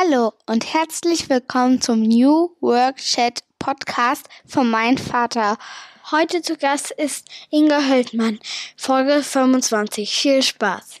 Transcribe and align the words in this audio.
Hallo 0.00 0.32
und 0.46 0.72
herzlich 0.74 1.28
willkommen 1.28 1.80
zum 1.80 2.02
New 2.02 2.50
Work 2.60 2.98
Chat 2.98 3.42
Podcast 3.58 4.28
von 4.46 4.70
Mein 4.70 4.96
Vater. 4.96 5.58
Heute 6.12 6.40
zu 6.40 6.56
Gast 6.56 6.92
ist 6.92 7.26
Inga 7.50 7.80
Höldmann, 7.88 8.38
Folge 8.76 9.24
25. 9.24 10.08
Viel 10.08 10.42
Spaß! 10.44 11.00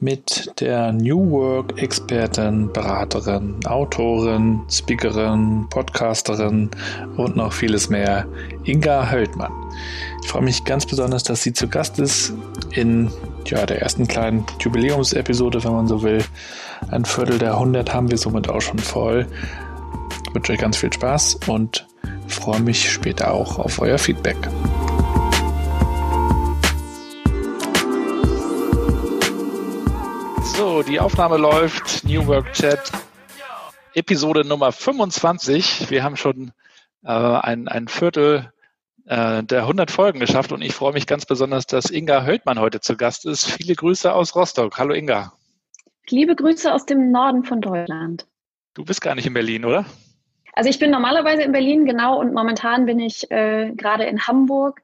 mit 0.00 0.52
der 0.60 0.92
New 0.92 1.30
Work 1.30 1.80
Expertin, 1.80 2.70
Beraterin, 2.72 3.54
Autorin, 3.66 4.60
Speakerin, 4.70 5.66
Podcasterin 5.70 6.70
und 7.16 7.36
noch 7.36 7.52
vieles 7.52 7.88
mehr, 7.88 8.26
Inga 8.64 9.10
Höldmann. 9.10 9.52
Ich 10.22 10.28
freue 10.28 10.42
mich 10.42 10.64
ganz 10.64 10.84
besonders, 10.84 11.22
dass 11.22 11.42
sie 11.42 11.52
zu 11.52 11.68
Gast 11.68 11.98
ist 11.98 12.34
in 12.72 13.10
ja, 13.46 13.64
der 13.64 13.80
ersten 13.80 14.06
kleinen 14.06 14.44
Jubiläumsepisode, 14.60 15.64
wenn 15.64 15.72
man 15.72 15.88
so 15.88 16.02
will. 16.02 16.22
Ein 16.90 17.04
Viertel 17.04 17.38
der 17.38 17.54
100 17.54 17.94
haben 17.94 18.10
wir 18.10 18.18
somit 18.18 18.48
auch 18.48 18.60
schon 18.60 18.78
voll. 18.78 19.26
Ich 20.28 20.34
wünsche 20.34 20.52
euch 20.52 20.58
ganz 20.58 20.76
viel 20.76 20.92
Spaß 20.92 21.40
und 21.46 21.86
freue 22.26 22.60
mich 22.60 22.90
später 22.90 23.32
auch 23.32 23.58
auf 23.58 23.80
euer 23.80 23.98
Feedback. 23.98 24.36
So, 30.56 30.82
die 30.82 31.00
Aufnahme 31.00 31.36
läuft. 31.36 32.02
New 32.04 32.26
Work 32.26 32.54
Chat. 32.54 32.90
Episode 33.92 34.42
Nummer 34.42 34.72
25. 34.72 35.90
Wir 35.90 36.02
haben 36.02 36.16
schon 36.16 36.52
äh, 37.04 37.10
ein, 37.10 37.68
ein 37.68 37.88
Viertel 37.88 38.50
äh, 39.04 39.42
der 39.42 39.60
100 39.60 39.90
Folgen 39.90 40.18
geschafft 40.18 40.52
und 40.52 40.62
ich 40.62 40.72
freue 40.72 40.94
mich 40.94 41.06
ganz 41.06 41.26
besonders, 41.26 41.66
dass 41.66 41.90
Inga 41.90 42.24
Höldmann 42.24 42.58
heute 42.58 42.80
zu 42.80 42.96
Gast 42.96 43.26
ist. 43.26 43.44
Viele 43.44 43.74
Grüße 43.74 44.10
aus 44.10 44.34
Rostock. 44.34 44.78
Hallo 44.78 44.94
Inga. 44.94 45.34
Liebe 46.08 46.34
Grüße 46.34 46.72
aus 46.72 46.86
dem 46.86 47.10
Norden 47.10 47.44
von 47.44 47.60
Deutschland. 47.60 48.26
Du 48.72 48.82
bist 48.82 49.02
gar 49.02 49.14
nicht 49.14 49.26
in 49.26 49.34
Berlin, 49.34 49.66
oder? 49.66 49.84
Also 50.54 50.70
ich 50.70 50.78
bin 50.78 50.90
normalerweise 50.90 51.42
in 51.42 51.52
Berlin, 51.52 51.84
genau, 51.84 52.18
und 52.18 52.32
momentan 52.32 52.86
bin 52.86 52.98
ich 52.98 53.30
äh, 53.30 53.72
gerade 53.76 54.04
in 54.04 54.26
Hamburg 54.26 54.80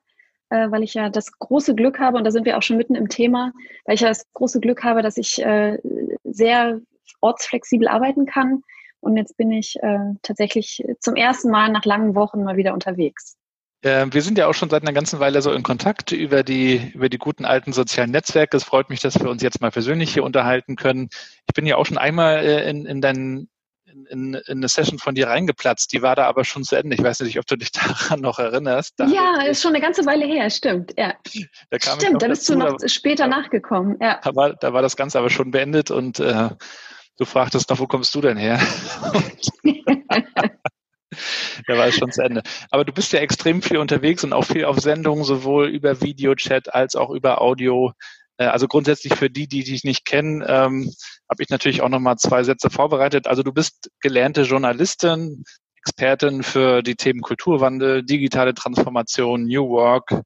äh, 0.52 0.70
weil 0.70 0.82
ich 0.82 0.92
ja 0.94 1.08
das 1.08 1.32
große 1.38 1.74
Glück 1.74 1.98
habe, 1.98 2.18
und 2.18 2.24
da 2.24 2.30
sind 2.30 2.44
wir 2.44 2.58
auch 2.58 2.62
schon 2.62 2.76
mitten 2.76 2.94
im 2.94 3.08
Thema, 3.08 3.52
weil 3.86 3.94
ich 3.94 4.02
ja 4.02 4.08
das 4.08 4.30
große 4.34 4.60
Glück 4.60 4.84
habe, 4.84 5.00
dass 5.02 5.16
ich 5.16 5.42
äh, 5.42 5.78
sehr 6.24 6.80
ortsflexibel 7.22 7.88
arbeiten 7.88 8.26
kann. 8.26 8.62
Und 9.00 9.16
jetzt 9.16 9.36
bin 9.36 9.50
ich 9.50 9.76
äh, 9.82 9.98
tatsächlich 10.22 10.84
zum 11.00 11.16
ersten 11.16 11.50
Mal 11.50 11.70
nach 11.70 11.84
langen 11.84 12.14
Wochen 12.14 12.44
mal 12.44 12.56
wieder 12.56 12.74
unterwegs. 12.74 13.36
Ähm, 13.82 14.12
wir 14.12 14.22
sind 14.22 14.38
ja 14.38 14.46
auch 14.46 14.52
schon 14.52 14.70
seit 14.70 14.82
einer 14.82 14.92
ganzen 14.92 15.18
Weile 15.18 15.42
so 15.42 15.52
in 15.52 15.64
Kontakt 15.64 16.12
über 16.12 16.44
die, 16.44 16.92
über 16.94 17.08
die 17.08 17.18
guten 17.18 17.44
alten 17.44 17.72
sozialen 17.72 18.12
Netzwerke. 18.12 18.56
Es 18.56 18.62
freut 18.62 18.90
mich, 18.90 19.00
dass 19.00 19.18
wir 19.18 19.28
uns 19.28 19.42
jetzt 19.42 19.60
mal 19.60 19.72
persönlich 19.72 20.12
hier 20.12 20.22
unterhalten 20.22 20.76
können. 20.76 21.08
Ich 21.48 21.54
bin 21.54 21.66
ja 21.66 21.76
auch 21.76 21.86
schon 21.86 21.98
einmal 21.98 22.44
äh, 22.44 22.70
in, 22.70 22.86
in 22.86 23.00
deinen 23.00 23.48
in, 23.92 24.06
in, 24.06 24.34
in 24.34 24.58
eine 24.58 24.68
Session 24.68 24.98
von 24.98 25.14
dir 25.14 25.28
reingeplatzt. 25.28 25.92
Die 25.92 26.02
war 26.02 26.16
da 26.16 26.26
aber 26.26 26.44
schon 26.44 26.64
zu 26.64 26.76
Ende. 26.76 26.94
Ich 26.94 27.02
weiß 27.02 27.20
nicht, 27.20 27.38
ob 27.38 27.46
du 27.46 27.56
dich 27.56 27.72
daran 27.72 28.20
noch 28.20 28.38
erinnerst. 28.38 28.94
Da 28.96 29.06
ja, 29.06 29.42
ist 29.42 29.62
schon 29.62 29.74
eine 29.74 29.80
ganze 29.80 30.04
Weile 30.06 30.26
her, 30.26 30.48
stimmt. 30.50 30.94
Ja. 30.98 31.14
Da 31.70 31.78
stimmt, 31.80 32.22
da 32.22 32.28
bist 32.28 32.48
dazu, 32.48 32.58
du 32.58 32.58
noch 32.58 32.76
später 32.86 33.28
da, 33.28 33.40
nachgekommen. 33.40 33.96
Ja. 34.00 34.20
Da, 34.22 34.34
war, 34.34 34.54
da 34.54 34.72
war 34.72 34.82
das 34.82 34.96
Ganze 34.96 35.18
aber 35.18 35.30
schon 35.30 35.50
beendet 35.50 35.90
und 35.90 36.20
äh, 36.20 36.50
du 37.18 37.24
fragtest 37.24 37.70
noch, 37.70 37.78
wo 37.78 37.86
kommst 37.86 38.14
du 38.14 38.20
denn 38.20 38.36
her? 38.36 38.60
da 41.66 41.76
war 41.76 41.86
es 41.86 41.96
schon 41.96 42.10
zu 42.10 42.22
Ende. 42.22 42.42
Aber 42.70 42.84
du 42.84 42.92
bist 42.92 43.12
ja 43.12 43.20
extrem 43.20 43.62
viel 43.62 43.78
unterwegs 43.78 44.24
und 44.24 44.32
auch 44.32 44.44
viel 44.44 44.64
auf 44.64 44.78
Sendungen, 44.78 45.24
sowohl 45.24 45.68
über 45.68 46.00
Videochat 46.00 46.74
als 46.74 46.96
auch 46.96 47.10
über 47.10 47.40
Audio. 47.40 47.92
Äh, 48.42 48.46
also 48.46 48.68
grundsätzlich 48.68 49.14
für 49.14 49.30
die, 49.30 49.46
die 49.46 49.64
dich 49.64 49.84
nicht 49.84 50.04
kennen, 50.04 50.42
ähm, 50.46 50.92
habe 51.30 51.42
ich 51.42 51.48
natürlich 51.48 51.82
auch 51.82 51.88
nochmal 51.88 52.16
zwei 52.16 52.42
Sätze 52.42 52.70
vorbereitet. 52.70 53.26
Also 53.26 53.42
du 53.42 53.52
bist 53.52 53.90
gelernte 54.00 54.42
Journalistin, 54.42 55.44
Expertin 55.76 56.42
für 56.42 56.82
die 56.82 56.96
Themen 56.96 57.20
Kulturwandel, 57.20 58.04
digitale 58.04 58.54
Transformation, 58.54 59.44
New 59.44 59.68
Work, 59.68 60.22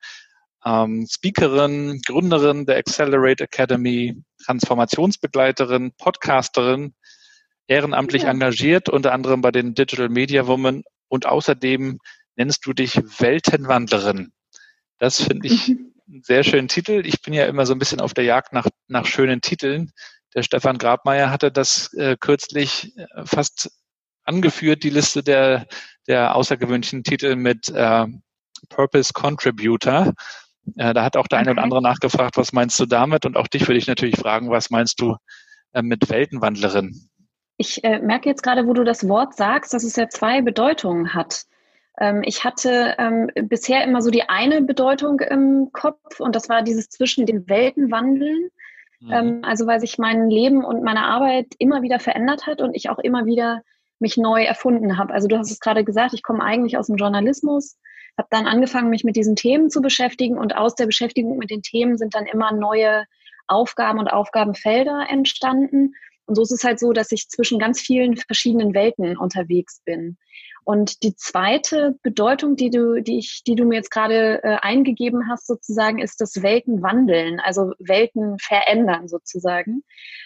ähm, 0.64 1.06
Speakerin, 1.08 2.00
Gründerin 2.04 2.66
der 2.66 2.76
Accelerate 2.76 3.44
Academy, 3.44 4.22
Transformationsbegleiterin, 4.44 5.92
Podcasterin, 5.96 6.94
ehrenamtlich 7.68 8.22
ja. 8.22 8.30
engagiert, 8.30 8.88
unter 8.88 9.12
anderem 9.12 9.40
bei 9.40 9.50
den 9.50 9.74
Digital 9.74 10.08
Media 10.08 10.46
Women 10.46 10.82
und 11.08 11.26
außerdem 11.26 11.98
nennst 12.36 12.66
du 12.66 12.72
dich 12.72 12.96
Weltenwandlerin. 13.18 14.32
Das 14.98 15.22
finde 15.22 15.48
ich 15.48 15.68
mhm 15.68 15.95
einen 16.08 16.22
sehr 16.22 16.44
schönen 16.44 16.68
Titel. 16.68 17.02
Ich 17.04 17.22
bin 17.22 17.34
ja 17.34 17.46
immer 17.46 17.66
so 17.66 17.74
ein 17.74 17.78
bisschen 17.78 18.00
auf 18.00 18.14
der 18.14 18.24
Jagd 18.24 18.52
nach, 18.52 18.68
nach 18.88 19.06
schönen 19.06 19.40
Titeln. 19.40 19.92
Der 20.34 20.42
Stefan 20.42 20.78
Grabmeier 20.78 21.30
hatte 21.30 21.50
das 21.50 21.92
äh, 21.94 22.16
kürzlich 22.18 22.96
äh, 22.96 23.06
fast 23.24 23.70
angeführt, 24.24 24.82
die 24.82 24.90
Liste 24.90 25.22
der, 25.22 25.66
der 26.06 26.34
außergewöhnlichen 26.34 27.04
Titel 27.04 27.36
mit 27.36 27.68
äh, 27.70 28.06
Purpose 28.68 29.12
Contributor. 29.12 30.12
Äh, 30.76 30.94
da 30.94 31.04
hat 31.04 31.16
auch 31.16 31.28
der 31.28 31.38
okay. 31.38 31.48
eine 31.48 31.52
oder 31.52 31.62
andere 31.62 31.82
nachgefragt, 31.82 32.36
was 32.36 32.52
meinst 32.52 32.78
du 32.78 32.86
damit? 32.86 33.24
Und 33.24 33.36
auch 33.36 33.46
dich 33.46 33.66
würde 33.66 33.78
ich 33.78 33.86
natürlich 33.86 34.16
fragen, 34.16 34.50
was 34.50 34.70
meinst 34.70 35.00
du 35.00 35.16
äh, 35.72 35.82
mit 35.82 36.08
Weltenwandlerin? 36.10 37.08
Ich 37.56 37.82
äh, 37.84 38.00
merke 38.00 38.28
jetzt 38.28 38.42
gerade, 38.42 38.66
wo 38.66 38.74
du 38.74 38.84
das 38.84 39.08
Wort 39.08 39.34
sagst, 39.34 39.72
dass 39.72 39.84
es 39.84 39.96
ja 39.96 40.08
zwei 40.08 40.42
Bedeutungen 40.42 41.14
hat. 41.14 41.44
Ähm, 41.98 42.22
ich 42.24 42.44
hatte 42.44 42.94
ähm, 42.98 43.30
bisher 43.48 43.84
immer 43.84 44.02
so 44.02 44.10
die 44.10 44.28
eine 44.28 44.62
Bedeutung 44.62 45.20
im 45.20 45.70
Kopf 45.72 46.20
und 46.20 46.36
das 46.36 46.48
war 46.48 46.62
dieses 46.62 46.88
zwischen 46.88 47.26
den 47.26 47.48
Welten 47.48 47.90
wandeln. 47.90 48.50
Mhm. 49.00 49.12
Ähm, 49.12 49.40
also 49.42 49.66
weil 49.66 49.80
sich 49.80 49.98
mein 49.98 50.30
Leben 50.30 50.64
und 50.64 50.82
meine 50.82 51.04
Arbeit 51.04 51.46
immer 51.58 51.82
wieder 51.82 51.98
verändert 51.98 52.46
hat 52.46 52.60
und 52.60 52.74
ich 52.74 52.90
auch 52.90 52.98
immer 52.98 53.26
wieder 53.26 53.62
mich 53.98 54.16
neu 54.16 54.42
erfunden 54.44 54.98
habe. 54.98 55.14
Also 55.14 55.28
du 55.28 55.38
hast 55.38 55.50
es 55.50 55.60
gerade 55.60 55.84
gesagt, 55.84 56.12
ich 56.12 56.22
komme 56.22 56.42
eigentlich 56.42 56.76
aus 56.76 56.88
dem 56.88 56.96
Journalismus, 56.96 57.78
habe 58.18 58.28
dann 58.30 58.46
angefangen, 58.46 58.90
mich 58.90 59.04
mit 59.04 59.16
diesen 59.16 59.36
Themen 59.36 59.70
zu 59.70 59.80
beschäftigen 59.80 60.38
und 60.38 60.56
aus 60.56 60.74
der 60.74 60.86
Beschäftigung 60.86 61.38
mit 61.38 61.50
den 61.50 61.62
Themen 61.62 61.96
sind 61.96 62.14
dann 62.14 62.26
immer 62.26 62.52
neue 62.52 63.04
Aufgaben 63.46 63.98
und 63.98 64.08
Aufgabenfelder 64.08 65.06
entstanden. 65.08 65.94
Und 66.26 66.34
so 66.34 66.42
ist 66.42 66.52
es 66.52 66.64
halt 66.64 66.78
so, 66.78 66.92
dass 66.92 67.12
ich 67.12 67.28
zwischen 67.28 67.58
ganz 67.58 67.80
vielen 67.80 68.16
verschiedenen 68.16 68.74
Welten 68.74 69.16
unterwegs 69.16 69.80
bin. 69.84 70.16
Und 70.64 71.04
die 71.04 71.14
zweite 71.14 71.96
Bedeutung, 72.02 72.56
die 72.56 72.70
du, 72.70 73.00
die 73.00 73.18
ich, 73.18 73.44
die 73.46 73.54
du 73.54 73.64
mir 73.64 73.76
jetzt 73.76 73.92
gerade 73.92 74.42
äh, 74.42 74.56
eingegeben 74.62 75.28
hast, 75.30 75.46
sozusagen, 75.46 76.00
ist 76.00 76.20
das 76.20 76.42
Weltenwandeln, 76.42 77.38
also 77.38 77.72
Welten 77.78 78.36
verändern 78.40 79.06
sozusagen. 79.06 79.84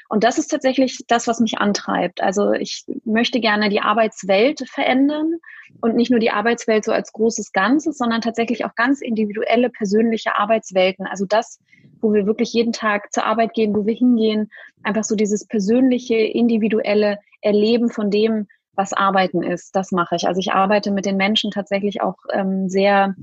Und 0.09 0.25
das 0.25 0.39
ist 0.39 0.49
tatsächlich 0.49 1.05
das, 1.09 1.29
was 1.29 1.41
mich 1.41 1.59
antreibt. 1.59 2.23
Also 2.23 2.53
ich 2.53 2.87
möchte 3.05 3.41
gerne 3.41 3.69
die 3.69 3.83
Arbeitswelt 3.83 4.67
verändern 4.67 5.35
und 5.83 5.95
nicht 5.95 6.11
nur 6.11 6.21
die 6.21 6.31
Arbeitswelt 6.31 6.87
so 6.87 6.93
als 6.93 7.13
großes 7.13 7.53
Ganzes, 7.53 7.99
sondern 7.99 8.23
tatsächlich 8.23 8.65
auch 8.65 8.75
ganz 8.75 9.03
individuelle, 9.03 9.69
persönliche 9.69 10.37
Arbeitswelten. 10.37 11.07
Also 11.07 11.27
das, 11.27 11.61
wo 12.01 12.13
wir 12.13 12.27
wirklich 12.27 12.53
jeden 12.53 12.73
Tag 12.73 13.13
zur 13.13 13.25
Arbeit 13.25 13.55
gehen, 13.55 13.75
wo 13.75 13.87
wir 13.87 13.95
hingehen, 13.95 14.51
einfach 14.83 15.05
so 15.05 15.15
dieses 15.15 15.47
persönliche, 15.47 16.17
individuelle 16.17 17.19
Erleben 17.43 17.91
von 17.91 18.11
dem, 18.11 18.47
was 18.75 18.93
Arbeiten 18.93 19.43
ist. 19.43 19.77
Das 19.77 19.93
mache 19.93 20.17
ich. 20.17 20.27
Also 20.27 20.39
ich 20.39 20.53
arbeite 20.53 20.91
mit 20.91 21.05
den 21.05 21.17
Menschen 21.17 21.51
tatsächlich 21.51 22.01
auch 22.01 22.17
ähm, 22.33 22.69
sehr 22.69 23.15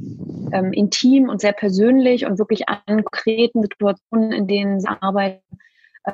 ähm, 0.52 0.74
intim 0.74 1.30
und 1.30 1.42
sehr 1.42 1.54
persönlich 1.54 2.26
und 2.26 2.38
wirklich 2.38 2.70
an 2.70 3.04
konkreten 3.04 3.64
Situationen, 3.64 4.32
in 4.34 4.48
denen 4.48 4.80
sie 4.80 4.88
arbeiten. 4.88 5.42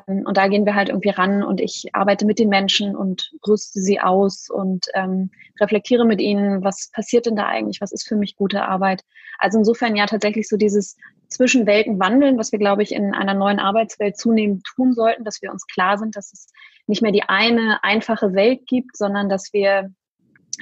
Ähm, 0.08 0.24
und 0.26 0.38
da 0.38 0.48
gehen 0.48 0.66
wir 0.66 0.76
halt 0.76 0.90
irgendwie 0.90 1.10
ran 1.10 1.44
und 1.44 1.60
ich 1.60 1.90
arbeite 1.94 2.26
mit 2.26 2.40
den 2.40 2.50
Menschen 2.50 2.96
und 2.96 3.32
rüste 3.48 3.82
sie 3.82 4.00
aus 4.00 4.50
und 4.50 4.86
ähm, 4.94 5.32
reflektiere 5.60 6.06
mit 6.06 6.22
ihnen, 6.22 6.64
was 6.64 6.90
passiert 6.94 7.26
denn 7.26 7.36
da 7.36 7.48
eigentlich, 7.48 7.82
was 7.82 7.92
ist 7.92 8.08
für 8.08 8.16
mich 8.16 8.36
gute 8.36 8.64
Arbeit. 8.64 9.04
Also 9.40 9.58
insofern 9.58 9.96
ja 9.96 10.06
tatsächlich 10.06 10.48
so 10.48 10.58
dieses 10.58 10.96
zwischen 11.34 11.66
Welten 11.66 12.00
wandeln, 12.00 12.38
was 12.38 12.52
wir, 12.52 12.60
glaube 12.60 12.84
ich, 12.84 12.92
in 12.92 13.14
einer 13.14 13.34
neuen 13.34 13.60
Arbeitswelt 13.60 14.18
zunehmend 14.18 14.64
tun 14.64 14.94
sollten, 14.94 15.24
dass 15.24 15.42
wir 15.42 15.52
uns 15.52 15.66
klar 15.68 15.98
sind, 15.98 16.16
dass 16.16 16.32
es 16.32 16.48
nicht 16.88 17.02
mehr 17.02 17.12
die 17.12 17.24
eine 17.24 17.84
einfache 17.84 18.34
Welt 18.34 18.68
gibt, 18.68 18.98
sondern 18.98 19.30
dass 19.30 19.54
wir 19.54 19.92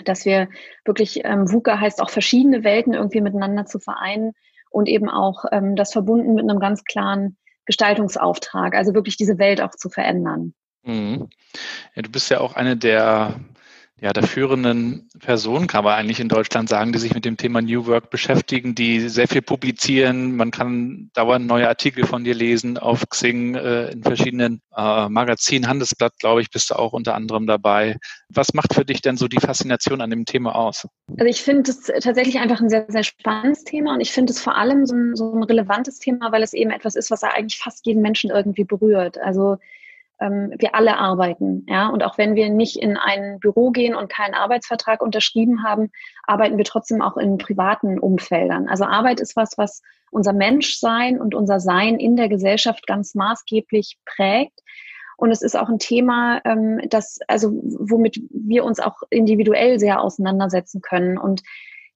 dass 0.06 0.24
wir 0.24 0.48
wirklich, 0.86 1.26
ähm, 1.26 1.52
VUCA 1.52 1.80
heißt 1.80 2.02
auch 2.02 2.10
verschiedene 2.10 2.64
Welten 2.64 2.94
irgendwie 2.94 3.20
miteinander 3.20 3.66
zu 3.66 3.78
vereinen 3.78 4.32
und 4.70 4.88
eben 4.88 5.10
auch 5.10 5.44
ähm, 5.52 5.76
das 5.76 5.92
verbunden 5.92 6.34
mit 6.34 6.50
einem 6.50 6.60
ganz 6.60 6.86
klaren 6.86 7.38
Gestaltungsauftrag, 7.66 8.74
also 8.74 8.94
wirklich 8.94 9.18
diese 9.18 9.38
Welt 9.38 9.62
auch 9.62 9.72
zu 9.72 9.90
verändern. 9.90 10.54
Mhm. 10.84 11.30
Ja, 11.94 12.02
du 12.02 12.10
bist 12.10 12.30
ja 12.30 12.40
auch 12.40 12.56
eine 12.56 12.78
der 12.78 13.36
ja, 14.02 14.14
der 14.14 14.24
führenden 14.24 15.08
Personen, 15.20 15.68
kann 15.68 15.84
man 15.84 15.94
eigentlich 15.94 16.20
in 16.20 16.28
Deutschland 16.28 16.68
sagen, 16.68 16.92
die 16.92 16.98
sich 16.98 17.14
mit 17.14 17.24
dem 17.24 17.38
Thema 17.38 17.62
New 17.62 17.86
Work 17.86 18.10
beschäftigen, 18.10 18.74
die 18.74 19.08
sehr 19.10 19.28
viel 19.28 19.44
publizieren. 19.44 20.36
Man 20.36 20.50
kann 20.50 21.12
dauernd 21.14 21.46
neue 21.46 21.68
Artikel 21.68 22.08
von 22.08 22.24
dir 22.24 22.34
lesen 22.34 22.80
auf 22.80 23.08
Xing, 23.08 23.54
äh, 23.54 23.92
in 23.92 24.02
verschiedenen 24.02 24.64
äh, 24.76 25.08
Magazinen. 25.08 25.68
Handelsblatt, 25.68 26.18
glaube 26.18 26.42
ich, 26.42 26.50
bist 26.50 26.72
du 26.72 26.80
auch 26.80 26.94
unter 26.94 27.14
anderem 27.14 27.46
dabei. 27.46 27.98
Was 28.30 28.56
macht 28.56 28.74
für 28.74 28.86
dich 28.86 29.02
denn 29.02 29.18
so 29.18 29.28
die 29.28 29.40
Faszination 29.40 30.02
an 30.02 30.10
dem 30.10 30.26
Thema 30.26 30.56
aus? 30.56 30.88
Also 31.20 31.26
ich 31.26 31.44
finde 31.44 31.70
es 31.70 31.84
tatsächlich 31.84 32.40
einfach 32.40 32.60
ein 32.60 32.70
sehr, 32.70 32.86
sehr 32.88 33.04
spannendes 33.04 33.66
Thema 33.66 33.94
und 33.94 34.02
ich 34.02 34.12
finde 34.12 34.34
es 34.34 34.42
vor 34.42 34.58
allem 34.58 34.88
so 34.88 34.96
ein, 34.96 35.16
so 35.16 35.32
ein 35.32 35.44
relevantes 35.44 36.00
Thema, 36.00 36.32
weil 36.32 36.42
es 36.42 36.54
eben 36.54 36.72
etwas 36.72 36.96
ist, 36.96 37.12
was 37.12 37.22
eigentlich 37.22 37.60
fast 37.60 37.86
jeden 37.86 38.02
Menschen 38.02 38.32
irgendwie 38.32 38.64
berührt. 38.64 39.20
Also 39.20 39.58
ähm, 40.22 40.54
wir 40.58 40.76
alle 40.76 40.98
arbeiten. 40.98 41.66
Ja? 41.68 41.88
Und 41.88 42.04
auch 42.04 42.18
wenn 42.18 42.36
wir 42.36 42.50
nicht 42.50 42.78
in 42.78 42.96
ein 42.96 43.40
Büro 43.40 43.72
gehen 43.72 43.96
und 43.96 44.12
keinen 44.12 44.34
Arbeitsvertrag 44.36 45.02
unterschrieben 45.02 45.64
haben, 45.64 45.92
arbeiten 46.24 46.58
wir 46.58 46.66
trotzdem 46.66 47.02
auch 47.02 47.18
in 47.18 47.38
privaten 47.38 48.00
Umfeldern. 48.00 48.70
Also 48.70 48.86
Arbeit 48.86 49.20
ist 49.20 49.36
was, 49.36 49.58
was 49.58 49.82
unser 50.12 50.34
Menschsein 50.34 51.20
und 51.20 51.36
unser 51.36 51.60
Sein 51.60 52.00
in 52.00 52.16
der 52.16 52.30
Gesellschaft 52.30 52.86
ganz 52.86 53.16
maßgeblich 53.16 53.98
prägt. 54.06 54.60
Und 55.18 55.32
es 55.32 55.42
ist 55.42 55.56
auch 55.56 55.70
ein 55.70 55.80
Thema, 55.80 56.42
ähm, 56.46 56.82
das, 56.90 57.20
also, 57.28 57.52
womit 57.52 58.20
wir 58.32 58.64
uns 58.66 58.80
auch 58.80 59.04
individuell 59.10 59.80
sehr 59.80 60.02
auseinandersetzen 60.02 60.82
können. 60.82 61.18
Und 61.18 61.44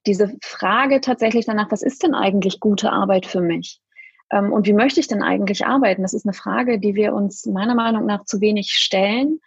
diese 0.05 0.35
Frage 0.43 1.01
tatsächlich 1.01 1.45
danach, 1.45 1.71
was 1.71 1.81
ist 1.81 2.03
denn 2.03 2.13
eigentlich 2.13 2.59
gute 2.59 2.91
Arbeit 2.91 3.25
für 3.25 3.41
mich? 3.41 3.81
Ähm, 4.31 4.51
und 4.51 4.67
wie 4.67 4.73
möchte 4.73 4.99
ich 4.99 5.07
denn 5.07 5.23
eigentlich 5.23 5.65
arbeiten? 5.65 6.01
Das 6.01 6.13
ist 6.13 6.25
eine 6.25 6.33
Frage, 6.33 6.79
die 6.79 6.95
wir 6.95 7.13
uns 7.13 7.45
meiner 7.45 7.75
Meinung 7.75 8.05
nach 8.05 8.25
zu 8.25 8.41
wenig 8.41 8.71
stellen. 8.71 9.39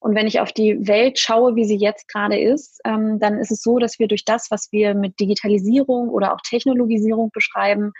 Und 0.00 0.16
wenn 0.16 0.26
ich 0.26 0.40
auf 0.40 0.52
die 0.52 0.86
Welt 0.88 1.18
schaue, 1.18 1.54
wie 1.54 1.64
sie 1.64 1.76
jetzt 1.76 2.08
gerade 2.08 2.38
ist, 2.38 2.80
ähm, 2.84 3.20
dann 3.20 3.38
ist 3.38 3.52
es 3.52 3.62
so, 3.62 3.78
dass 3.78 4.00
wir 4.00 4.08
durch 4.08 4.24
das, 4.24 4.50
was 4.50 4.72
wir 4.72 4.94
mit 4.94 5.20
Digitalisierung 5.20 6.08
oder 6.08 6.34
auch 6.34 6.40
Technologisierung 6.40 7.30
beschreiben, 7.32 7.92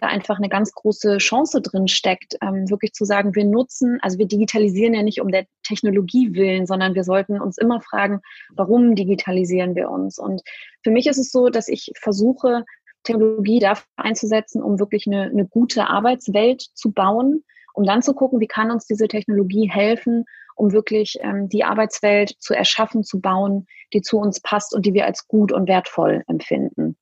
da 0.00 0.06
einfach 0.06 0.38
eine 0.38 0.48
ganz 0.48 0.72
große 0.72 1.18
Chance 1.18 1.60
drin 1.60 1.88
steckt, 1.88 2.36
ähm, 2.42 2.70
wirklich 2.70 2.92
zu 2.92 3.04
sagen, 3.04 3.34
wir 3.34 3.44
nutzen, 3.44 3.98
also 4.02 4.18
wir 4.18 4.26
digitalisieren 4.26 4.94
ja 4.94 5.02
nicht 5.02 5.20
um 5.20 5.32
der 5.32 5.46
Technologie 5.64 6.34
willen, 6.34 6.66
sondern 6.66 6.94
wir 6.94 7.02
sollten 7.02 7.40
uns 7.40 7.58
immer 7.58 7.80
fragen, 7.80 8.20
warum 8.54 8.94
digitalisieren 8.94 9.74
wir 9.74 9.90
uns? 9.90 10.18
Und 10.18 10.42
für 10.84 10.90
mich 10.90 11.06
ist 11.06 11.18
es 11.18 11.32
so, 11.32 11.48
dass 11.48 11.66
ich 11.66 11.90
versuche, 12.00 12.64
Technologie 13.08 13.58
dafür 13.58 13.86
einzusetzen, 13.96 14.62
um 14.62 14.78
wirklich 14.78 15.06
eine, 15.06 15.22
eine 15.22 15.46
gute 15.46 15.88
Arbeitswelt 15.88 16.62
zu 16.74 16.92
bauen, 16.92 17.42
um 17.72 17.84
dann 17.84 18.02
zu 18.02 18.14
gucken, 18.14 18.40
wie 18.40 18.46
kann 18.46 18.70
uns 18.70 18.86
diese 18.86 19.08
Technologie 19.08 19.70
helfen, 19.70 20.24
um 20.54 20.72
wirklich 20.72 21.18
ähm, 21.20 21.48
die 21.48 21.64
Arbeitswelt 21.64 22.34
zu 22.38 22.54
erschaffen, 22.54 23.04
zu 23.04 23.20
bauen, 23.20 23.66
die 23.92 24.02
zu 24.02 24.18
uns 24.18 24.40
passt 24.40 24.74
und 24.74 24.84
die 24.84 24.94
wir 24.94 25.06
als 25.06 25.26
gut 25.26 25.52
und 25.52 25.68
wertvoll 25.68 26.22
empfinden. 26.26 26.96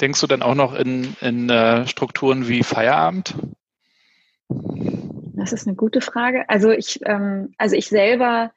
Denkst 0.00 0.20
du 0.20 0.26
dann 0.26 0.42
auch 0.42 0.54
noch 0.54 0.74
in, 0.74 1.16
in 1.20 1.48
äh, 1.48 1.86
Strukturen 1.86 2.48
wie 2.48 2.62
Feierabend? 2.62 3.34
Das 4.48 5.52
ist 5.52 5.66
eine 5.66 5.76
gute 5.76 6.00
Frage. 6.00 6.48
Also 6.48 6.70
ich, 6.70 7.00
ähm, 7.06 7.54
also 7.56 7.76
ich 7.76 7.88
selber, 7.88 8.50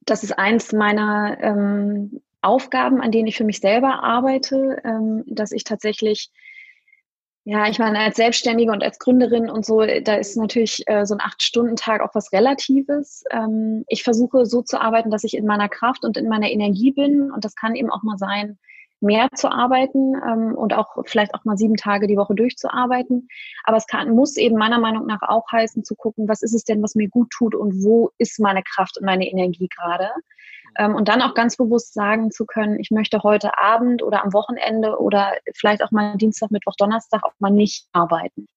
das 0.00 0.22
ist 0.22 0.38
eins 0.38 0.72
meiner 0.72 1.36
ähm, 1.40 2.20
Aufgaben, 2.40 3.00
an 3.00 3.10
denen 3.10 3.28
ich 3.28 3.36
für 3.36 3.44
mich 3.44 3.60
selber 3.60 4.02
arbeite, 4.02 4.80
ähm, 4.84 5.24
dass 5.26 5.52
ich 5.52 5.64
tatsächlich, 5.64 6.30
ja, 7.44 7.68
ich 7.68 7.78
meine, 7.78 7.98
als 7.98 8.16
Selbstständige 8.16 8.70
und 8.72 8.82
als 8.82 8.98
Gründerin 8.98 9.50
und 9.50 9.64
so, 9.64 9.80
da 9.80 10.14
ist 10.14 10.36
natürlich 10.36 10.82
äh, 10.86 11.06
so 11.06 11.14
ein 11.14 11.20
Acht-Stunden-Tag 11.20 12.02
auch 12.02 12.14
was 12.14 12.32
Relatives. 12.32 13.24
Ähm, 13.30 13.84
ich 13.88 14.02
versuche 14.02 14.46
so 14.46 14.62
zu 14.62 14.80
arbeiten, 14.80 15.10
dass 15.10 15.24
ich 15.24 15.34
in 15.34 15.46
meiner 15.46 15.68
Kraft 15.68 16.04
und 16.04 16.16
in 16.16 16.28
meiner 16.28 16.50
Energie 16.50 16.92
bin. 16.92 17.30
Und 17.32 17.44
das 17.44 17.54
kann 17.54 17.74
eben 17.74 17.90
auch 17.90 18.02
mal 18.02 18.18
sein, 18.18 18.58
mehr 19.00 19.28
zu 19.34 19.50
arbeiten 19.50 20.14
ähm, 20.14 20.54
und 20.54 20.74
auch 20.74 20.96
vielleicht 21.06 21.34
auch 21.34 21.44
mal 21.44 21.56
sieben 21.56 21.76
Tage 21.76 22.06
die 22.06 22.16
Woche 22.16 22.34
durchzuarbeiten. 22.34 23.28
Aber 23.64 23.76
es 23.76 23.86
kann, 23.86 24.10
muss 24.10 24.36
eben 24.36 24.56
meiner 24.56 24.78
Meinung 24.78 25.06
nach 25.06 25.22
auch 25.22 25.50
heißen, 25.50 25.84
zu 25.84 25.94
gucken, 25.94 26.28
was 26.28 26.42
ist 26.42 26.54
es 26.54 26.64
denn, 26.64 26.82
was 26.82 26.94
mir 26.94 27.08
gut 27.08 27.30
tut 27.30 27.54
und 27.54 27.84
wo 27.84 28.10
ist 28.18 28.40
meine 28.40 28.62
Kraft 28.62 28.98
und 28.98 29.06
meine 29.06 29.28
Energie 29.28 29.68
gerade. 29.68 30.10
Ähm, 30.76 30.94
und 30.94 31.08
dann 31.08 31.22
auch 31.22 31.34
ganz 31.34 31.56
bewusst 31.56 31.94
sagen 31.94 32.30
zu 32.30 32.46
können, 32.46 32.78
ich 32.78 32.90
möchte 32.90 33.22
heute 33.22 33.58
Abend 33.58 34.02
oder 34.02 34.24
am 34.24 34.32
Wochenende 34.32 34.98
oder 34.98 35.32
vielleicht 35.54 35.82
auch 35.82 35.90
mal 35.90 36.16
Dienstag, 36.16 36.50
Mittwoch, 36.50 36.74
Donnerstag 36.76 37.24
auch 37.24 37.32
mal 37.38 37.50
nicht 37.50 37.86
arbeiten. 37.92 38.48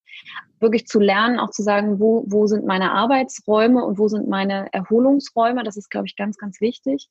Wirklich 0.59 0.85
zu 0.85 0.99
lernen, 0.99 1.39
auch 1.39 1.49
zu 1.49 1.63
sagen, 1.63 1.99
wo, 1.99 2.23
wo 2.27 2.45
sind 2.45 2.65
meine 2.65 2.91
Arbeitsräume 2.91 3.83
und 3.83 3.97
wo 3.97 4.07
sind 4.07 4.27
meine 4.27 4.71
Erholungsräume. 4.71 5.63
Das 5.63 5.77
ist, 5.77 5.89
glaube 5.89 6.05
ich, 6.05 6.15
ganz, 6.15 6.37
ganz 6.37 6.61
wichtig. 6.61 7.09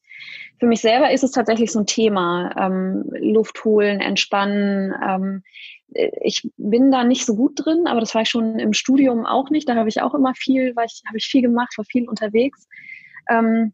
Für 0.58 0.67
mich 0.67 0.81
selber 0.81 1.10
ist 1.10 1.25
es 1.25 1.32
tatsächlich 1.32 1.72
so 1.72 1.81
ein 1.81 1.86
Thema. 1.86 2.55
Ähm, 2.56 3.10
Luft 3.19 3.65
holen, 3.65 4.01
entspannen. 4.01 4.94
Ähm, 5.05 5.43
ich 6.22 6.48
bin 6.56 6.93
da 6.93 7.03
nicht 7.03 7.27
so 7.27 7.34
gut 7.34 7.53
drin, 7.56 7.86
aber 7.86 8.01
das 8.01 8.15
war 8.15 8.22
ich 8.22 8.29
schon 8.29 8.58
im 8.60 8.72
Studium 8.72 9.27
auch 9.27 9.51
nicht. 9.51 9.69
Da 9.69 9.75
habe 9.75 9.89
ich 9.89 10.01
auch 10.03 10.15
immer 10.15 10.34
viel, 10.34 10.77
weil 10.77 10.86
ich 10.86 11.03
habe 11.08 11.19
ich 11.19 11.27
viel 11.27 11.43
gemacht, 11.43 11.77
war 11.77 11.84
viel 11.84 12.08
unterwegs. 12.08 12.69
Ähm, 13.29 13.72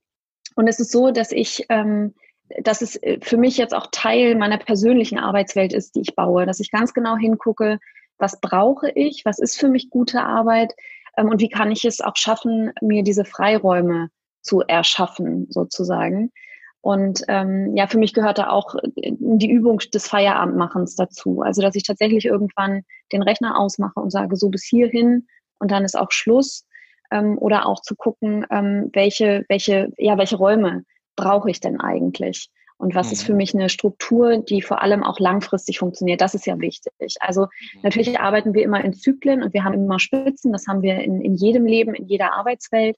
und 0.56 0.68
es 0.68 0.80
ist 0.80 0.90
so, 0.90 1.10
dass 1.10 1.30
ich, 1.30 1.66
ähm, 1.68 2.14
dass 2.62 2.82
es 2.82 3.00
äh, 3.02 3.18
für 3.22 3.36
mich 3.36 3.56
jetzt 3.56 3.74
auch 3.74 3.88
Teil 3.92 4.34
meiner 4.34 4.58
persönlichen 4.58 5.18
Arbeitswelt 5.18 5.72
ist, 5.72 5.94
die 5.94 6.00
ich 6.00 6.16
baue, 6.16 6.46
dass 6.46 6.60
ich 6.60 6.70
ganz 6.70 6.94
genau 6.94 7.16
hingucke, 7.16 7.78
was 8.18 8.40
brauche 8.40 8.90
ich, 8.90 9.24
was 9.24 9.38
ist 9.38 9.58
für 9.60 9.68
mich 9.68 9.90
gute 9.90 10.22
Arbeit 10.22 10.74
ähm, 11.16 11.28
und 11.28 11.40
wie 11.40 11.50
kann 11.50 11.70
ich 11.70 11.84
es 11.84 12.00
auch 12.00 12.16
schaffen, 12.16 12.72
mir 12.80 13.02
diese 13.02 13.24
Freiräume 13.24 14.08
zu 14.40 14.62
erschaffen, 14.62 15.46
sozusagen. 15.50 16.32
Und 16.80 17.24
ähm, 17.28 17.76
ja, 17.76 17.88
für 17.88 17.98
mich 17.98 18.14
gehört 18.14 18.38
da 18.38 18.48
auch 18.48 18.76
äh, 18.76 19.12
die 19.18 19.50
Übung 19.50 19.78
des 19.92 20.08
Feierabendmachens 20.08 20.94
dazu. 20.94 21.42
Also, 21.42 21.60
dass 21.60 21.74
ich 21.74 21.82
tatsächlich 21.82 22.24
irgendwann 22.24 22.82
den 23.12 23.22
Rechner 23.22 23.58
ausmache 23.58 24.00
und 24.00 24.10
sage, 24.10 24.36
so 24.36 24.48
bis 24.48 24.64
hierhin 24.64 25.26
und 25.58 25.70
dann 25.70 25.84
ist 25.84 25.98
auch 25.98 26.12
Schluss 26.12 26.64
ähm, 27.10 27.38
oder 27.38 27.66
auch 27.66 27.80
zu 27.80 27.94
gucken, 27.96 28.46
ähm, 28.50 28.90
welche, 28.92 29.44
welche, 29.48 29.92
ja, 29.98 30.18
welche 30.18 30.36
Räume 30.36 30.84
brauche 31.16 31.50
ich 31.50 31.60
denn 31.60 31.80
eigentlich? 31.80 32.50
Und 32.78 32.94
was 32.94 33.06
mhm. 33.06 33.12
ist 33.12 33.22
für 33.22 33.32
mhm. 33.32 33.38
mich 33.38 33.54
eine 33.54 33.68
Struktur, 33.68 34.38
die 34.38 34.60
vor 34.62 34.82
allem 34.82 35.02
auch 35.02 35.18
langfristig 35.18 35.78
funktioniert? 35.78 36.20
Das 36.20 36.34
ist 36.34 36.46
ja 36.46 36.58
wichtig. 36.60 37.16
Also 37.20 37.42
mhm. 37.42 37.80
natürlich 37.82 38.20
arbeiten 38.20 38.54
wir 38.54 38.62
immer 38.62 38.84
in 38.84 38.92
Zyklen 38.92 39.42
und 39.42 39.54
wir 39.54 39.64
haben 39.64 39.74
immer 39.74 39.98
Spitzen. 39.98 40.52
Das 40.52 40.66
haben 40.66 40.82
wir 40.82 41.00
in, 41.00 41.20
in 41.20 41.34
jedem 41.34 41.64
Leben, 41.66 41.94
in 41.94 42.06
jeder 42.06 42.34
Arbeitswelt. 42.34 42.96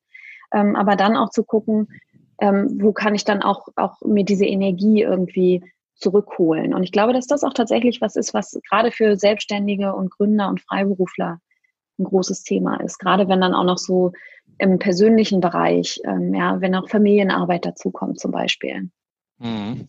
Ähm, 0.53 0.77
aber 0.77 0.97
dann 0.97 1.17
auch 1.17 1.31
zu 1.31 1.45
gucken, 1.45 1.89
ähm, 2.41 2.79
wo 2.81 2.93
kann 2.93 3.15
ich 3.15 3.25
dann 3.25 3.43
auch, 3.43 3.69
auch 3.77 4.01
mir 4.03 4.25
diese 4.25 4.47
Energie 4.47 5.03
irgendwie 5.03 5.63
zurückholen? 5.95 6.75
Und 6.75 6.83
ich 6.83 6.93
glaube, 6.93 7.13
dass 7.13 7.27
das 7.27 7.45
auch 7.45 7.53
tatsächlich 7.53 8.01
was 8.01 8.17
ist, 8.17 8.35
was 8.35 8.59
gerade 8.69 8.91
für 8.91 9.17
Selbstständige 9.17 9.95
und 9.95 10.11
Gründer 10.11 10.49
und 10.49 10.61
Freiberufler 10.61 11.41
ein 11.99 12.05
großes 12.05 12.43
Thema 12.43 12.77
ist. 12.81 12.99
Gerade 12.99 13.29
wenn 13.29 13.41
dann 13.41 13.55
auch 13.55 13.65
noch 13.65 13.79
so 13.79 14.13
im 14.59 14.79
persönlichen 14.79 15.41
Bereich, 15.41 16.01
ähm, 16.05 16.35
ja, 16.35 16.61
wenn 16.61 16.75
auch 16.75 16.89
Familienarbeit 16.89 17.65
dazukommt 17.65 18.21
zum 18.21 18.33
Beispiel. 18.33 18.91
Mhm. 19.39 19.89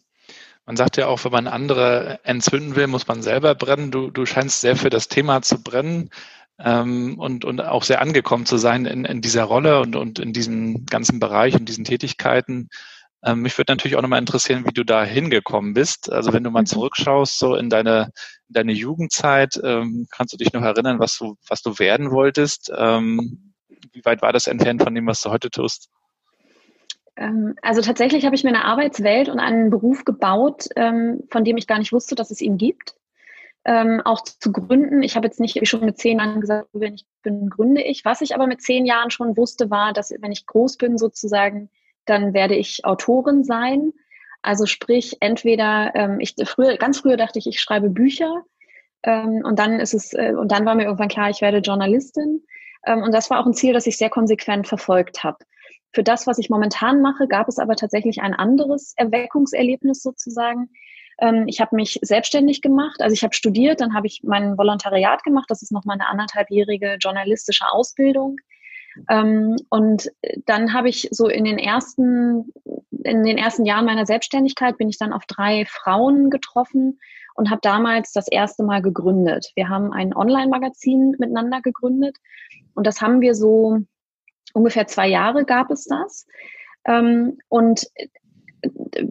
Man 0.65 0.77
sagt 0.77 0.97
ja 0.97 1.07
auch, 1.07 1.25
wenn 1.25 1.31
man 1.31 1.47
andere 1.47 2.19
entzünden 2.23 2.75
will, 2.75 2.85
muss 2.85 3.07
man 3.07 3.23
selber 3.23 3.55
brennen. 3.55 3.89
Du, 3.89 4.11
du 4.11 4.27
scheinst 4.27 4.61
sehr 4.61 4.75
für 4.75 4.91
das 4.91 5.07
Thema 5.07 5.41
zu 5.41 5.63
brennen 5.63 6.11
ähm, 6.59 7.17
und, 7.17 7.43
und 7.43 7.61
auch 7.61 7.83
sehr 7.83 8.01
angekommen 8.01 8.45
zu 8.45 8.57
sein 8.57 8.85
in, 8.85 9.05
in 9.05 9.21
dieser 9.21 9.45
Rolle 9.45 9.79
und, 9.79 9.95
und 9.95 10.19
in 10.19 10.31
diesem 10.31 10.85
ganzen 10.85 11.19
Bereich 11.19 11.55
und 11.55 11.67
diesen 11.67 11.85
Tätigkeiten. 11.85 12.69
Ähm, 13.23 13.41
mich 13.41 13.57
würde 13.57 13.73
natürlich 13.73 13.97
auch 13.97 14.01
nochmal 14.01 14.19
interessieren, 14.19 14.65
wie 14.65 14.73
du 14.73 14.83
da 14.83 15.03
hingekommen 15.03 15.73
bist. 15.73 16.11
Also 16.11 16.31
wenn 16.31 16.43
du 16.43 16.51
mal 16.51 16.65
zurückschaust, 16.65 17.37
so 17.37 17.55
in 17.55 17.69
deine, 17.69 18.11
in 18.47 18.53
deine 18.53 18.71
Jugendzeit, 18.71 19.59
ähm, 19.63 20.07
kannst 20.09 20.33
du 20.33 20.37
dich 20.37 20.53
noch 20.53 20.61
erinnern, 20.61 20.99
was 20.99 21.17
du, 21.17 21.35
was 21.47 21.61
du 21.61 21.79
werden 21.79 22.11
wolltest? 22.11 22.71
Ähm, 22.75 23.53
wie 23.91 24.05
weit 24.05 24.21
war 24.21 24.31
das 24.31 24.47
entfernt 24.47 24.83
von 24.83 24.95
dem, 24.95 25.07
was 25.07 25.21
du 25.21 25.31
heute 25.31 25.49
tust? 25.49 25.89
Ähm, 27.17 27.55
also 27.61 27.81
tatsächlich 27.81 28.25
habe 28.25 28.35
ich 28.35 28.43
mir 28.43 28.49
eine 28.49 28.65
Arbeitswelt 28.65 29.27
und 29.27 29.39
einen 29.39 29.69
Beruf 29.69 30.05
gebaut, 30.05 30.67
ähm, 30.77 31.23
von 31.29 31.43
dem 31.43 31.57
ich 31.57 31.67
gar 31.67 31.79
nicht 31.79 31.91
wusste, 31.91 32.15
dass 32.15 32.31
es 32.31 32.41
ihn 32.41 32.57
gibt. 32.57 32.95
Ähm, 33.65 34.01
auch 34.05 34.23
zu 34.23 34.53
gründen. 34.53 35.03
Ich 35.03 35.17
habe 35.17 35.27
jetzt 35.27 35.41
nicht 35.41 35.67
schon 35.67 35.83
mit 35.83 35.97
zehn 35.97 36.19
Jahren 36.19 36.39
gesagt, 36.39 36.69
wenn 36.71 36.93
ich 36.93 37.05
bin, 37.21 37.49
gründe 37.49 37.81
ich. 37.81 38.05
Was 38.05 38.21
ich 38.21 38.33
aber 38.33 38.47
mit 38.47 38.61
zehn 38.61 38.85
Jahren 38.85 39.11
schon 39.11 39.35
wusste, 39.35 39.69
war, 39.69 39.91
dass 39.91 40.11
wenn 40.17 40.31
ich 40.31 40.45
groß 40.45 40.77
bin 40.77 40.97
sozusagen, 40.97 41.69
dann 42.09 42.33
werde 42.33 42.55
ich 42.55 42.85
Autorin 42.85 43.43
sein. 43.43 43.93
Also 44.41 44.65
sprich, 44.65 45.17
entweder 45.19 45.91
ähm, 45.95 46.19
ich 46.19 46.35
früher, 46.45 46.77
ganz 46.77 46.99
früher 46.99 47.17
dachte 47.17 47.39
ich, 47.39 47.47
ich 47.47 47.59
schreibe 47.59 47.89
Bücher 47.89 48.43
ähm, 49.03 49.41
und 49.43 49.59
dann 49.59 49.79
ist 49.79 49.93
es 49.93 50.13
äh, 50.13 50.33
und 50.33 50.51
dann 50.51 50.65
war 50.65 50.75
mir 50.75 50.83
irgendwann 50.83 51.09
klar, 51.09 51.29
ich 51.29 51.41
werde 51.41 51.59
Journalistin. 51.59 52.43
Ähm, 52.85 53.03
und 53.03 53.13
das 53.13 53.29
war 53.29 53.39
auch 53.39 53.45
ein 53.45 53.53
Ziel, 53.53 53.73
das 53.73 53.87
ich 53.87 53.97
sehr 53.97 54.09
konsequent 54.09 54.67
verfolgt 54.67 55.23
habe. 55.23 55.37
Für 55.91 56.03
das, 56.03 56.27
was 56.27 56.37
ich 56.37 56.49
momentan 56.49 57.01
mache, 57.01 57.27
gab 57.27 57.47
es 57.47 57.57
aber 57.57 57.75
tatsächlich 57.75 58.21
ein 58.21 58.33
anderes 58.33 58.93
Erweckungserlebnis 58.95 60.01
sozusagen. 60.01 60.69
Ähm, 61.19 61.45
ich 61.47 61.59
habe 61.59 61.75
mich 61.75 61.99
selbstständig 62.01 62.61
gemacht. 62.61 63.01
Also 63.01 63.13
ich 63.13 63.23
habe 63.23 63.33
studiert, 63.33 63.81
dann 63.81 63.93
habe 63.93 64.07
ich 64.07 64.21
mein 64.23 64.57
Volontariat 64.57 65.23
gemacht. 65.23 65.45
Das 65.49 65.61
ist 65.61 65.71
noch 65.71 65.85
mal 65.85 65.93
eine 65.93 66.07
anderthalbjährige 66.07 66.97
journalistische 66.99 67.65
Ausbildung. 67.69 68.37
Ähm, 69.09 69.55
und 69.69 70.11
dann 70.45 70.73
habe 70.73 70.89
ich 70.89 71.07
so 71.11 71.27
in 71.27 71.45
den 71.45 71.57
ersten, 71.57 72.51
in 72.91 73.23
den 73.23 73.37
ersten 73.37 73.65
Jahren 73.65 73.85
meiner 73.85 74.05
Selbstständigkeit 74.05 74.77
bin 74.77 74.89
ich 74.89 74.97
dann 74.97 75.13
auf 75.13 75.25
drei 75.25 75.65
Frauen 75.65 76.29
getroffen 76.29 76.99
und 77.35 77.49
habe 77.49 77.61
damals 77.61 78.11
das 78.11 78.27
erste 78.27 78.63
Mal 78.63 78.81
gegründet. 78.81 79.51
Wir 79.55 79.69
haben 79.69 79.93
ein 79.93 80.15
Online-Magazin 80.15 81.15
miteinander 81.19 81.61
gegründet 81.61 82.17
und 82.73 82.85
das 82.85 83.01
haben 83.01 83.21
wir 83.21 83.35
so 83.35 83.79
ungefähr 84.53 84.87
zwei 84.87 85.07
Jahre 85.07 85.45
gab 85.45 85.71
es 85.71 85.85
das. 85.85 86.25
Ähm, 86.85 87.37
und 87.47 87.87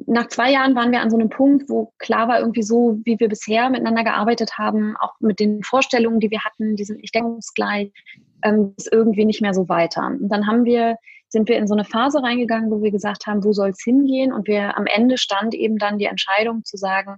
nach 0.06 0.28
zwei 0.28 0.52
Jahren 0.52 0.74
waren 0.74 0.92
wir 0.92 1.00
an 1.00 1.10
so 1.10 1.16
einem 1.16 1.30
Punkt, 1.30 1.68
wo 1.68 1.92
klar 1.98 2.28
war, 2.28 2.40
irgendwie 2.40 2.62
so, 2.62 2.98
wie 3.04 3.18
wir 3.18 3.28
bisher 3.28 3.70
miteinander 3.70 4.04
gearbeitet 4.04 4.58
haben, 4.58 4.96
auch 4.98 5.14
mit 5.20 5.40
den 5.40 5.62
Vorstellungen, 5.62 6.20
die 6.20 6.30
wir 6.30 6.44
hatten, 6.44 6.76
die 6.76 6.84
sind 6.84 7.00
nicht 7.00 7.14
deckungsgleich, 7.14 7.92
ähm, 8.42 8.74
irgendwie 8.90 9.24
nicht 9.24 9.42
mehr 9.42 9.54
so 9.54 9.68
weiter. 9.68 10.06
Und 10.06 10.28
dann 10.28 10.46
haben 10.46 10.64
wir, 10.64 10.96
sind 11.28 11.48
wir 11.48 11.56
in 11.56 11.66
so 11.66 11.74
eine 11.74 11.84
Phase 11.84 12.22
reingegangen, 12.22 12.70
wo 12.70 12.82
wir 12.82 12.90
gesagt 12.90 13.26
haben, 13.26 13.44
wo 13.44 13.52
soll 13.52 13.70
es 13.70 13.82
hingehen? 13.82 14.32
Und 14.32 14.48
wir 14.48 14.76
am 14.76 14.86
Ende 14.86 15.18
stand 15.18 15.54
eben 15.54 15.78
dann 15.78 15.98
die 15.98 16.06
Entscheidung 16.06 16.64
zu 16.64 16.76
sagen, 16.76 17.16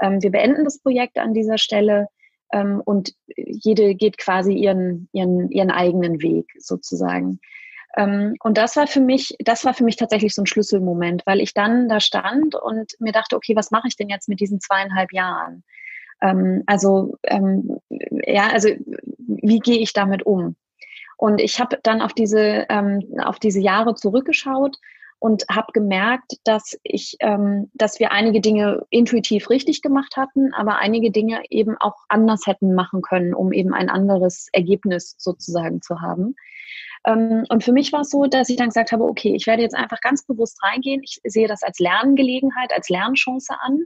ähm, 0.00 0.22
wir 0.22 0.30
beenden 0.30 0.64
das 0.64 0.80
Projekt 0.80 1.18
an 1.18 1.34
dieser 1.34 1.58
Stelle 1.58 2.08
ähm, 2.52 2.82
und 2.84 3.12
jede 3.36 3.94
geht 3.94 4.18
quasi 4.18 4.52
ihren, 4.52 5.08
ihren, 5.12 5.50
ihren 5.50 5.70
eigenen 5.70 6.22
Weg 6.22 6.46
sozusagen. 6.58 7.40
Ähm, 7.96 8.36
und 8.42 8.58
das 8.58 8.76
war 8.76 8.86
für 8.86 9.00
mich, 9.00 9.36
das 9.38 9.64
war 9.64 9.74
für 9.74 9.84
mich 9.84 9.96
tatsächlich 9.96 10.34
so 10.34 10.42
ein 10.42 10.46
Schlüsselmoment, 10.46 11.22
weil 11.26 11.40
ich 11.40 11.54
dann 11.54 11.88
da 11.88 12.00
stand 12.00 12.54
und 12.54 12.92
mir 13.00 13.12
dachte, 13.12 13.36
okay, 13.36 13.54
was 13.54 13.70
mache 13.70 13.88
ich 13.88 13.96
denn 13.96 14.08
jetzt 14.08 14.28
mit 14.28 14.40
diesen 14.40 14.60
zweieinhalb 14.60 15.12
Jahren? 15.12 15.62
Ähm, 16.22 16.62
also 16.66 17.16
ähm, 17.24 17.78
ja, 18.26 18.48
also 18.48 18.68
wie 19.18 19.58
gehe 19.58 19.78
ich 19.78 19.92
damit 19.92 20.24
um? 20.24 20.56
Und 21.22 21.40
ich 21.40 21.60
habe 21.60 21.78
dann 21.84 22.02
auf 22.02 22.14
diese 22.14 22.66
ähm, 22.68 23.14
auf 23.22 23.38
diese 23.38 23.60
Jahre 23.60 23.94
zurückgeschaut 23.94 24.78
und 25.20 25.44
habe 25.48 25.68
gemerkt, 25.72 26.32
dass 26.42 26.76
ich, 26.82 27.14
ähm, 27.20 27.70
dass 27.74 28.00
wir 28.00 28.10
einige 28.10 28.40
Dinge 28.40 28.84
intuitiv 28.90 29.48
richtig 29.48 29.82
gemacht 29.82 30.16
hatten, 30.16 30.52
aber 30.52 30.78
einige 30.78 31.12
Dinge 31.12 31.42
eben 31.48 31.76
auch 31.78 31.94
anders 32.08 32.48
hätten 32.48 32.74
machen 32.74 33.02
können, 33.02 33.34
um 33.34 33.52
eben 33.52 33.72
ein 33.72 33.88
anderes 33.88 34.48
Ergebnis 34.52 35.14
sozusagen 35.16 35.80
zu 35.80 36.00
haben. 36.00 36.34
Ähm, 37.06 37.44
und 37.50 37.62
für 37.62 37.72
mich 37.72 37.92
war 37.92 38.00
es 38.00 38.10
so, 38.10 38.26
dass 38.26 38.48
ich 38.48 38.56
dann 38.56 38.70
gesagt 38.70 38.90
habe, 38.90 39.04
okay, 39.04 39.36
ich 39.36 39.46
werde 39.46 39.62
jetzt 39.62 39.76
einfach 39.76 40.00
ganz 40.00 40.26
bewusst 40.26 40.60
reingehen. 40.64 41.02
Ich 41.04 41.20
sehe 41.22 41.46
das 41.46 41.62
als 41.62 41.78
Lerngelegenheit, 41.78 42.72
als 42.74 42.88
Lernchance 42.88 43.54
an. 43.60 43.84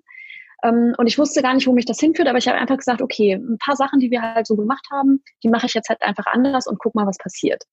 Ähm, 0.66 0.94
und 0.96 1.06
ich 1.06 1.18
wusste 1.18 1.42
gar 1.42 1.54
nicht, 1.54 1.66
wo 1.66 1.73
mich 1.73 1.85
das 1.85 2.00
hinführt, 2.00 2.28
aber 2.28 2.38
ich 2.38 2.49
habe 2.49 2.58
einfach 2.58 2.76
gesagt, 2.76 3.02
okay, 3.02 3.35
ein 3.35 3.58
paar 3.58 3.76
Sachen, 3.76 4.00
die 4.00 4.11
wir 4.11 4.23
halt 4.23 4.46
so 4.46 4.56
gemacht 4.56 4.87
haben, 4.90 5.23
die 5.42 5.49
mache 5.49 5.66
ich 5.66 5.75
jetzt 5.75 5.88
halt 5.88 6.02
einfach 6.02 6.26
anders 6.26 6.66
und 6.66 6.78
guck 6.78 6.94
mal, 6.94 7.06
was 7.06 7.18
passiert. 7.18 7.64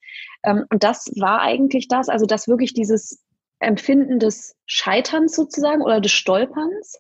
Ähm, 0.44 0.66
und 0.70 0.84
das 0.84 1.12
war 1.16 1.42
eigentlich 1.42 1.88
das, 1.88 2.10
also 2.10 2.26
das 2.26 2.48
wirklich 2.48 2.74
dieses 2.74 3.24
Empfinden 3.60 4.20
des 4.20 4.56
Scheiterns 4.66 5.36
sozusagen 5.36 5.82
oder 5.82 6.02
des 6.02 6.12
Stolperns, 6.12 7.00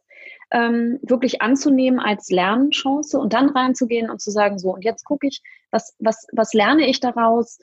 ähm, 0.51 0.99
wirklich 1.01 1.41
anzunehmen 1.41 1.99
als 1.99 2.29
Lernchance 2.29 3.19
und 3.19 3.33
dann 3.33 3.49
reinzugehen 3.49 4.09
und 4.09 4.21
zu 4.21 4.31
sagen, 4.31 4.59
so, 4.59 4.73
und 4.73 4.83
jetzt 4.83 5.03
gucke 5.03 5.27
ich, 5.27 5.41
was, 5.71 5.95
was, 5.99 6.27
was 6.31 6.53
lerne 6.53 6.87
ich 6.87 6.99
daraus? 6.99 7.59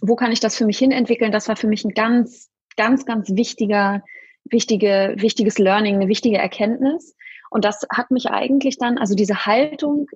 wo 0.00 0.16
kann 0.16 0.32
ich 0.32 0.40
das 0.40 0.56
für 0.56 0.64
mich 0.64 0.78
hin 0.78 0.90
entwickeln? 0.90 1.32
Das 1.32 1.48
war 1.48 1.56
für 1.56 1.66
mich 1.66 1.84
ein 1.84 1.92
ganz, 1.92 2.48
ganz, 2.76 3.04
ganz 3.04 3.28
wichtiger, 3.34 4.02
wichtige, 4.50 5.14
wichtiges 5.18 5.58
Learning, 5.58 5.96
eine 5.96 6.08
wichtige 6.08 6.38
Erkenntnis. 6.38 7.16
Und 7.50 7.64
das 7.64 7.86
hat 7.90 8.10
mich 8.10 8.30
eigentlich 8.30 8.78
dann, 8.78 8.98
also 8.98 9.14
diese 9.14 9.46
Haltung, 9.46 10.08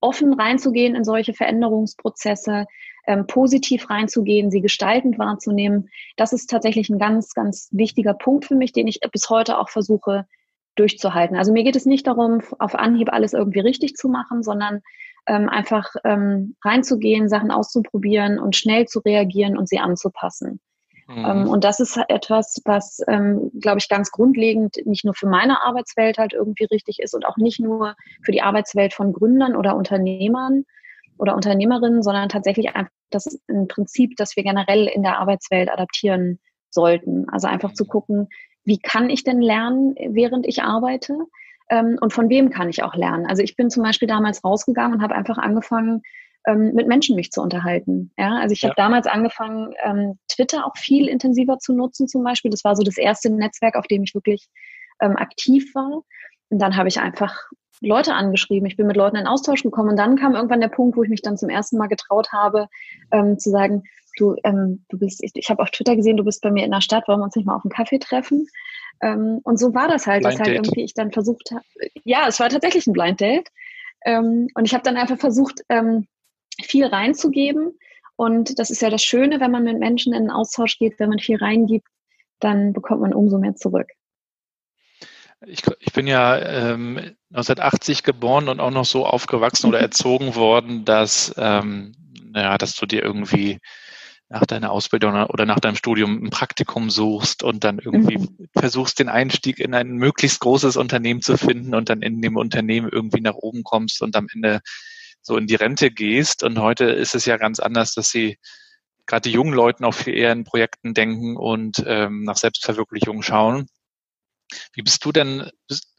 offen 0.00 0.32
reinzugehen 0.32 0.94
in 0.94 1.04
solche 1.04 1.34
Veränderungsprozesse, 1.34 2.66
ähm, 3.06 3.26
positiv 3.26 3.90
reinzugehen, 3.90 4.50
sie 4.50 4.60
gestaltend 4.60 5.18
wahrzunehmen, 5.18 5.88
das 6.16 6.32
ist 6.32 6.48
tatsächlich 6.48 6.90
ein 6.90 6.98
ganz, 6.98 7.34
ganz 7.34 7.68
wichtiger 7.72 8.14
Punkt 8.14 8.44
für 8.44 8.54
mich, 8.54 8.72
den 8.72 8.86
ich 8.86 9.00
bis 9.12 9.28
heute 9.30 9.58
auch 9.58 9.68
versuche 9.68 10.26
durchzuhalten. 10.76 11.36
Also 11.36 11.52
mir 11.52 11.64
geht 11.64 11.76
es 11.76 11.86
nicht 11.86 12.06
darum, 12.06 12.40
auf 12.58 12.74
Anhieb 12.74 13.12
alles 13.12 13.32
irgendwie 13.32 13.60
richtig 13.60 13.96
zu 13.96 14.08
machen, 14.08 14.42
sondern 14.42 14.82
ähm, 15.26 15.48
einfach 15.48 15.94
ähm, 16.04 16.56
reinzugehen, 16.64 17.28
Sachen 17.28 17.50
auszuprobieren 17.50 18.38
und 18.38 18.56
schnell 18.56 18.86
zu 18.86 19.00
reagieren 19.00 19.58
und 19.58 19.68
sie 19.68 19.78
anzupassen. 19.78 20.60
Mhm. 21.14 21.24
Ähm, 21.24 21.48
und 21.48 21.64
das 21.64 21.80
ist 21.80 21.98
etwas, 22.08 22.60
was, 22.64 23.00
ähm, 23.08 23.50
glaube 23.60 23.78
ich, 23.78 23.88
ganz 23.88 24.10
grundlegend 24.10 24.76
nicht 24.84 25.04
nur 25.04 25.14
für 25.14 25.26
meine 25.26 25.62
Arbeitswelt 25.62 26.18
halt 26.18 26.32
irgendwie 26.32 26.64
richtig 26.64 27.00
ist 27.00 27.14
und 27.14 27.26
auch 27.26 27.36
nicht 27.36 27.60
nur 27.60 27.94
für 28.22 28.32
die 28.32 28.42
Arbeitswelt 28.42 28.94
von 28.94 29.12
Gründern 29.12 29.56
oder 29.56 29.76
Unternehmern 29.76 30.64
oder 31.18 31.34
Unternehmerinnen, 31.34 32.02
sondern 32.02 32.28
tatsächlich 32.28 32.74
einfach 32.74 32.92
das 33.10 33.40
ein 33.48 33.68
Prinzip, 33.68 34.16
das 34.16 34.36
wir 34.36 34.44
generell 34.44 34.86
in 34.86 35.02
der 35.02 35.18
Arbeitswelt 35.18 35.70
adaptieren 35.70 36.38
sollten. 36.70 37.28
Also 37.28 37.48
einfach 37.48 37.72
zu 37.72 37.84
gucken, 37.84 38.28
wie 38.64 38.78
kann 38.78 39.10
ich 39.10 39.24
denn 39.24 39.40
lernen, 39.40 39.96
während 39.96 40.46
ich 40.46 40.62
arbeite? 40.62 41.14
ähm, 41.70 41.96
und 42.00 42.12
von 42.12 42.28
wem 42.28 42.50
kann 42.50 42.68
ich 42.68 42.82
auch 42.82 42.94
lernen. 42.94 43.26
Also 43.26 43.42
ich 43.42 43.56
bin 43.56 43.70
zum 43.70 43.82
Beispiel 43.82 44.08
damals 44.08 44.44
rausgegangen 44.44 44.94
und 44.94 45.02
habe 45.02 45.14
einfach 45.14 45.38
angefangen, 45.38 46.02
ähm, 46.46 46.72
mit 46.74 46.88
Menschen 46.88 47.16
mich 47.16 47.30
zu 47.30 47.42
unterhalten. 47.42 48.12
Ja, 48.18 48.38
also 48.38 48.52
ich 48.52 48.62
ja. 48.62 48.70
habe 48.70 48.76
damals 48.76 49.06
angefangen, 49.06 49.74
ähm, 49.84 50.18
Twitter 50.28 50.66
auch 50.66 50.76
viel 50.76 51.08
intensiver 51.08 51.58
zu 51.58 51.74
nutzen 51.74 52.08
zum 52.08 52.24
Beispiel. 52.24 52.50
Das 52.50 52.64
war 52.64 52.76
so 52.76 52.82
das 52.82 52.96
erste 52.96 53.30
Netzwerk, 53.30 53.76
auf 53.76 53.86
dem 53.86 54.02
ich 54.02 54.14
wirklich 54.14 54.48
ähm, 55.00 55.16
aktiv 55.16 55.74
war. 55.74 56.02
Und 56.48 56.58
dann 56.60 56.76
habe 56.76 56.88
ich 56.88 57.00
einfach 57.00 57.36
Leute 57.80 58.14
angeschrieben. 58.14 58.66
Ich 58.66 58.76
bin 58.76 58.86
mit 58.86 58.96
Leuten 58.96 59.16
in 59.16 59.26
Austausch 59.26 59.62
gekommen 59.62 59.90
und 59.90 59.96
dann 59.96 60.16
kam 60.16 60.34
irgendwann 60.34 60.60
der 60.60 60.68
Punkt, 60.68 60.96
wo 60.96 61.02
ich 61.02 61.08
mich 61.08 61.22
dann 61.22 61.38
zum 61.38 61.48
ersten 61.48 61.78
Mal 61.78 61.86
getraut 61.86 62.32
habe, 62.32 62.68
ähm, 63.10 63.38
zu 63.38 63.50
sagen, 63.50 63.84
du, 64.18 64.36
ähm, 64.44 64.84
du 64.88 64.98
bist, 64.98 65.22
ich, 65.22 65.32
ich 65.34 65.48
habe 65.48 65.62
auf 65.62 65.70
Twitter 65.70 65.96
gesehen, 65.96 66.16
du 66.16 66.24
bist 66.24 66.42
bei 66.42 66.50
mir 66.50 66.64
in 66.64 66.72
der 66.72 66.82
Stadt, 66.82 67.08
wollen 67.08 67.20
wir 67.20 67.24
uns 67.24 67.36
nicht 67.36 67.46
mal 67.46 67.56
auf 67.56 67.64
einen 67.64 67.72
Kaffee 67.72 67.98
treffen? 67.98 68.46
Ähm, 69.00 69.40
und 69.44 69.58
so 69.58 69.74
war 69.74 69.88
das 69.88 70.06
halt, 70.06 70.22
Blind 70.22 70.34
dass 70.34 70.46
halt 70.46 70.56
irgendwie 70.56 70.82
ich 70.82 70.94
dann 70.94 71.10
versucht 71.10 71.50
habe, 71.52 71.64
ja, 72.04 72.26
es 72.28 72.38
war 72.38 72.48
tatsächlich 72.48 72.86
ein 72.86 72.92
Blind 72.92 73.20
Date. 73.20 73.48
Ähm, 74.04 74.48
und 74.54 74.64
ich 74.66 74.74
habe 74.74 74.82
dann 74.82 74.96
einfach 74.96 75.18
versucht, 75.18 75.62
ähm, 75.68 76.06
viel 76.64 76.86
reinzugeben. 76.86 77.78
Und 78.16 78.58
das 78.58 78.70
ist 78.70 78.82
ja 78.82 78.90
das 78.90 79.02
Schöne, 79.02 79.40
wenn 79.40 79.50
man 79.50 79.64
mit 79.64 79.78
Menschen 79.78 80.12
in 80.12 80.20
einen 80.20 80.30
Austausch 80.30 80.78
geht, 80.78 80.98
wenn 80.98 81.08
man 81.08 81.18
viel 81.18 81.36
reingibt, 81.36 81.88
dann 82.38 82.72
bekommt 82.72 83.00
man 83.00 83.14
umso 83.14 83.38
mehr 83.38 83.56
zurück. 83.56 83.88
Ich, 85.46 85.62
ich 85.78 85.92
bin 85.94 86.06
ja 86.06 86.38
ähm, 86.38 86.98
1980 87.30 88.02
geboren 88.02 88.48
und 88.48 88.60
auch 88.60 88.70
noch 88.70 88.84
so 88.84 89.06
aufgewachsen 89.06 89.68
oder 89.68 89.80
erzogen 89.80 90.34
worden, 90.34 90.84
dass, 90.84 91.34
ähm, 91.38 91.94
naja, 92.30 92.58
dass 92.58 92.74
du 92.74 92.84
dir 92.84 93.02
irgendwie 93.02 93.58
nach 94.30 94.46
deiner 94.46 94.70
Ausbildung 94.70 95.14
oder 95.24 95.44
nach 95.44 95.58
deinem 95.58 95.74
Studium 95.74 96.22
ein 96.22 96.30
Praktikum 96.30 96.88
suchst 96.88 97.42
und 97.42 97.64
dann 97.64 97.80
irgendwie 97.80 98.18
mhm. 98.18 98.48
versuchst, 98.56 98.98
den 98.98 99.08
Einstieg 99.08 99.58
in 99.58 99.74
ein 99.74 99.92
möglichst 99.92 100.40
großes 100.40 100.76
Unternehmen 100.76 101.20
zu 101.20 101.36
finden 101.36 101.74
und 101.74 101.88
dann 101.88 102.02
in 102.02 102.22
dem 102.22 102.36
Unternehmen 102.36 102.88
irgendwie 102.90 103.20
nach 103.20 103.34
oben 103.34 103.64
kommst 103.64 104.02
und 104.02 104.14
am 104.14 104.28
Ende 104.32 104.60
so 105.22 105.36
in 105.36 105.46
die 105.46 105.54
Rente 105.54 105.90
gehst. 105.90 106.42
Und 106.42 106.58
heute 106.58 106.84
ist 106.86 107.14
es 107.14 107.26
ja 107.26 107.36
ganz 107.36 107.60
anders, 107.60 107.94
dass 107.94 108.10
sie 108.10 108.38
gerade 109.06 109.28
die 109.28 109.34
jungen 109.34 109.52
Leuten 109.52 109.84
auch 109.84 109.94
viel 109.94 110.16
eher 110.16 110.32
in 110.32 110.44
Projekten 110.44 110.94
denken 110.94 111.36
und 111.36 111.82
ähm, 111.86 112.22
nach 112.24 112.36
Selbstverwirklichung 112.36 113.22
schauen. 113.22 113.66
Wie 114.72 114.82
bist 114.82 115.04
du 115.04 115.12
denn 115.12 115.50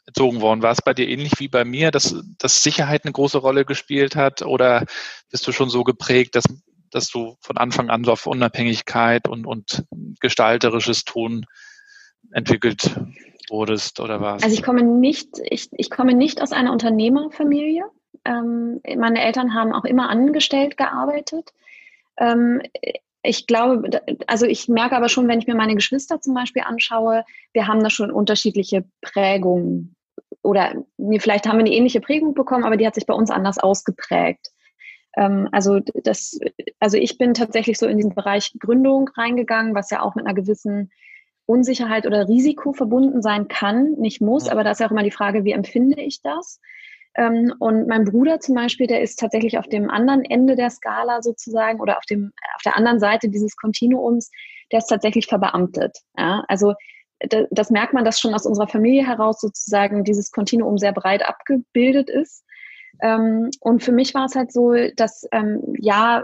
erzogen 0.05 0.41
worden? 0.41 0.61
War 0.61 0.71
es 0.71 0.81
bei 0.81 0.93
dir 0.93 1.07
ähnlich 1.07 1.33
wie 1.39 1.47
bei 1.47 1.65
mir, 1.65 1.91
dass, 1.91 2.15
dass 2.37 2.63
Sicherheit 2.63 3.05
eine 3.05 3.11
große 3.11 3.37
Rolle 3.37 3.65
gespielt 3.65 4.15
hat? 4.15 4.41
Oder 4.41 4.85
bist 5.29 5.47
du 5.47 5.51
schon 5.51 5.69
so 5.69 5.83
geprägt, 5.83 6.35
dass, 6.35 6.45
dass 6.89 7.09
du 7.09 7.37
von 7.41 7.57
Anfang 7.57 7.89
an 7.89 8.03
so 8.03 8.11
auf 8.11 8.27
Unabhängigkeit 8.27 9.27
und, 9.27 9.45
und 9.45 9.85
gestalterisches 10.19 11.03
Tun 11.03 11.45
entwickelt 12.31 12.95
wurdest 13.49 13.99
oder 13.99 14.21
was? 14.21 14.43
Also 14.43 14.55
ich 14.55 14.63
komme 14.63 14.83
nicht, 14.83 15.29
ich, 15.43 15.67
ich 15.73 15.89
komme 15.89 16.13
nicht 16.13 16.41
aus 16.41 16.51
einer 16.51 16.71
Unternehmerfamilie. 16.71 17.83
Ähm, 18.25 18.81
meine 18.97 19.23
Eltern 19.23 19.53
haben 19.53 19.73
auch 19.73 19.85
immer 19.85 20.09
angestellt 20.09 20.77
gearbeitet. 20.77 21.53
Ähm, 22.17 22.61
ich 23.23 23.45
glaube, 23.47 24.01
also 24.27 24.45
ich 24.45 24.67
merke 24.67 24.95
aber 24.95 25.09
schon, 25.09 25.27
wenn 25.27 25.39
ich 25.39 25.47
mir 25.47 25.55
meine 25.55 25.75
Geschwister 25.75 26.21
zum 26.21 26.33
Beispiel 26.33 26.63
anschaue, 26.63 27.23
wir 27.53 27.67
haben 27.67 27.83
da 27.83 27.89
schon 27.89 28.11
unterschiedliche 28.11 28.85
Prägungen. 29.01 29.95
Oder 30.43 30.83
vielleicht 31.19 31.45
haben 31.45 31.57
wir 31.57 31.65
eine 31.65 31.73
ähnliche 31.73 32.01
Prägung 32.01 32.33
bekommen, 32.33 32.63
aber 32.63 32.77
die 32.77 32.87
hat 32.87 32.95
sich 32.95 33.05
bei 33.05 33.13
uns 33.13 33.29
anders 33.29 33.59
ausgeprägt. 33.59 34.49
Ähm, 35.15 35.47
also 35.51 35.79
das, 36.03 36.39
also 36.79 36.97
ich 36.97 37.17
bin 37.17 37.33
tatsächlich 37.33 37.77
so 37.77 37.85
in 37.85 37.97
diesen 37.97 38.15
Bereich 38.15 38.53
Gründung 38.59 39.09
reingegangen, 39.15 39.75
was 39.75 39.91
ja 39.91 40.01
auch 40.01 40.15
mit 40.15 40.25
einer 40.25 40.33
gewissen 40.35 40.91
Unsicherheit 41.45 42.07
oder 42.07 42.27
Risiko 42.27 42.73
verbunden 42.73 43.21
sein 43.21 43.47
kann, 43.47 43.93
nicht 43.93 44.21
muss, 44.21 44.47
aber 44.47 44.63
da 44.63 44.71
ist 44.71 44.79
ja 44.79 44.87
auch 44.87 44.91
immer 44.91 45.03
die 45.03 45.11
Frage, 45.11 45.43
wie 45.43 45.51
empfinde 45.51 46.01
ich 46.01 46.21
das? 46.21 46.61
Ähm, 47.15 47.53
und 47.59 47.87
mein 47.87 48.05
Bruder 48.05 48.39
zum 48.39 48.55
Beispiel, 48.55 48.87
der 48.87 49.01
ist 49.01 49.19
tatsächlich 49.19 49.57
auf 49.57 49.67
dem 49.67 49.89
anderen 49.89 50.23
Ende 50.23 50.55
der 50.55 50.69
Skala 50.69 51.21
sozusagen 51.21 51.81
oder 51.81 51.97
auf 51.97 52.05
dem 52.05 52.31
auf 52.55 52.61
der 52.63 52.77
anderen 52.77 52.99
Seite 52.99 53.29
dieses 53.29 53.55
Kontinuums, 53.57 54.31
der 54.71 54.79
ist 54.79 54.87
tatsächlich 54.87 55.27
verbeamtet. 55.27 55.97
Ja? 56.17 56.43
Also 56.47 56.73
das 57.51 57.69
merkt 57.69 57.93
man, 57.93 58.03
dass 58.03 58.19
schon 58.19 58.33
aus 58.33 58.45
unserer 58.45 58.67
Familie 58.67 59.05
heraus 59.05 59.39
sozusagen 59.39 60.03
dieses 60.03 60.31
Kontinuum 60.31 60.77
sehr 60.77 60.93
breit 60.93 61.23
abgebildet 61.23 62.09
ist. 62.09 62.43
Ähm, 63.01 63.51
und 63.59 63.83
für 63.83 63.91
mich 63.91 64.13
war 64.13 64.25
es 64.25 64.35
halt 64.35 64.51
so, 64.51 64.73
dass 64.95 65.27
ähm, 65.31 65.61
ja, 65.77 66.23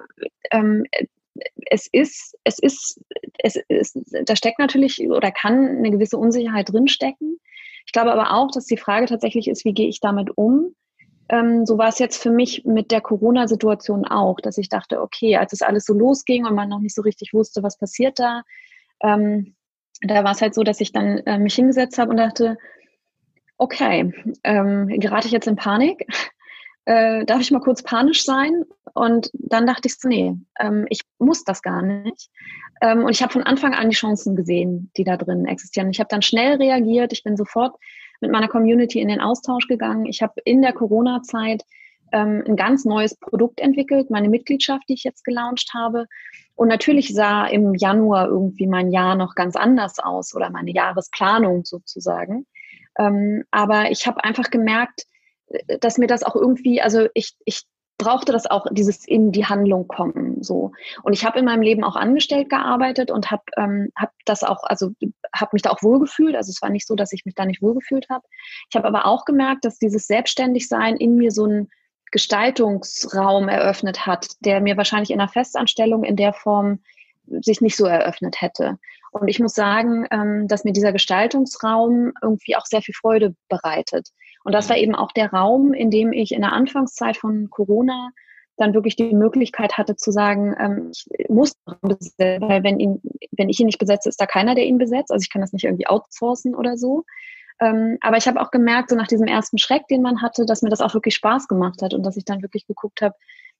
es 1.69 1.87
ist, 1.91 2.37
es 2.43 2.59
ist, 2.59 2.99
es 3.39 3.57
ist, 3.67 3.97
da 4.25 4.35
steckt 4.35 4.59
natürlich 4.59 4.99
oder 5.07 5.31
kann 5.31 5.77
eine 5.77 5.91
gewisse 5.91 6.17
Unsicherheit 6.17 6.71
drinstecken. 6.71 7.39
Ich 7.87 7.93
glaube 7.93 8.11
aber 8.11 8.33
auch, 8.33 8.51
dass 8.51 8.65
die 8.65 8.77
Frage 8.77 9.07
tatsächlich 9.07 9.47
ist, 9.47 9.65
wie 9.65 9.73
gehe 9.73 9.87
ich 9.87 9.99
damit 9.99 10.37
um? 10.37 10.75
Ähm, 11.29 11.65
so 11.65 11.77
war 11.77 11.87
es 11.87 11.99
jetzt 11.99 12.21
für 12.21 12.29
mich 12.29 12.63
mit 12.65 12.91
der 12.91 13.01
Corona-Situation 13.01 14.05
auch, 14.05 14.39
dass 14.39 14.57
ich 14.57 14.69
dachte, 14.69 15.01
okay, 15.01 15.37
als 15.37 15.53
es 15.53 15.61
alles 15.61 15.85
so 15.85 15.93
losging 15.93 16.45
und 16.45 16.53
man 16.53 16.69
noch 16.69 16.79
nicht 16.79 16.93
so 16.93 17.01
richtig 17.01 17.33
wusste, 17.33 17.63
was 17.63 17.77
passiert 17.77 18.19
da, 18.19 18.43
ähm, 19.01 19.55
da 20.01 20.23
war 20.23 20.31
es 20.31 20.41
halt 20.41 20.53
so, 20.53 20.63
dass 20.63 20.79
ich 20.79 20.91
dann 20.91 21.19
äh, 21.19 21.39
mich 21.39 21.55
hingesetzt 21.55 21.97
habe 21.97 22.11
und 22.11 22.17
dachte, 22.17 22.57
okay, 23.57 24.13
ähm, 24.43 24.87
gerate 24.87 25.27
ich 25.27 25.33
jetzt 25.33 25.47
in 25.47 25.55
Panik? 25.55 26.05
Äh, 26.87 27.25
darf 27.25 27.41
ich 27.41 27.51
mal 27.51 27.59
kurz 27.59 27.83
panisch 27.83 28.23
sein? 28.23 28.63
Und 28.93 29.29
dann 29.33 29.67
dachte 29.67 29.89
ich 29.89 29.95
nee, 30.05 30.33
ähm, 30.57 30.85
ich 30.89 31.01
muss 31.19 31.43
das 31.43 31.61
gar 31.61 31.81
nicht. 31.81 32.29
Ähm, 32.81 33.03
und 33.03 33.11
ich 33.11 33.21
habe 33.21 33.33
von 33.33 33.43
Anfang 33.43 33.73
an 33.73 33.89
die 33.89 33.95
Chancen 33.95 34.37
gesehen, 34.37 34.89
die 34.95 35.03
da 35.03 35.17
drin 35.17 35.45
existieren. 35.45 35.89
Ich 35.89 35.99
habe 35.99 36.07
dann 36.09 36.21
schnell 36.21 36.55
reagiert. 36.55 37.11
Ich 37.11 37.25
bin 37.25 37.35
sofort 37.35 37.75
mit 38.21 38.31
meiner 38.31 38.47
Community 38.47 39.01
in 39.01 39.09
den 39.09 39.19
Austausch 39.19 39.67
gegangen. 39.67 40.05
Ich 40.05 40.21
habe 40.21 40.35
in 40.45 40.61
der 40.61 40.71
Corona-Zeit 40.71 41.63
ähm, 42.13 42.45
ein 42.47 42.55
ganz 42.55 42.85
neues 42.85 43.17
Produkt 43.17 43.59
entwickelt, 43.59 44.09
meine 44.09 44.29
Mitgliedschaft, 44.29 44.83
die 44.87 44.93
ich 44.93 45.03
jetzt 45.03 45.25
gelauncht 45.25 45.73
habe. 45.73 46.05
Und 46.55 46.69
natürlich 46.69 47.13
sah 47.13 47.47
im 47.47 47.75
Januar 47.75 48.29
irgendwie 48.29 48.65
mein 48.65 48.91
Jahr 48.91 49.15
noch 49.15 49.35
ganz 49.35 49.57
anders 49.57 49.99
aus 49.99 50.33
oder 50.33 50.49
meine 50.51 50.71
Jahresplanung 50.71 51.65
sozusagen. 51.65 52.47
Ähm, 52.97 53.43
aber 53.51 53.91
ich 53.91 54.07
habe 54.07 54.23
einfach 54.23 54.49
gemerkt, 54.49 55.03
dass 55.79 55.97
mir 55.97 56.07
das 56.07 56.23
auch 56.23 56.35
irgendwie, 56.35 56.81
also 56.81 57.07
ich, 57.13 57.35
ich 57.45 57.63
brauchte 57.97 58.31
das 58.31 58.45
auch, 58.45 58.67
dieses 58.71 59.07
in 59.07 59.31
die 59.31 59.45
Handlung 59.45 59.87
kommen. 59.87 60.43
So. 60.43 60.71
Und 61.03 61.13
ich 61.13 61.25
habe 61.25 61.39
in 61.39 61.45
meinem 61.45 61.61
Leben 61.61 61.83
auch 61.83 61.95
angestellt 61.95 62.49
gearbeitet 62.49 63.09
und 63.09 63.31
habe 63.31 63.43
ähm, 63.57 63.89
hab 63.95 64.11
das 64.25 64.43
auch, 64.43 64.63
also 64.63 64.91
habe 65.33 65.49
mich 65.53 65.63
da 65.63 65.71
auch 65.71 65.81
wohlgefühlt. 65.81 66.35
Also 66.35 66.51
es 66.51 66.61
war 66.61 66.69
nicht 66.69 66.87
so, 66.87 66.95
dass 66.95 67.11
ich 67.11 67.25
mich 67.25 67.35
da 67.35 67.45
nicht 67.45 67.61
wohlgefühlt 67.61 68.07
habe. 68.09 68.23
Ich 68.69 68.75
habe 68.75 68.87
aber 68.87 69.05
auch 69.05 69.25
gemerkt, 69.25 69.65
dass 69.65 69.79
dieses 69.79 70.05
Selbstständigsein 70.05 70.95
in 70.97 71.15
mir 71.15 71.31
so 71.31 71.45
einen 71.45 71.69
Gestaltungsraum 72.11 73.49
eröffnet 73.49 74.05
hat, 74.05 74.27
der 74.41 74.61
mir 74.61 74.77
wahrscheinlich 74.77 75.11
in 75.11 75.19
einer 75.19 75.29
Festanstellung 75.29 76.03
in 76.03 76.15
der 76.15 76.33
Form 76.33 76.79
sich 77.41 77.61
nicht 77.61 77.75
so 77.75 77.85
eröffnet 77.85 78.41
hätte. 78.41 78.77
Und 79.11 79.27
ich 79.27 79.39
muss 79.39 79.53
sagen, 79.53 80.05
ähm, 80.11 80.47
dass 80.47 80.63
mir 80.63 80.73
dieser 80.73 80.93
Gestaltungsraum 80.93 82.13
irgendwie 82.21 82.55
auch 82.55 82.65
sehr 82.65 82.81
viel 82.81 82.93
Freude 82.93 83.35
bereitet. 83.49 84.09
Und 84.47 84.53
das 84.53 84.69
war 84.69 84.77
eben 84.77 84.95
auch 84.95 85.11
der 85.11 85.33
Raum, 85.33 85.73
in 85.73 85.91
dem 85.91 86.13
ich 86.13 86.31
in 86.31 86.39
der 86.39 86.53
Anfangszeit 86.53 87.17
von 87.17 87.49
Corona 87.49 88.11
dann 88.55 88.73
wirklich 88.73 88.95
die 88.95 89.13
Möglichkeit 89.13 89.77
hatte 89.77 89.97
zu 89.97 90.09
sagen, 90.09 90.55
ähm, 90.57 90.91
ich 90.93 91.27
muss 91.27 91.51
weil 91.65 92.63
wenn, 92.63 92.79
ihn, 92.79 93.01
wenn 93.33 93.49
ich 93.49 93.59
ihn 93.59 93.65
nicht 93.65 93.77
besetze, 93.77 94.07
ist 94.07 94.21
da 94.21 94.25
keiner, 94.25 94.55
der 94.55 94.65
ihn 94.65 94.77
besetzt. 94.77 95.11
Also 95.11 95.21
ich 95.21 95.29
kann 95.29 95.41
das 95.41 95.51
nicht 95.51 95.65
irgendwie 95.65 95.87
outsourcen 95.87 96.55
oder 96.55 96.77
so. 96.77 97.03
Ähm, 97.59 97.97
aber 97.99 98.15
ich 98.15 98.25
habe 98.25 98.39
auch 98.39 98.49
gemerkt, 98.49 98.89
so 98.89 98.95
nach 98.95 99.07
diesem 99.07 99.27
ersten 99.27 99.57
Schreck, 99.57 99.85
den 99.89 100.01
man 100.01 100.21
hatte, 100.21 100.45
dass 100.45 100.61
mir 100.61 100.69
das 100.69 100.79
auch 100.79 100.93
wirklich 100.93 101.15
Spaß 101.15 101.49
gemacht 101.49 101.81
hat 101.81 101.93
und 101.93 102.05
dass 102.05 102.15
ich 102.15 102.23
dann 102.23 102.41
wirklich 102.41 102.65
geguckt 102.67 103.01
habe, 103.01 103.15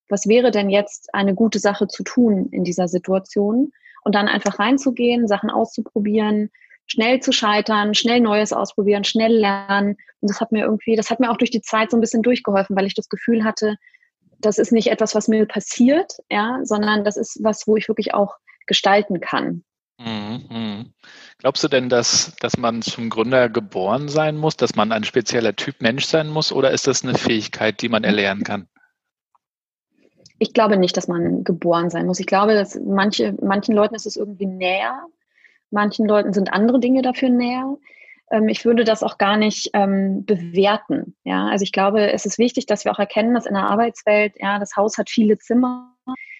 was 0.08 0.26
wäre 0.30 0.52
denn 0.52 0.70
jetzt 0.70 1.14
eine 1.14 1.36
gute 1.36 1.60
Sache 1.60 1.90
zu 1.90 2.04
tun 2.04 2.48
in 2.54 2.64
dieser 2.64 2.88
Situation 2.88 3.74
und 4.06 4.16
dann 4.16 4.30
einfach 4.30 4.58
reinzugehen, 4.58 5.28
Sachen 5.28 5.50
auszuprobieren, 5.50 6.50
schnell 6.88 7.20
zu 7.20 7.32
scheitern, 7.32 7.94
schnell 7.94 8.22
Neues 8.22 8.54
ausprobieren, 8.54 9.04
schnell 9.04 9.34
lernen. 9.38 9.98
Und 10.22 10.32
das 10.32 10.42
hat 10.42 10.52
mir 10.52 10.64
irgendwie, 10.64 10.96
das 10.96 11.10
hat 11.10 11.20
mir 11.20 11.30
auch 11.32 11.38
durch 11.38 11.52
die 11.52 11.62
Zeit 11.62 11.92
so 11.92 11.98
ein 11.98 12.02
bisschen 12.02 12.24
durchgeholfen, 12.24 12.76
weil 12.76 12.88
ich 12.88 12.96
das 12.96 13.10
Gefühl 13.10 13.44
hatte, 13.44 13.76
das 14.40 14.58
ist 14.58 14.72
nicht 14.72 14.88
etwas, 14.88 15.16
was 15.16 15.28
mir 15.28 15.46
passiert, 15.46 16.14
ja, 16.30 16.60
sondern 16.64 17.04
das 17.04 17.18
ist 17.18 17.40
was, 17.44 17.68
wo 17.68 17.76
ich 17.76 17.88
wirklich 17.88 18.14
auch 18.14 18.36
gestalten 18.66 19.20
kann. 19.20 19.64
Mhm, 20.00 20.46
mhm. 20.50 20.94
Glaubst 21.40 21.64
du 21.64 21.68
denn, 21.68 21.90
dass, 21.90 22.36
dass 22.40 22.58
man 22.58 22.82
zum 22.82 23.10
Gründer 23.10 23.50
geboren 23.50 24.10
sein 24.10 24.38
muss, 24.38 24.56
dass 24.56 24.76
man 24.76 24.92
ein 24.92 25.04
spezieller 25.04 25.56
Typ 25.56 25.82
Mensch 25.82 26.06
sein 26.06 26.28
muss, 26.30 26.52
oder 26.52 26.72
ist 26.72 26.88
das 26.88 27.04
eine 27.04 27.16
Fähigkeit, 27.16 27.82
die 27.82 27.90
man 27.90 28.04
erlernen 28.04 28.44
kann? 28.44 28.68
Ich 30.40 30.54
glaube 30.54 30.78
nicht, 30.78 30.96
dass 30.98 31.08
man 31.08 31.44
geboren 31.44 31.90
sein 31.90 32.06
muss. 32.06 32.20
Ich 32.20 32.28
glaube, 32.28 32.54
dass 32.54 32.80
manche, 32.80 33.36
manchen 33.42 33.74
Leuten 33.74 33.96
ist 33.96 34.06
es 34.06 34.18
irgendwie 34.18 34.46
näher, 34.46 35.08
Manchen 35.72 36.08
Leuten 36.08 36.34
sind 36.34 36.54
andere 36.54 36.80
Dinge 36.80 37.02
dafür 37.02 37.30
näher. 37.30 37.78
Ähm, 38.32 38.48
ich 38.48 38.66
würde 38.66 38.84
das 38.84 39.04
auch 39.04 39.18
gar 39.18 39.38
nicht 39.38 39.70
ähm, 39.74 40.26
bewerten. 40.26 41.16
Ja, 41.24 41.48
also 41.48 41.64
ich 41.64 41.72
glaube, 41.72 42.12
es 42.12 42.26
ist 42.26 42.38
wichtig, 42.38 42.66
dass 42.66 42.86
wir 42.86 42.92
auch 42.92 43.00
erkennen, 43.00 43.34
dass 43.34 43.46
in 43.46 43.54
der 43.54 43.70
Arbeitswelt, 43.70 44.34
ja, 44.38 44.60
das 44.60 44.76
Haus 44.76 44.98
hat 44.98 45.10
viele 45.10 45.38
Zimmer, 45.38 45.94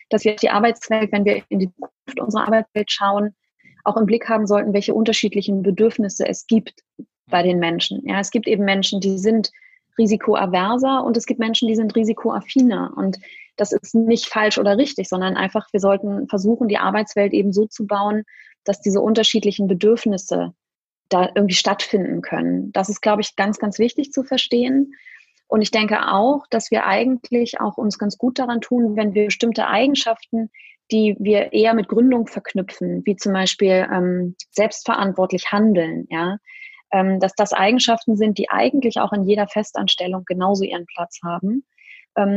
dass 0.10 0.24
wir 0.24 0.36
die 0.36 0.50
Arbeitswelt, 0.50 1.12
wenn 1.12 1.26
wir 1.26 1.44
in 1.50 1.60
die 1.60 1.72
Zukunft 1.74 2.20
unserer 2.20 2.48
Arbeitswelt 2.48 2.92
schauen, 2.92 3.36
auch 3.84 3.98
im 3.98 4.06
Blick 4.06 4.28
haben 4.28 4.48
sollten, 4.48 4.74
welche 4.74 4.94
unterschiedlichen 4.94 5.64
Bedürfnisse 5.64 6.28
es 6.28 6.46
gibt 6.48 6.84
bei 7.30 7.44
den 7.44 7.60
Menschen. 7.60 8.06
Ja, 8.06 8.20
es 8.20 8.32
gibt 8.32 8.48
eben 8.48 8.66
Menschen, 8.66 9.00
die 9.00 9.18
sind 9.18 9.52
risikoaverser 9.98 11.04
und 11.04 11.18
es 11.18 11.26
gibt 11.26 11.40
Menschen, 11.40 11.68
die 11.68 11.76
sind 11.76 11.96
risikoaffiner. 11.96 12.94
Und 12.96 13.18
das 13.56 13.72
ist 13.72 13.96
nicht 13.96 14.28
falsch 14.28 14.58
oder 14.58 14.78
richtig, 14.78 15.10
sondern 15.10 15.36
einfach, 15.36 15.68
wir 15.72 15.80
sollten 15.80 16.28
versuchen, 16.28 16.68
die 16.68 16.78
Arbeitswelt 16.78 17.34
eben 17.34 17.52
so 17.52 17.66
zu 17.66 17.88
bauen, 17.88 18.24
dass 18.68 18.82
diese 18.82 19.02
unterschiedlichen 19.02 19.68
Bedürfnisse 19.68 20.54
da 21.10 21.30
irgendwie 21.36 21.56
stattfinden 21.56 22.22
können. 22.22 22.72
Das 22.74 22.90
ist, 22.90 23.02
glaube 23.02 23.22
ich, 23.22 23.36
ganz, 23.36 23.60
ganz 23.60 23.80
wichtig 23.80 24.12
zu 24.12 24.24
verstehen. 24.24 24.94
Und 25.48 25.62
ich 25.62 25.72
denke 25.72 26.12
auch, 26.12 26.46
dass 26.50 26.72
wir 26.72 26.86
eigentlich 26.86 27.62
auch 27.62 27.78
uns 27.78 27.98
ganz 27.98 28.18
gut 28.18 28.38
daran 28.40 28.60
tun, 28.60 28.98
wenn 28.98 29.14
wir 29.14 29.26
bestimmte 29.26 29.68
Eigenschaften, 29.68 30.50
die 30.92 31.16
wir 31.20 31.54
eher 31.54 31.74
mit 31.74 31.88
Gründung 31.88 32.28
verknüpfen, 32.28 33.02
wie 33.06 33.16
zum 33.16 33.34
Beispiel 33.34 33.88
ähm, 33.92 34.36
selbstverantwortlich 34.52 35.52
handeln, 35.52 36.08
ja, 36.10 36.38
ähm, 36.92 37.20
dass 37.20 37.34
das 37.34 37.54
Eigenschaften 37.54 38.18
sind, 38.18 38.38
die 38.38 38.50
eigentlich 38.50 38.98
auch 38.98 39.14
in 39.14 39.24
jeder 39.24 39.48
Festanstellung 39.48 40.24
genauso 40.26 40.64
ihren 40.64 40.86
Platz 40.86 41.20
haben 41.24 41.66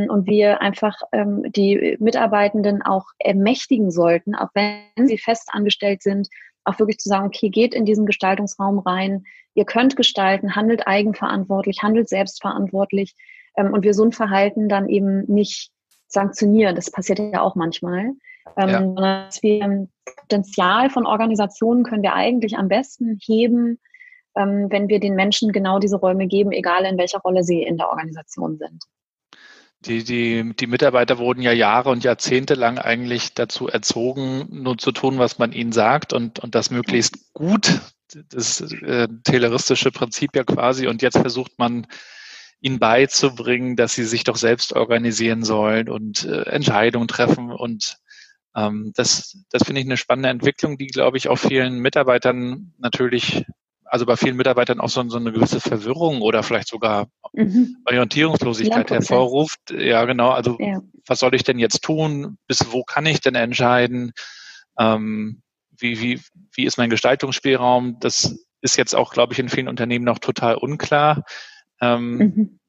und 0.09 0.27
wir 0.27 0.61
einfach 0.61 0.95
ähm, 1.11 1.43
die 1.51 1.97
Mitarbeitenden 1.99 2.81
auch 2.81 3.05
ermächtigen 3.17 3.89
sollten, 3.89 4.35
auch 4.35 4.49
wenn 4.53 5.07
sie 5.07 5.17
fest 5.17 5.49
angestellt 5.51 6.03
sind, 6.03 6.29
auch 6.63 6.77
wirklich 6.79 6.99
zu 6.99 7.09
sagen, 7.09 7.25
okay, 7.25 7.49
geht 7.49 7.73
in 7.73 7.85
diesen 7.85 8.05
Gestaltungsraum 8.05 8.79
rein, 8.79 9.23
ihr 9.55 9.65
könnt 9.65 9.95
gestalten, 9.95 10.55
handelt 10.55 10.87
eigenverantwortlich, 10.87 11.79
handelt 11.81 12.09
selbstverantwortlich 12.09 13.15
ähm, 13.57 13.73
und 13.73 13.83
wir 13.83 13.93
so 13.93 14.05
ein 14.05 14.11
Verhalten 14.11 14.69
dann 14.69 14.87
eben 14.87 15.23
nicht 15.25 15.71
sanktionieren. 16.07 16.75
Das 16.75 16.91
passiert 16.91 17.19
ja 17.19 17.41
auch 17.41 17.55
manchmal. 17.55 18.11
Ähm, 18.57 18.69
ja. 18.69 18.79
Sondern 18.79 19.25
dass 19.25 19.41
wir 19.43 19.87
Potenzial 20.05 20.89
von 20.89 21.05
Organisationen 21.05 21.83
können 21.83 22.03
wir 22.03 22.13
eigentlich 22.13 22.57
am 22.57 22.67
besten 22.67 23.19
heben, 23.21 23.79
ähm, 24.35 24.67
wenn 24.69 24.87
wir 24.89 24.99
den 24.99 25.15
Menschen 25.15 25.51
genau 25.51 25.79
diese 25.79 25.97
Räume 25.97 26.27
geben, 26.27 26.51
egal 26.51 26.85
in 26.85 26.97
welcher 26.97 27.19
Rolle 27.19 27.43
sie 27.43 27.63
in 27.63 27.77
der 27.77 27.89
Organisation 27.89 28.57
sind. 28.57 28.83
Die, 29.85 30.03
die, 30.03 30.53
die 30.55 30.67
Mitarbeiter 30.67 31.17
wurden 31.17 31.41
ja 31.41 31.51
Jahre 31.51 31.89
und 31.89 32.03
Jahrzehnte 32.03 32.53
lang 32.53 32.77
eigentlich 32.77 33.33
dazu 33.33 33.67
erzogen, 33.67 34.47
nur 34.51 34.77
zu 34.77 34.91
tun, 34.91 35.17
was 35.17 35.39
man 35.39 35.51
ihnen 35.53 35.71
sagt 35.71 36.13
und, 36.13 36.39
und 36.39 36.53
das 36.53 36.69
möglichst 36.69 37.33
gut. 37.33 37.81
Das 38.29 38.61
äh, 38.61 39.07
tayloristische 39.23 39.91
Prinzip 39.91 40.35
ja 40.35 40.43
quasi. 40.43 40.87
Und 40.87 41.01
jetzt 41.01 41.17
versucht 41.17 41.57
man, 41.57 41.87
ihnen 42.61 42.79
beizubringen, 42.79 43.75
dass 43.75 43.95
sie 43.95 44.05
sich 44.05 44.23
doch 44.23 44.37
selbst 44.37 44.73
organisieren 44.73 45.43
sollen 45.43 45.89
und 45.89 46.25
äh, 46.25 46.43
Entscheidungen 46.43 47.07
treffen. 47.07 47.51
Und 47.51 47.97
ähm, 48.55 48.93
das, 48.95 49.43
das 49.49 49.63
finde 49.63 49.81
ich 49.81 49.87
eine 49.87 49.97
spannende 49.97 50.29
Entwicklung, 50.29 50.77
die, 50.77 50.87
glaube 50.87 51.17
ich, 51.17 51.27
auch 51.27 51.37
vielen 51.37 51.79
Mitarbeitern 51.79 52.73
natürlich 52.77 53.45
also 53.91 54.05
bei 54.05 54.15
vielen 54.15 54.37
Mitarbeitern 54.37 54.79
auch 54.79 54.87
so, 54.87 55.07
so 55.09 55.17
eine 55.17 55.33
gewisse 55.33 55.59
Verwirrung 55.59 56.21
oder 56.21 56.43
vielleicht 56.43 56.69
sogar 56.69 57.09
mhm. 57.33 57.75
Orientierungslosigkeit 57.85 58.89
hervorruft. 58.89 59.59
Ja, 59.69 60.05
genau. 60.05 60.29
Also 60.29 60.57
ja. 60.59 60.79
was 61.05 61.19
soll 61.19 61.35
ich 61.35 61.43
denn 61.43 61.59
jetzt 61.59 61.83
tun? 61.83 62.37
Bis 62.47 62.71
wo 62.71 62.83
kann 62.83 63.05
ich 63.05 63.19
denn 63.19 63.35
entscheiden? 63.35 64.13
Ähm, 64.79 65.41
wie, 65.77 65.99
wie, 65.99 66.21
wie 66.53 66.63
ist 66.63 66.77
mein 66.77 66.89
Gestaltungsspielraum? 66.89 67.99
Das 67.99 68.33
ist 68.61 68.77
jetzt 68.77 68.95
auch, 68.95 69.11
glaube 69.11 69.33
ich, 69.33 69.39
in 69.39 69.49
vielen 69.49 69.67
Unternehmen 69.67 70.05
noch 70.05 70.19
total 70.19 70.55
unklar. 70.55 71.25
Ähm, 71.81 72.17
mhm. 72.17 72.59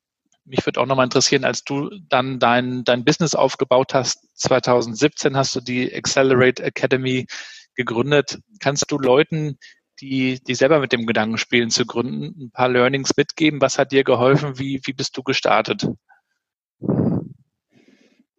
Mich 0.44 0.66
würde 0.66 0.80
auch 0.80 0.86
nochmal 0.86 1.04
interessieren, 1.04 1.44
als 1.44 1.62
du 1.62 1.88
dann 2.08 2.40
dein, 2.40 2.82
dein 2.82 3.04
Business 3.04 3.36
aufgebaut 3.36 3.94
hast, 3.94 4.26
2017 4.40 5.36
hast 5.36 5.54
du 5.54 5.60
die 5.60 5.94
Accelerate 5.94 6.64
Academy 6.64 7.28
gegründet. 7.76 8.40
Kannst 8.58 8.90
du 8.90 8.98
Leuten, 8.98 9.56
die, 10.02 10.40
die 10.46 10.54
selber 10.54 10.80
mit 10.80 10.92
dem 10.92 11.06
Gedanken 11.06 11.38
spielen 11.38 11.70
zu 11.70 11.86
gründen, 11.86 12.46
ein 12.46 12.50
paar 12.50 12.68
Learnings 12.68 13.12
mitgeben? 13.16 13.60
Was 13.60 13.78
hat 13.78 13.92
dir 13.92 14.04
geholfen? 14.04 14.58
Wie, 14.58 14.80
wie 14.84 14.92
bist 14.92 15.16
du 15.16 15.22
gestartet? 15.22 15.86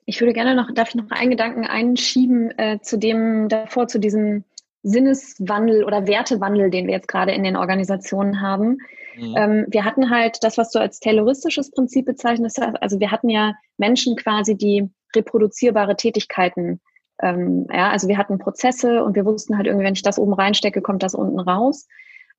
Ich 0.05 0.19
würde 0.19 0.33
gerne 0.33 0.53
noch, 0.53 0.71
darf 0.73 0.89
ich 0.89 0.95
noch 0.95 1.09
einen 1.09 1.31
Gedanken 1.31 1.65
einschieben 1.65 2.51
äh, 2.57 2.79
zu 2.81 2.97
dem 2.97 3.47
davor, 3.47 3.87
zu 3.87 3.99
diesem 3.99 4.43
Sinneswandel 4.83 5.85
oder 5.85 6.07
Wertewandel, 6.07 6.69
den 6.69 6.87
wir 6.87 6.93
jetzt 6.93 7.07
gerade 7.07 7.31
in 7.31 7.43
den 7.43 7.55
Organisationen 7.55 8.41
haben. 8.41 8.79
Mhm. 9.15 9.35
Ähm, 9.37 9.65
wir 9.69 9.85
hatten 9.85 10.09
halt 10.09 10.43
das, 10.43 10.57
was 10.57 10.71
du 10.71 10.79
als 10.79 10.99
terroristisches 10.99 11.71
Prinzip 11.71 12.05
bezeichnest, 12.05 12.61
also 12.61 12.99
wir 12.99 13.11
hatten 13.11 13.29
ja 13.29 13.53
Menschen 13.77 14.17
quasi, 14.17 14.55
die 14.55 14.89
reproduzierbare 15.15 15.95
Tätigkeiten 15.95 16.81
ähm, 17.23 17.67
ja, 17.71 17.89
also 17.89 18.07
wir 18.07 18.17
hatten 18.17 18.37
Prozesse 18.37 19.03
und 19.03 19.15
wir 19.15 19.25
wussten 19.25 19.57
halt 19.57 19.67
irgendwie, 19.67 19.85
wenn 19.85 19.93
ich 19.93 20.01
das 20.01 20.19
oben 20.19 20.33
reinstecke, 20.33 20.81
kommt 20.81 21.03
das 21.03 21.15
unten 21.15 21.39
raus. 21.39 21.87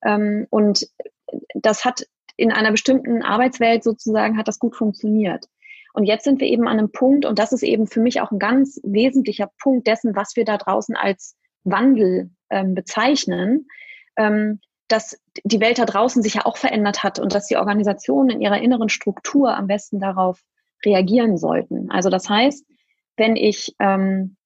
Ähm, 0.04 0.46
und 0.50 0.86
das 1.54 1.84
hat 1.84 2.06
in 2.36 2.52
einer 2.52 2.70
bestimmten 2.70 3.22
Arbeitswelt 3.22 3.82
sozusagen 3.82 4.36
hat 4.36 4.46
das 4.46 4.58
gut 4.58 4.76
funktioniert. 4.76 5.46
Und 5.94 6.04
jetzt 6.04 6.24
sind 6.24 6.40
wir 6.40 6.48
eben 6.48 6.68
an 6.68 6.78
einem 6.78 6.92
Punkt, 6.92 7.24
und 7.24 7.38
das 7.38 7.52
ist 7.52 7.62
eben 7.62 7.86
für 7.86 8.00
mich 8.00 8.20
auch 8.20 8.30
ein 8.30 8.38
ganz 8.38 8.80
wesentlicher 8.82 9.50
Punkt 9.62 9.86
dessen, 9.86 10.14
was 10.16 10.36
wir 10.36 10.44
da 10.44 10.58
draußen 10.58 10.96
als 10.96 11.36
Wandel 11.62 12.30
ähm, 12.50 12.74
bezeichnen, 12.74 13.66
ähm, 14.16 14.60
dass 14.88 15.18
die 15.44 15.60
Welt 15.60 15.78
da 15.78 15.86
draußen 15.86 16.22
sich 16.22 16.34
ja 16.34 16.44
auch 16.44 16.58
verändert 16.58 17.02
hat 17.02 17.18
und 17.18 17.34
dass 17.34 17.46
die 17.46 17.56
Organisationen 17.56 18.30
in 18.30 18.40
ihrer 18.42 18.60
inneren 18.60 18.90
Struktur 18.90 19.56
am 19.56 19.66
besten 19.66 19.98
darauf 19.98 20.40
reagieren 20.84 21.38
sollten. 21.38 21.90
Also 21.90 22.10
das 22.10 22.28
heißt, 22.28 22.66
wenn 23.16 23.36
ich 23.36 23.74
ähm, 23.78 24.36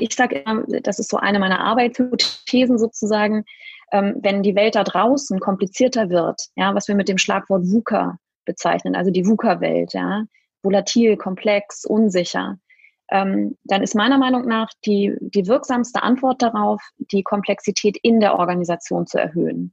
ich 0.00 0.14
sage 0.14 0.36
immer, 0.46 0.64
das 0.82 0.98
ist 0.98 1.10
so 1.10 1.16
eine 1.16 1.38
meiner 1.38 1.60
Arbeitshypothesen 1.60 2.78
sozusagen, 2.78 3.44
ähm, 3.92 4.16
wenn 4.20 4.42
die 4.42 4.54
Welt 4.54 4.74
da 4.74 4.84
draußen 4.84 5.40
komplizierter 5.40 6.10
wird, 6.10 6.40
ja, 6.56 6.74
was 6.74 6.88
wir 6.88 6.94
mit 6.94 7.08
dem 7.08 7.18
Schlagwort 7.18 7.64
VUCA 7.64 8.18
bezeichnen, 8.44 8.94
also 8.94 9.10
die 9.10 9.26
VUCA-Welt, 9.26 9.92
ja, 9.94 10.24
volatil, 10.62 11.16
komplex, 11.16 11.84
unsicher, 11.84 12.58
ähm, 13.10 13.56
dann 13.64 13.82
ist 13.82 13.94
meiner 13.94 14.18
Meinung 14.18 14.46
nach 14.46 14.70
die, 14.84 15.14
die 15.20 15.46
wirksamste 15.46 16.02
Antwort 16.02 16.42
darauf, 16.42 16.82
die 16.98 17.22
Komplexität 17.22 17.96
in 18.02 18.20
der 18.20 18.38
Organisation 18.38 19.06
zu 19.06 19.18
erhöhen. 19.18 19.72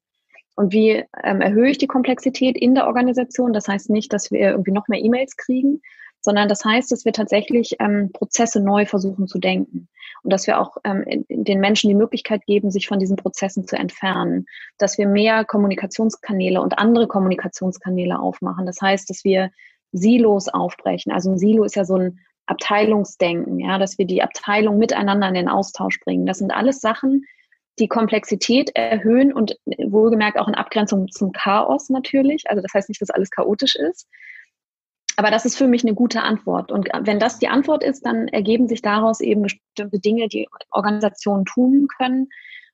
Und 0.56 0.72
wie 0.72 1.04
ähm, 1.24 1.42
erhöhe 1.42 1.72
ich 1.72 1.80
die 1.80 1.88
Komplexität 1.88 2.58
in 2.58 2.76
der 2.76 2.86
Organisation? 2.86 3.54
Das 3.54 3.68
heißt 3.68 3.90
nicht, 3.90 4.14
dass 4.14 4.30
wir 4.30 4.40
irgendwie 4.40 4.72
noch 4.72 4.88
mehr 4.88 5.02
E-Mails 5.02 5.36
kriegen, 5.36 5.82
sondern 6.24 6.48
das 6.48 6.64
heißt, 6.64 6.92
dass 6.92 7.06
wir 7.06 7.12
tatsächlich 7.12 7.76
ähm, 7.80 8.12
Prozesse 8.14 8.62
neu 8.62 8.86
versuchen 8.86 9.28
zu 9.28 9.40
denken 9.40 9.90
und 10.24 10.32
dass 10.32 10.48
wir 10.48 10.60
auch 10.60 10.78
ähm, 10.86 11.04
den 11.30 11.60
Menschen 11.60 11.90
die 11.90 11.96
Möglichkeit 11.96 12.46
geben, 12.46 12.72
sich 12.72 12.88
von 12.88 12.98
diesen 12.98 13.18
Prozessen 13.18 13.68
zu 13.68 13.76
entfernen, 13.76 14.46
dass 14.78 14.98
wir 14.98 15.08
mehr 15.08 15.44
Kommunikationskanäle 15.44 16.62
und 16.62 16.80
andere 16.80 17.08
Kommunikationskanäle 17.08 18.18
aufmachen. 18.20 18.66
Das 18.66 18.82
heißt, 18.82 19.10
dass 19.10 19.24
wir 19.24 19.52
Silos 19.92 20.48
aufbrechen. 20.48 21.12
Also 21.12 21.32
ein 21.32 21.38
Silo 21.38 21.66
ist 21.66 21.76
ja 21.76 21.84
so 21.84 21.98
ein 21.98 22.20
Abteilungsdenken, 22.46 23.60
ja, 23.60 23.78
dass 23.78 23.98
wir 23.98 24.06
die 24.06 24.24
Abteilung 24.24 24.78
miteinander 24.78 25.28
in 25.28 25.34
den 25.34 25.50
Austausch 25.50 26.00
bringen. 26.00 26.26
Das 26.26 26.40
sind 26.40 26.52
alles 26.52 26.80
Sachen, 26.80 27.26
die 27.80 27.88
Komplexität 27.88 28.72
erhöhen 28.76 29.34
und 29.34 29.58
wohlgemerkt 29.66 30.40
auch 30.40 30.48
in 30.48 30.56
Abgrenzung 30.56 31.10
zum 31.10 31.32
Chaos 31.32 31.90
natürlich. 31.90 32.50
Also 32.50 32.62
das 32.62 32.74
heißt 32.74 32.90
nicht, 32.90 33.02
dass 33.02 33.10
alles 33.10 33.30
chaotisch 33.30 33.76
ist, 33.76 34.08
aber 35.16 35.32
das 35.32 35.46
ist 35.46 35.58
für 35.58 35.68
mich 35.68 35.84
eine 35.84 35.94
gute 35.94 36.22
Antwort. 36.22 36.72
Und 36.72 36.90
wenn 37.02 37.20
das 37.20 37.40
die 37.40 37.48
Antwort 37.48 37.84
ist, 37.84 38.06
dann 38.06 38.28
ergeben 38.28 38.68
sich 38.68 38.82
daraus 38.82 39.20
eben 39.20 39.44
bestimmte 39.44 40.00
Dinge, 40.00 40.28
die 40.28 40.48
Organisationen 40.72 41.46
tun 41.46 41.88
können. 41.98 42.30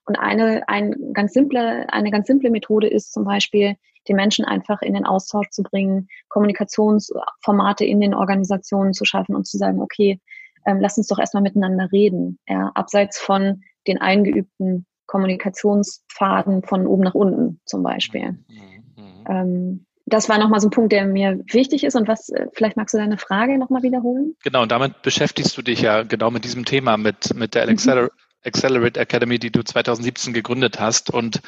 Und 0.06 0.18
eine, 0.18 0.68
ein 0.68 1.12
ganz 1.12 1.32
simple, 1.32 1.86
eine 1.92 2.10
ganz 2.10 2.26
simple 2.26 2.50
Methode 2.50 2.88
ist 2.88 3.12
zum 3.12 3.24
Beispiel, 3.24 3.76
die 4.08 4.14
Menschen 4.14 4.44
einfach 4.44 4.80
in 4.82 4.94
den 4.94 5.04
Austausch 5.04 5.50
zu 5.50 5.62
bringen, 5.62 6.08
Kommunikationsformate 6.28 7.84
in 7.84 8.00
den 8.00 8.14
Organisationen 8.14 8.94
zu 8.94 9.04
schaffen 9.04 9.36
und 9.36 9.46
zu 9.46 9.58
sagen, 9.58 9.80
okay, 9.80 10.20
ähm, 10.66 10.80
lass 10.80 10.98
uns 10.98 11.06
doch 11.08 11.18
erstmal 11.18 11.42
miteinander 11.42 11.90
reden, 11.92 12.38
ja, 12.48 12.70
abseits 12.74 13.18
von 13.18 13.62
den 13.86 13.98
eingeübten 13.98 14.86
Kommunikationspfaden 15.06 16.62
von 16.62 16.86
oben 16.86 17.02
nach 17.02 17.14
unten 17.14 17.60
zum 17.64 17.82
Beispiel. 17.82 18.32
Mhm. 18.48 18.84
Mhm. 18.96 19.24
Ähm, 19.28 19.86
das 20.10 20.28
war 20.28 20.38
nochmal 20.38 20.60
so 20.60 20.68
ein 20.68 20.70
Punkt, 20.70 20.92
der 20.92 21.06
mir 21.06 21.40
wichtig 21.52 21.84
ist. 21.84 21.94
Und 21.94 22.08
was, 22.08 22.28
äh, 22.28 22.46
vielleicht 22.52 22.76
magst 22.76 22.94
du 22.94 22.98
deine 22.98 23.18
Frage 23.18 23.58
nochmal 23.58 23.82
wiederholen? 23.82 24.34
Genau, 24.42 24.62
und 24.62 24.72
damit 24.72 25.02
beschäftigst 25.02 25.56
du 25.56 25.62
dich 25.62 25.80
ja 25.80 26.02
genau 26.02 26.30
mit 26.30 26.44
diesem 26.44 26.64
Thema, 26.64 26.96
mit, 26.96 27.34
mit 27.34 27.54
der 27.54 27.66
mhm. 27.66 28.10
Accelerate 28.42 29.00
Academy, 29.00 29.38
die 29.38 29.50
du 29.50 29.62
2017 29.62 30.32
gegründet 30.32 30.80
hast 30.80 31.10
und 31.10 31.40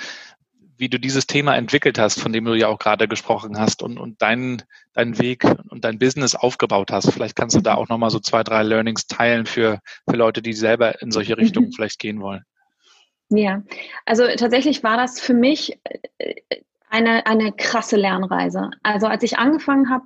wie 0.78 0.88
du 0.88 0.98
dieses 0.98 1.26
Thema 1.26 1.56
entwickelt 1.56 1.98
hast, 1.98 2.20
von 2.20 2.32
dem 2.32 2.44
du 2.44 2.54
ja 2.54 2.66
auch 2.66 2.78
gerade 2.78 3.06
gesprochen 3.06 3.58
hast 3.58 3.82
und, 3.82 3.98
und 3.98 4.20
deinen, 4.20 4.62
deinen 4.94 5.18
Weg 5.20 5.44
und 5.68 5.84
dein 5.84 5.98
Business 5.98 6.34
aufgebaut 6.34 6.90
hast. 6.90 7.12
Vielleicht 7.12 7.36
kannst 7.36 7.54
du 7.54 7.60
da 7.60 7.74
auch 7.74 7.88
nochmal 7.88 8.10
so 8.10 8.18
zwei, 8.18 8.42
drei 8.42 8.62
Learnings 8.62 9.06
teilen 9.06 9.46
für, 9.46 9.78
für 10.08 10.16
Leute, 10.16 10.42
die 10.42 10.54
selber 10.54 11.00
in 11.00 11.12
solche 11.12 11.36
Richtungen 11.36 11.68
mhm. 11.68 11.72
vielleicht 11.72 12.00
gehen 12.00 12.20
wollen. 12.20 12.42
Ja, 13.28 13.62
also 14.04 14.26
tatsächlich 14.36 14.82
war 14.82 14.96
das 14.96 15.20
für 15.20 15.34
mich 15.34 15.78
äh, 16.18 16.34
eine, 16.92 17.26
eine 17.26 17.52
krasse 17.52 17.96
Lernreise. 17.96 18.70
Also 18.82 19.06
als 19.06 19.22
ich 19.22 19.38
angefangen 19.38 19.88
habe 19.90 20.04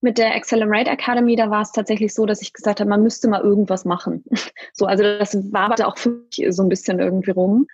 mit 0.00 0.18
der 0.18 0.34
Accelerate 0.34 0.90
Academy, 0.90 1.36
da 1.36 1.48
war 1.48 1.62
es 1.62 1.72
tatsächlich 1.72 2.12
so, 2.12 2.26
dass 2.26 2.42
ich 2.42 2.52
gesagt 2.52 2.80
habe, 2.80 2.90
man 2.90 3.02
müsste 3.02 3.28
mal 3.28 3.40
irgendwas 3.40 3.84
machen. 3.84 4.24
So, 4.76 4.86
also 4.86 5.04
das 5.04 5.36
war 5.52 5.72
auch 5.86 5.96
für 5.96 6.10
mich 6.10 6.44
so 6.48 6.64
ein 6.64 6.68
bisschen 6.68 6.98
irgendwie 6.98 7.30
rum. 7.30 7.68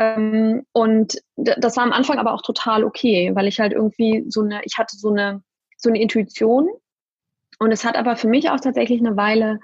Ähm, 0.00 0.66
und 0.72 1.22
das 1.36 1.76
war 1.76 1.84
am 1.84 1.92
Anfang 1.92 2.18
aber 2.18 2.34
auch 2.34 2.42
total 2.42 2.82
okay, 2.82 3.30
weil 3.34 3.46
ich 3.46 3.60
halt 3.60 3.72
irgendwie 3.72 4.24
so 4.28 4.42
eine, 4.42 4.60
ich 4.64 4.76
hatte 4.76 4.96
so 4.96 5.10
eine, 5.10 5.42
so 5.76 5.88
eine 5.88 6.00
Intuition. 6.00 6.68
Und 7.60 7.70
es 7.70 7.84
hat 7.84 7.96
aber 7.96 8.16
für 8.16 8.26
mich 8.26 8.50
auch 8.50 8.58
tatsächlich 8.58 8.98
eine 8.98 9.16
Weile 9.16 9.60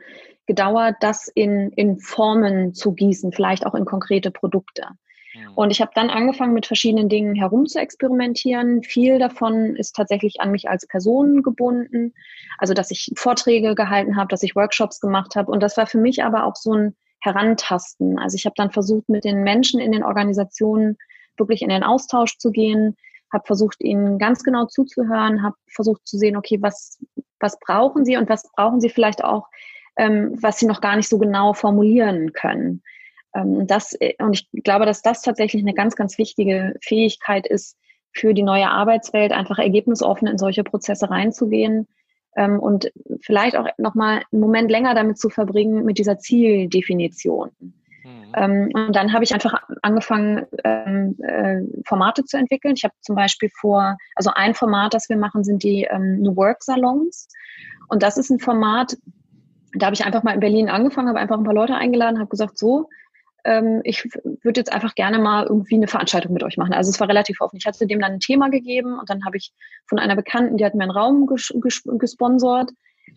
gedauert, 0.46 0.94
das 1.00 1.26
in, 1.26 1.72
in 1.72 1.98
Formen 1.98 2.72
zu 2.72 2.92
gießen, 2.92 3.32
vielleicht 3.32 3.66
auch 3.66 3.74
in 3.74 3.84
konkrete 3.84 4.30
Produkte. 4.30 4.86
Mhm. 5.36 5.52
Und 5.54 5.70
ich 5.70 5.80
habe 5.80 5.90
dann 5.94 6.10
angefangen, 6.10 6.54
mit 6.54 6.66
verschiedenen 6.66 7.08
Dingen 7.08 7.34
herum 7.34 7.66
zu 7.66 7.78
experimentieren. 7.78 8.82
Viel 8.82 9.18
davon 9.18 9.76
ist 9.76 9.94
tatsächlich 9.94 10.40
an 10.40 10.50
mich 10.50 10.68
als 10.68 10.86
Person 10.86 11.42
gebunden. 11.42 12.14
Also, 12.58 12.74
dass 12.74 12.90
ich 12.90 13.12
Vorträge 13.16 13.74
gehalten 13.74 14.16
habe, 14.16 14.28
dass 14.28 14.42
ich 14.42 14.56
Workshops 14.56 15.00
gemacht 15.00 15.36
habe. 15.36 15.50
Und 15.50 15.62
das 15.62 15.76
war 15.76 15.86
für 15.86 15.98
mich 15.98 16.24
aber 16.24 16.44
auch 16.44 16.56
so 16.56 16.72
ein 16.72 16.96
Herantasten. 17.20 18.18
Also, 18.18 18.36
ich 18.36 18.46
habe 18.46 18.54
dann 18.56 18.70
versucht, 18.70 19.08
mit 19.08 19.24
den 19.24 19.42
Menschen 19.42 19.80
in 19.80 19.92
den 19.92 20.04
Organisationen 20.04 20.96
wirklich 21.36 21.62
in 21.62 21.68
den 21.68 21.82
Austausch 21.82 22.38
zu 22.38 22.50
gehen, 22.50 22.96
habe 23.32 23.44
versucht, 23.46 23.82
ihnen 23.82 24.18
ganz 24.18 24.42
genau 24.42 24.66
zuzuhören, 24.66 25.42
habe 25.42 25.56
versucht 25.66 26.06
zu 26.06 26.16
sehen, 26.16 26.36
okay, 26.36 26.58
was, 26.60 26.98
was 27.40 27.58
brauchen 27.58 28.04
sie 28.04 28.16
und 28.16 28.28
was 28.28 28.50
brauchen 28.52 28.80
sie 28.80 28.88
vielleicht 28.88 29.24
auch, 29.24 29.48
ähm, 29.96 30.36
was 30.40 30.58
sie 30.58 30.66
noch 30.66 30.80
gar 30.80 30.96
nicht 30.96 31.08
so 31.08 31.18
genau 31.18 31.52
formulieren 31.52 32.32
können. 32.32 32.82
Ähm, 33.36 33.66
das, 33.66 33.94
äh, 34.00 34.14
und 34.18 34.46
ich 34.52 34.62
glaube, 34.64 34.86
dass 34.86 35.02
das 35.02 35.22
tatsächlich 35.22 35.62
eine 35.62 35.74
ganz, 35.74 35.96
ganz 35.96 36.18
wichtige 36.18 36.74
Fähigkeit 36.82 37.46
ist 37.46 37.76
für 38.12 38.32
die 38.32 38.42
neue 38.42 38.68
Arbeitswelt, 38.68 39.32
einfach 39.32 39.58
ergebnisoffen 39.58 40.26
in 40.26 40.38
solche 40.38 40.64
Prozesse 40.64 41.10
reinzugehen 41.10 41.86
ähm, 42.36 42.58
und 42.58 42.90
vielleicht 43.20 43.56
auch 43.56 43.68
nochmal 43.76 44.22
einen 44.32 44.40
Moment 44.40 44.70
länger 44.70 44.94
damit 44.94 45.18
zu 45.18 45.28
verbringen 45.28 45.84
mit 45.84 45.98
dieser 45.98 46.18
Zieldefinition. 46.18 47.50
Mhm. 47.60 48.32
Ähm, 48.34 48.70
und 48.72 48.96
dann 48.96 49.12
habe 49.12 49.24
ich 49.24 49.34
einfach 49.34 49.62
angefangen, 49.82 50.46
ähm, 50.64 51.16
äh, 51.22 51.60
Formate 51.84 52.24
zu 52.24 52.38
entwickeln. 52.38 52.74
Ich 52.76 52.84
habe 52.84 52.94
zum 53.00 53.16
Beispiel 53.16 53.50
vor, 53.60 53.98
also 54.14 54.30
ein 54.34 54.54
Format, 54.54 54.94
das 54.94 55.10
wir 55.10 55.16
machen, 55.16 55.44
sind 55.44 55.62
die 55.62 55.86
New 55.98 56.36
Work 56.36 56.62
Salons. 56.62 57.28
Und 57.88 58.02
das 58.02 58.16
ist 58.16 58.30
ein 58.30 58.38
Format, 58.38 58.96
da 59.74 59.86
habe 59.86 59.94
ich 59.94 60.04
einfach 60.04 60.22
mal 60.22 60.34
in 60.34 60.40
Berlin 60.40 60.68
angefangen, 60.68 61.08
habe 61.08 61.18
einfach 61.18 61.36
ein 61.36 61.44
paar 61.44 61.54
Leute 61.54 61.74
eingeladen, 61.74 62.18
habe 62.18 62.30
gesagt, 62.30 62.58
so, 62.58 62.88
ähm, 63.46 63.80
ich 63.84 64.04
würde 64.42 64.60
jetzt 64.60 64.72
einfach 64.72 64.94
gerne 64.94 65.18
mal 65.18 65.46
irgendwie 65.46 65.76
eine 65.76 65.86
Veranstaltung 65.86 66.32
mit 66.32 66.42
euch 66.42 66.56
machen. 66.56 66.74
Also 66.74 66.90
es 66.90 67.00
war 67.00 67.08
relativ 67.08 67.40
offen. 67.40 67.56
Ich 67.56 67.66
hatte 67.66 67.86
dem 67.86 68.00
dann 68.00 68.12
ein 68.12 68.20
Thema 68.20 68.50
gegeben 68.50 68.98
und 68.98 69.08
dann 69.08 69.24
habe 69.24 69.36
ich 69.36 69.52
von 69.86 69.98
einer 69.98 70.16
Bekannten, 70.16 70.56
die 70.56 70.64
hat 70.64 70.74
mir 70.74 70.82
einen 70.82 70.90
Raum 70.90 71.26
ges 71.26 71.52
ges 71.62 71.82
gesponsert. 71.84 72.70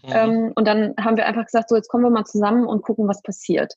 Mhm. 0.04 0.10
Ähm, 0.14 0.52
und 0.56 0.68
dann 0.68 0.94
haben 1.00 1.18
wir 1.18 1.26
einfach 1.26 1.46
gesagt, 1.46 1.70
so 1.70 1.76
jetzt 1.76 1.90
kommen 1.90 2.04
wir 2.04 2.12
mal 2.12 2.26
zusammen 2.26 2.66
und 2.66 2.84
gucken, 2.84 3.08
was 3.08 3.22
passiert. 3.24 3.74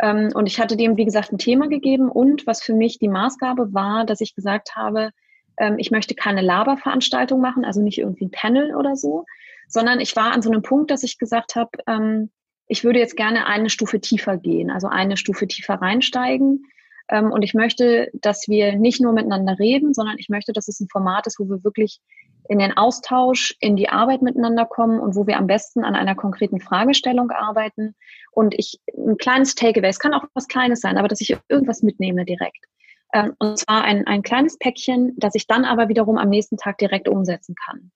Ähm, 0.00 0.30
und 0.34 0.46
ich 0.46 0.58
hatte 0.58 0.76
dem, 0.76 0.96
wie 0.96 1.04
gesagt, 1.04 1.30
ein 1.30 1.38
Thema 1.38 1.68
gegeben 1.68 2.10
und 2.10 2.46
was 2.46 2.62
für 2.62 2.74
mich 2.74 2.98
die 2.98 3.08
Maßgabe 3.08 3.74
war, 3.74 4.06
dass 4.06 4.20
ich 4.22 4.34
gesagt 4.34 4.74
habe, 4.74 5.10
ähm, 5.58 5.78
ich 5.78 5.90
möchte 5.90 6.14
keine 6.14 6.40
Laberveranstaltung 6.40 7.40
machen, 7.40 7.64
also 7.64 7.82
nicht 7.82 7.98
irgendwie 7.98 8.24
ein 8.24 8.30
Panel 8.30 8.74
oder 8.74 8.96
so, 8.96 9.26
sondern 9.68 10.00
ich 10.00 10.16
war 10.16 10.32
an 10.32 10.42
so 10.42 10.50
einem 10.50 10.62
Punkt, 10.62 10.90
dass 10.90 11.02
ich 11.02 11.18
gesagt 11.18 11.54
habe, 11.54 11.70
ähm, 11.86 12.30
ich 12.68 12.84
würde 12.84 12.98
jetzt 12.98 13.16
gerne 13.16 13.46
eine 13.46 13.70
Stufe 13.70 14.00
tiefer 14.00 14.36
gehen, 14.36 14.70
also 14.70 14.88
eine 14.88 15.16
Stufe 15.16 15.46
tiefer 15.46 15.74
reinsteigen. 15.74 16.64
Ähm, 17.08 17.30
und 17.30 17.42
ich 17.42 17.54
möchte, 17.54 18.10
dass 18.14 18.48
wir 18.48 18.76
nicht 18.76 19.00
nur 19.00 19.12
miteinander 19.12 19.58
reden, 19.58 19.92
sondern 19.94 20.16
ich 20.18 20.28
möchte, 20.28 20.52
dass 20.52 20.68
es 20.68 20.80
ein 20.80 20.88
Format 20.90 21.26
ist, 21.26 21.38
wo 21.38 21.44
wir 21.44 21.64
wirklich 21.64 22.00
in 22.48 22.58
den 22.58 22.76
Austausch, 22.76 23.54
in 23.60 23.76
die 23.76 23.88
Arbeit 23.88 24.22
miteinander 24.22 24.66
kommen 24.66 24.98
und 24.98 25.14
wo 25.14 25.26
wir 25.26 25.38
am 25.38 25.46
besten 25.46 25.84
an 25.84 25.94
einer 25.94 26.14
konkreten 26.14 26.60
Fragestellung 26.60 27.30
arbeiten. 27.30 27.94
Und 28.32 28.54
ich 28.56 28.80
ein 28.96 29.16
kleines 29.16 29.54
Takeaway, 29.54 29.88
es 29.88 30.00
kann 30.00 30.14
auch 30.14 30.24
was 30.34 30.48
Kleines 30.48 30.80
sein, 30.80 30.98
aber 30.98 31.08
dass 31.08 31.20
ich 31.20 31.36
irgendwas 31.48 31.82
mitnehme 31.82 32.24
direkt. 32.24 32.66
Ähm, 33.12 33.34
und 33.38 33.58
zwar 33.58 33.84
ein, 33.84 34.06
ein 34.06 34.22
kleines 34.22 34.58
Päckchen, 34.58 35.14
das 35.16 35.34
ich 35.34 35.46
dann 35.46 35.64
aber 35.64 35.88
wiederum 35.88 36.18
am 36.18 36.30
nächsten 36.30 36.56
Tag 36.56 36.78
direkt 36.78 37.08
umsetzen 37.08 37.54
kann. 37.54 37.92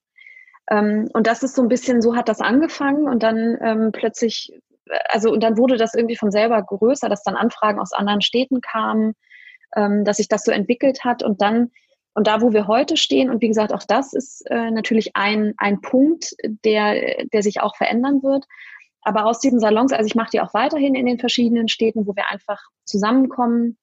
Ähm, 0.71 1.09
und 1.13 1.27
das 1.27 1.43
ist 1.43 1.55
so 1.55 1.63
ein 1.63 1.69
bisschen, 1.69 2.03
so 2.03 2.17
hat 2.17 2.29
das 2.29 2.41
angefangen 2.41 3.09
und 3.09 3.23
dann 3.23 3.59
ähm, 3.61 3.91
plötzlich, 3.93 4.53
also 5.09 5.31
und 5.31 5.43
dann 5.43 5.57
wurde 5.57 5.77
das 5.77 5.95
irgendwie 5.95 6.17
von 6.17 6.31
selber 6.31 6.63
größer, 6.63 7.09
dass 7.09 7.23
dann 7.23 7.37
Anfragen 7.37 7.81
aus 7.81 7.93
anderen 7.93 8.23
Städten 8.23 8.61
kamen, 8.61 9.15
ähm, 9.75 10.05
dass 10.05 10.19
sich 10.19 10.29
das 10.29 10.45
so 10.45 10.53
entwickelt 10.53 11.05
hat 11.05 11.23
und 11.23 11.41
dann 11.43 11.71
und 12.17 12.27
da, 12.29 12.41
wo 12.41 12.55
wir 12.55 12.67
heute 12.67 12.97
stehen, 12.97 13.29
und 13.29 13.43
wie 13.43 13.49
gesagt, 13.49 13.75
auch 13.75 13.83
das 13.87 14.15
ist 14.15 14.43
äh, 14.51 14.71
natürlich 14.71 15.15
ein, 15.17 15.53
ein 15.59 15.83
Punkt, 15.83 16.35
der, 16.65 17.27
der 17.31 17.43
sich 17.43 17.61
auch 17.61 17.77
verändern 17.77 18.23
wird. 18.23 18.47
Aber 19.03 19.27
aus 19.27 19.39
diesen 19.39 19.61
Salons, 19.61 19.93
also 19.93 20.07
ich 20.07 20.15
mache 20.15 20.31
die 20.33 20.41
auch 20.41 20.55
weiterhin 20.55 20.95
in 20.95 21.05
den 21.05 21.19
verschiedenen 21.19 21.69
Städten, 21.69 22.07
wo 22.07 22.17
wir 22.17 22.31
einfach 22.31 22.59
zusammenkommen, 22.87 23.77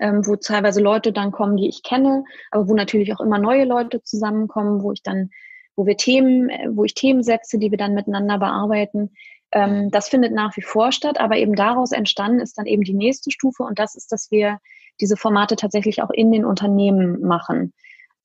ähm, 0.00 0.26
wo 0.26 0.36
teilweise 0.36 0.82
Leute 0.82 1.14
dann 1.14 1.32
kommen, 1.32 1.56
die 1.56 1.68
ich 1.68 1.82
kenne, 1.82 2.24
aber 2.50 2.68
wo 2.68 2.74
natürlich 2.74 3.14
auch 3.14 3.20
immer 3.20 3.38
neue 3.38 3.64
Leute 3.64 4.02
zusammenkommen, 4.02 4.82
wo 4.82 4.92
ich 4.92 5.02
dann, 5.02 5.30
wo 5.76 5.86
wir 5.86 5.96
Themen, 5.96 6.50
wo 6.76 6.84
ich 6.84 6.94
Themen 6.94 7.22
setze, 7.22 7.58
die 7.58 7.70
wir 7.70 7.78
dann 7.78 7.94
miteinander 7.94 8.38
bearbeiten. 8.38 9.10
Ähm, 9.52 9.90
das 9.90 10.08
findet 10.08 10.32
nach 10.32 10.56
wie 10.56 10.62
vor 10.62 10.92
statt, 10.92 11.20
aber 11.20 11.36
eben 11.36 11.54
daraus 11.54 11.92
entstanden 11.92 12.40
ist 12.40 12.58
dann 12.58 12.66
eben 12.66 12.82
die 12.82 12.94
nächste 12.94 13.30
Stufe 13.30 13.62
und 13.62 13.78
das 13.78 13.94
ist, 13.94 14.12
dass 14.12 14.30
wir 14.30 14.58
diese 15.00 15.16
Formate 15.16 15.56
tatsächlich 15.56 16.02
auch 16.02 16.10
in 16.10 16.30
den 16.30 16.44
Unternehmen 16.44 17.20
machen. 17.20 17.72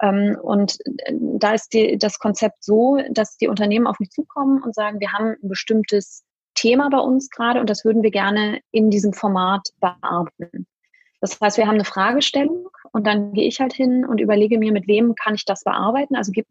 Ähm, 0.01 0.37
und 0.41 0.77
äh, 0.85 1.13
da 1.13 1.53
ist 1.53 1.73
die, 1.73 1.97
das 1.97 2.19
Konzept 2.19 2.63
so, 2.63 2.97
dass 3.11 3.37
die 3.37 3.47
Unternehmen 3.47 3.87
auf 3.87 3.99
mich 3.99 4.09
zukommen 4.09 4.61
und 4.63 4.75
sagen, 4.75 4.99
wir 4.99 5.11
haben 5.11 5.35
ein 5.41 5.49
bestimmtes 5.49 6.23
Thema 6.53 6.89
bei 6.89 6.99
uns 6.99 7.29
gerade 7.29 7.59
und 7.59 7.69
das 7.69 7.85
würden 7.85 8.03
wir 8.03 8.11
gerne 8.11 8.59
in 8.71 8.89
diesem 8.89 9.13
Format 9.13 9.69
bearbeiten. 9.79 10.65
Das 11.21 11.39
heißt, 11.39 11.57
wir 11.57 11.65
haben 11.65 11.75
eine 11.75 11.85
Fragestellung 11.85 12.69
und 12.91 13.05
dann 13.07 13.33
gehe 13.33 13.47
ich 13.47 13.59
halt 13.59 13.73
hin 13.73 14.05
und 14.05 14.19
überlege 14.19 14.57
mir, 14.57 14.71
mit 14.71 14.87
wem 14.87 15.15
kann 15.15 15.35
ich 15.35 15.45
das 15.45 15.63
bearbeiten. 15.63 16.15
Also 16.15 16.31
gibt 16.31 16.49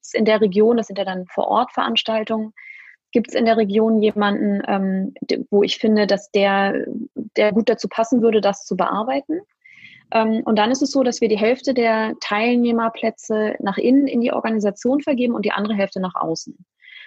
es 0.00 0.14
in 0.14 0.24
der 0.24 0.40
Region, 0.40 0.76
das 0.76 0.88
sind 0.88 0.98
ja 0.98 1.04
dann 1.04 1.26
vor 1.26 1.48
Ort 1.48 1.72
Veranstaltungen, 1.72 2.52
gibt 3.12 3.28
es 3.28 3.34
in 3.34 3.44
der 3.44 3.56
Region 3.56 4.02
jemanden, 4.02 4.62
ähm, 4.66 5.14
wo 5.50 5.62
ich 5.62 5.78
finde, 5.78 6.06
dass 6.06 6.30
der, 6.32 6.84
der 7.36 7.52
gut 7.52 7.68
dazu 7.68 7.88
passen 7.88 8.22
würde, 8.22 8.40
das 8.40 8.64
zu 8.64 8.76
bearbeiten. 8.76 9.40
Ähm, 10.12 10.42
und 10.44 10.58
dann 10.58 10.70
ist 10.70 10.82
es 10.82 10.90
so, 10.90 11.02
dass 11.02 11.20
wir 11.20 11.28
die 11.28 11.38
Hälfte 11.38 11.74
der 11.74 12.14
Teilnehmerplätze 12.20 13.56
nach 13.60 13.78
innen 13.78 14.06
in 14.06 14.20
die 14.20 14.32
Organisation 14.32 15.00
vergeben 15.00 15.34
und 15.34 15.44
die 15.44 15.52
andere 15.52 15.74
Hälfte 15.74 16.00
nach 16.00 16.14
außen. 16.14 16.56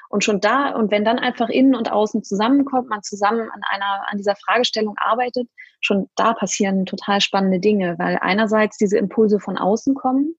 Und 0.10 0.24
schon 0.24 0.40
da, 0.40 0.72
und 0.72 0.92
wenn 0.92 1.04
dann 1.04 1.20
einfach 1.20 1.50
innen 1.50 1.76
und 1.76 1.92
außen 1.92 2.24
zusammenkommt, 2.24 2.90
man 2.90 3.04
zusammen 3.04 3.42
an 3.42 3.62
einer, 3.70 4.08
an 4.08 4.18
dieser 4.18 4.36
Fragestellung 4.36 4.96
arbeitet, 4.98 5.50
schon 5.82 6.10
da 6.16 6.34
passieren 6.34 6.86
total 6.86 7.22
spannende 7.22 7.60
Dinge, 7.60 7.96
weil 7.98 8.18
einerseits 8.22 8.78
diese 8.78 8.98
Impulse 8.98 9.40
von 9.40 9.58
außen 9.58 9.96
kommen 9.96 10.36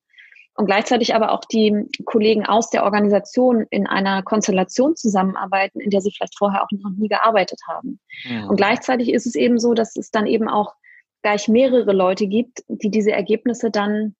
und 0.58 0.66
gleichzeitig 0.66 1.14
aber 1.14 1.30
auch 1.30 1.44
die 1.44 1.86
Kollegen 2.04 2.44
aus 2.44 2.70
der 2.70 2.82
Organisation 2.82 3.64
in 3.70 3.86
einer 3.86 4.24
Konstellation 4.24 4.96
zusammenarbeiten, 4.96 5.80
in 5.80 5.90
der 5.90 6.00
sie 6.00 6.10
vielleicht 6.10 6.36
vorher 6.36 6.64
auch 6.64 6.68
noch 6.72 6.90
nie 6.96 7.08
gearbeitet 7.08 7.60
haben. 7.68 8.00
Ja. 8.24 8.46
Und 8.46 8.56
gleichzeitig 8.56 9.12
ist 9.12 9.26
es 9.26 9.36
eben 9.36 9.58
so, 9.58 9.74
dass 9.74 9.96
es 9.96 10.10
dann 10.10 10.26
eben 10.26 10.48
auch 10.48 10.74
gleich 11.22 11.46
mehrere 11.46 11.92
Leute 11.92 12.26
gibt, 12.26 12.64
die 12.68 12.90
diese 12.90 13.12
Ergebnisse 13.12 13.70
dann 13.70 14.16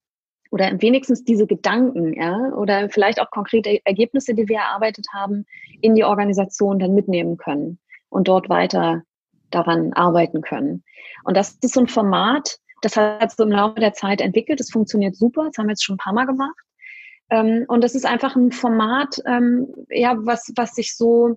oder 0.50 0.80
wenigstens 0.80 1.24
diese 1.24 1.46
Gedanken, 1.46 2.14
ja, 2.14 2.52
oder 2.54 2.88
vielleicht 2.88 3.20
auch 3.20 3.30
konkrete 3.30 3.84
Ergebnisse, 3.84 4.34
die 4.34 4.48
wir 4.48 4.58
erarbeitet 4.58 5.06
haben, 5.12 5.44
in 5.80 5.94
die 5.94 6.04
Organisation 6.04 6.78
dann 6.78 6.94
mitnehmen 6.94 7.37
können 7.37 7.78
und 8.08 8.28
dort 8.28 8.48
weiter 8.48 9.02
daran 9.50 9.92
arbeiten 9.92 10.40
können. 10.40 10.84
Und 11.24 11.37
das 11.37 11.58
ist 11.62 11.74
so 11.74 11.80
ein 11.80 11.88
Format, 11.88 12.58
das 12.82 12.96
hat 12.96 13.32
so 13.32 13.44
im 13.44 13.50
Laufe 13.50 13.80
der 13.80 13.92
Zeit 13.92 14.20
entwickelt. 14.20 14.61
Das 14.61 14.70
funktioniert 14.70 15.16
super. 15.16 15.46
Das 15.46 15.58
haben 15.58 15.66
wir 15.66 15.72
jetzt 15.72 15.84
schon 15.84 15.94
ein 15.96 15.98
paar 15.98 16.12
Mal 16.12 16.26
gemacht. 16.26 16.56
Ähm, 17.30 17.64
und 17.68 17.82
das 17.82 17.94
ist 17.94 18.06
einfach 18.06 18.37
ein 18.37 18.52
Format, 18.52 19.20
ähm, 19.26 19.66
ja, 19.90 20.16
was, 20.18 20.52
was 20.56 20.74
sich 20.74 20.96
so 20.96 21.37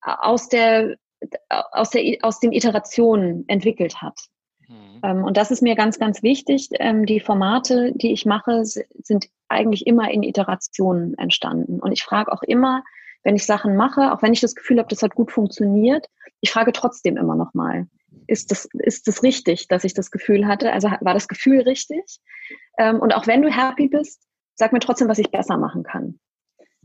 aus 0.00 0.48
der, 0.48 0.96
aus 1.50 1.90
der, 1.90 2.18
aus 2.22 2.38
den 2.38 2.52
Iterationen 2.52 3.44
entwickelt 3.48 4.02
hat. 4.02 4.18
Mhm. 4.68 5.00
Ähm, 5.02 5.24
und 5.24 5.36
das 5.36 5.50
ist 5.50 5.62
mir 5.62 5.74
ganz, 5.74 5.98
ganz 5.98 6.22
wichtig. 6.22 6.68
Ähm, 6.72 7.06
die 7.06 7.20
Formate, 7.20 7.92
die 7.94 8.12
ich 8.12 8.26
mache, 8.26 8.64
sind 8.64 9.28
eigentlich 9.48 9.86
immer 9.86 10.10
in 10.10 10.22
Iterationen 10.22 11.16
entstanden. 11.18 11.80
Und 11.80 11.92
ich 11.92 12.02
frage 12.02 12.32
auch 12.32 12.42
immer, 12.42 12.82
wenn 13.22 13.36
ich 13.36 13.46
Sachen 13.46 13.76
mache, 13.76 14.12
auch 14.12 14.22
wenn 14.22 14.32
ich 14.32 14.40
das 14.40 14.54
Gefühl 14.54 14.78
habe, 14.78 14.88
das 14.88 15.02
hat 15.02 15.14
gut 15.14 15.32
funktioniert, 15.32 16.08
ich 16.40 16.50
frage 16.50 16.72
trotzdem 16.72 17.16
immer 17.16 17.36
noch 17.36 17.54
mal, 17.54 17.86
ist 18.26 18.50
das, 18.50 18.68
ist 18.74 19.08
das 19.08 19.22
richtig, 19.22 19.68
dass 19.68 19.84
ich 19.84 19.94
das 19.94 20.10
Gefühl 20.10 20.46
hatte? 20.46 20.72
Also 20.72 20.88
war 21.00 21.14
das 21.14 21.28
Gefühl 21.28 21.60
richtig? 21.62 22.20
Ähm, 22.78 23.00
und 23.00 23.14
auch 23.14 23.26
wenn 23.26 23.42
du 23.42 23.48
happy 23.48 23.88
bist, 23.88 24.26
sag 24.54 24.72
mir 24.72 24.80
trotzdem, 24.80 25.08
was 25.08 25.18
ich 25.18 25.30
besser 25.30 25.56
machen 25.56 25.82
kann. 25.82 26.18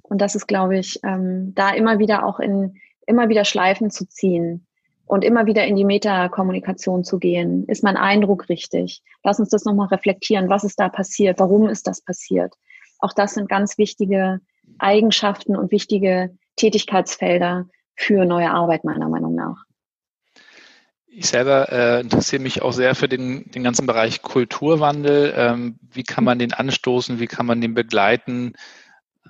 Und 0.01 0.19
das 0.21 0.33
ist, 0.33 0.47
glaube 0.47 0.79
ich, 0.79 0.99
da 1.03 1.69
immer 1.69 1.99
wieder 1.99 2.25
auch 2.25 2.39
in, 2.39 2.79
immer 3.05 3.29
wieder 3.29 3.45
Schleifen 3.45 3.91
zu 3.91 4.07
ziehen 4.07 4.67
und 5.10 5.24
immer 5.24 5.48
wieder 5.48 5.65
in 5.65 5.76
die 5.76 5.86
Metakommunikation 5.86 7.04
zu 7.04 7.17
gehen. 7.17 7.65
Ist 7.65 7.84
mein 7.84 7.98
Eindruck 7.98 8.48
richtig? 8.48 9.02
Lass 9.24 9.39
uns 9.39 9.50
das 9.50 9.65
nochmal 9.65 9.88
reflektieren. 9.88 10.50
Was 10.50 10.63
ist 10.63 10.80
da 10.80 10.88
passiert? 10.88 11.39
Warum 11.39 11.67
ist 11.67 11.88
das 11.88 12.02
passiert? 12.02 12.54
Auch 13.00 13.12
das 13.13 13.34
sind 13.34 13.50
ganz 13.50 13.80
wichtige 13.80 14.39
Eigenschaften 14.78 15.58
und 15.58 15.72
wichtige 15.72 16.38
Tätigkeitsfelder 16.58 17.65
für 17.95 18.24
neue 18.26 18.52
Arbeit, 18.52 18.84
meiner 18.84 19.10
Meinung 19.10 19.34
nach. 19.34 19.65
Ich 21.08 21.26
selber 21.26 21.72
äh, 21.72 22.02
interessiere 22.02 22.43
mich 22.43 22.62
auch 22.62 22.72
sehr 22.72 22.93
für 22.93 23.10
den, 23.10 23.50
den 23.50 23.63
ganzen 23.63 23.88
Bereich 23.88 24.22
Kulturwandel. 24.22 25.34
Ähm, 25.36 25.80
wie 25.91 26.04
kann 26.04 26.24
man 26.24 26.38
den 26.38 26.54
anstoßen? 26.54 27.19
Wie 27.19 27.26
kann 27.26 27.48
man 27.48 27.62
den 27.62 27.74
begleiten? 27.74 28.54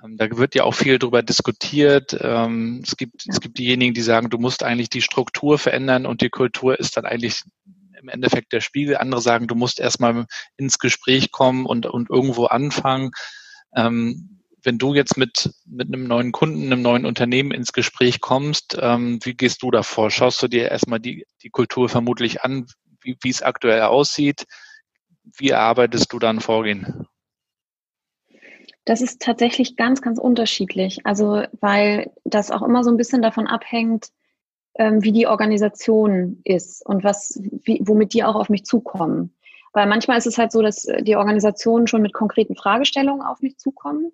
Ähm, 0.02 0.16
da 0.16 0.28
wird 0.36 0.54
ja 0.54 0.64
auch 0.64 0.74
viel 0.74 0.98
darüber 0.98 1.22
diskutiert. 1.22 2.16
Ähm, 2.20 2.82
es 2.84 2.96
gibt, 2.96 3.26
es 3.28 3.40
gibt 3.40 3.58
diejenigen, 3.58 3.94
die 3.94 4.02
sagen, 4.02 4.30
du 4.30 4.38
musst 4.38 4.62
eigentlich 4.62 4.90
die 4.90 5.02
Struktur 5.02 5.58
verändern 5.58 6.06
und 6.06 6.20
die 6.20 6.30
Kultur 6.30 6.78
ist 6.78 6.96
dann 6.96 7.06
eigentlich 7.06 7.42
im 8.00 8.08
Endeffekt 8.08 8.52
der 8.52 8.60
Spiegel. 8.60 8.96
Andere 8.96 9.20
sagen, 9.20 9.46
du 9.46 9.54
musst 9.54 9.78
erstmal 9.78 10.26
ins 10.56 10.78
Gespräch 10.78 11.32
kommen 11.32 11.66
und, 11.66 11.86
und 11.86 12.08
irgendwo 12.10 12.46
anfangen. 12.46 13.10
Ähm, 13.74 14.40
wenn 14.62 14.78
du 14.78 14.94
jetzt 14.94 15.16
mit, 15.16 15.50
mit 15.66 15.88
einem 15.88 16.04
neuen 16.04 16.32
Kunden, 16.32 16.66
einem 16.66 16.82
neuen 16.82 17.06
Unternehmen 17.06 17.50
ins 17.50 17.72
Gespräch 17.72 18.20
kommst, 18.20 18.76
wie 18.76 19.34
gehst 19.34 19.62
du 19.62 19.70
davor? 19.70 20.10
Schaust 20.10 20.42
du 20.42 20.48
dir 20.48 20.70
erstmal 20.70 21.00
die, 21.00 21.24
die 21.42 21.48
Kultur 21.48 21.88
vermutlich 21.88 22.42
an, 22.42 22.66
wie, 23.00 23.16
wie 23.22 23.30
es 23.30 23.40
aktuell 23.40 23.80
aussieht? 23.80 24.44
Wie 25.38 25.48
erarbeitest 25.48 26.12
du 26.12 26.18
dann 26.18 26.40
Vorgehen? 26.40 27.06
Das 28.84 29.00
ist 29.00 29.20
tatsächlich 29.20 29.76
ganz, 29.76 30.00
ganz 30.02 30.18
unterschiedlich. 30.18 31.00
Also, 31.04 31.42
weil 31.60 32.10
das 32.24 32.50
auch 32.50 32.62
immer 32.62 32.82
so 32.82 32.90
ein 32.90 32.96
bisschen 32.96 33.22
davon 33.22 33.46
abhängt, 33.46 34.08
ähm, 34.74 35.02
wie 35.02 35.12
die 35.12 35.26
Organisation 35.26 36.40
ist 36.44 36.84
und 36.86 37.04
was, 37.04 37.38
wie, 37.64 37.80
womit 37.84 38.14
die 38.14 38.24
auch 38.24 38.36
auf 38.36 38.48
mich 38.48 38.64
zukommen. 38.64 39.34
Weil 39.72 39.86
manchmal 39.86 40.18
ist 40.18 40.26
es 40.26 40.38
halt 40.38 40.50
so, 40.50 40.62
dass 40.62 40.86
die 41.00 41.16
Organisationen 41.16 41.86
schon 41.86 42.02
mit 42.02 42.12
konkreten 42.12 42.56
Fragestellungen 42.56 43.24
auf 43.24 43.40
mich 43.40 43.58
zukommen. 43.58 44.12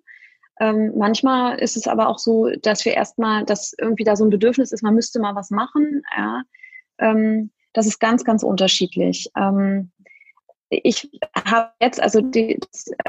Ähm, 0.59 0.93
manchmal 0.95 1.59
ist 1.59 1.77
es 1.77 1.87
aber 1.87 2.09
auch 2.09 2.19
so, 2.19 2.49
dass 2.61 2.83
wir 2.85 2.93
erstmal, 2.93 3.45
dass 3.45 3.73
irgendwie 3.79 4.03
da 4.03 4.15
so 4.15 4.25
ein 4.25 4.29
Bedürfnis 4.29 4.71
ist, 4.71 4.83
man 4.83 4.95
müsste 4.95 5.19
mal 5.19 5.35
was 5.35 5.49
machen. 5.49 6.03
Ja. 6.15 6.41
Ähm, 6.99 7.51
Das 7.73 7.85
ist 7.85 7.99
ganz, 7.99 8.23
ganz 8.23 8.41
unterschiedlich. 8.43 9.29
Ähm, 9.35 9.91
ich 10.69 11.09
habe 11.45 11.69
jetzt, 11.81 12.01
also 12.01 12.21
die, 12.21 12.59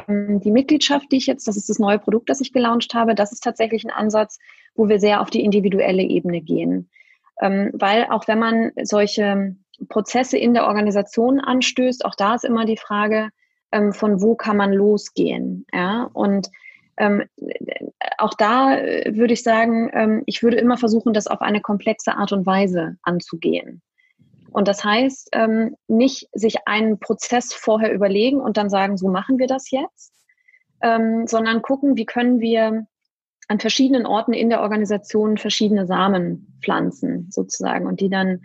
ähm, 0.06 0.40
die 0.40 0.50
Mitgliedschaft, 0.50 1.10
die 1.10 1.16
ich 1.16 1.26
jetzt, 1.26 1.48
das 1.48 1.56
ist 1.56 1.68
das 1.68 1.78
neue 1.78 1.98
Produkt, 1.98 2.28
das 2.28 2.40
ich 2.40 2.52
gelauncht 2.52 2.94
habe, 2.94 3.14
das 3.14 3.32
ist 3.32 3.42
tatsächlich 3.42 3.84
ein 3.84 3.90
Ansatz, 3.90 4.38
wo 4.74 4.88
wir 4.88 5.00
sehr 5.00 5.20
auf 5.20 5.30
die 5.30 5.42
individuelle 5.42 6.02
Ebene 6.02 6.40
gehen. 6.40 6.88
Ähm, 7.40 7.70
weil 7.72 8.06
auch 8.10 8.28
wenn 8.28 8.38
man 8.38 8.72
solche 8.82 9.56
Prozesse 9.88 10.38
in 10.38 10.54
der 10.54 10.66
Organisation 10.66 11.40
anstößt, 11.40 12.04
auch 12.04 12.14
da 12.14 12.34
ist 12.34 12.44
immer 12.44 12.64
die 12.64 12.76
Frage, 12.76 13.30
ähm, 13.72 13.92
von 13.92 14.20
wo 14.20 14.34
kann 14.34 14.56
man 14.56 14.72
losgehen. 14.72 15.66
Ja? 15.72 16.10
Und 16.12 16.48
ähm, 16.96 17.24
auch 18.18 18.34
da 18.34 18.76
äh, 18.76 19.16
würde 19.16 19.34
ich 19.34 19.42
sagen, 19.42 20.22
ich 20.26 20.42
würde 20.42 20.56
immer 20.56 20.76
versuchen, 20.76 21.12
das 21.12 21.26
auf 21.28 21.40
eine 21.40 21.60
komplexe 21.60 22.14
Art 22.16 22.32
und 22.32 22.46
Weise 22.46 22.96
anzugehen. 23.02 23.82
Und 24.50 24.68
das 24.68 24.84
heißt, 24.84 25.30
ähm, 25.32 25.76
nicht 25.86 26.28
sich 26.32 26.66
einen 26.66 26.98
Prozess 26.98 27.52
vorher 27.52 27.92
überlegen 27.92 28.40
und 28.40 28.56
dann 28.56 28.70
sagen, 28.70 28.96
so 28.96 29.08
machen 29.08 29.38
wir 29.38 29.46
das 29.46 29.70
jetzt, 29.70 30.12
ähm, 30.82 31.26
sondern 31.26 31.62
gucken, 31.62 31.96
wie 31.96 32.06
können 32.06 32.40
wir 32.40 32.86
an 33.48 33.60
verschiedenen 33.60 34.06
Orten 34.06 34.32
in 34.32 34.50
der 34.50 34.60
Organisation 34.60 35.38
verschiedene 35.38 35.86
Samen 35.86 36.58
pflanzen, 36.62 37.28
sozusagen, 37.30 37.86
und 37.86 38.00
die 38.00 38.10
dann 38.10 38.42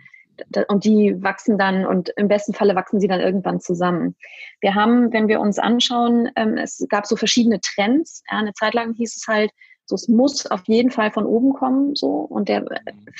und 0.66 0.84
die 0.84 1.22
wachsen 1.22 1.58
dann 1.58 1.86
und 1.86 2.08
im 2.16 2.26
besten 2.26 2.54
Falle 2.54 2.74
wachsen 2.74 2.98
sie 2.98 3.06
dann 3.06 3.20
irgendwann 3.20 3.60
zusammen. 3.60 4.16
Wir 4.60 4.74
haben, 4.74 5.12
wenn 5.12 5.28
wir 5.28 5.38
uns 5.38 5.60
anschauen, 5.60 6.28
ähm, 6.34 6.56
es 6.56 6.84
gab 6.88 7.06
so 7.06 7.14
verschiedene 7.14 7.60
Trends. 7.60 8.24
Eine 8.26 8.52
Zeit 8.52 8.74
lang 8.74 8.94
hieß 8.94 9.16
es 9.16 9.28
halt, 9.28 9.52
so 9.86 9.94
es 9.94 10.08
muss 10.08 10.46
auf 10.46 10.62
jeden 10.66 10.90
Fall 10.90 11.10
von 11.12 11.26
oben 11.26 11.52
kommen, 11.52 11.94
so 11.94 12.08
und 12.08 12.48
der 12.48 12.64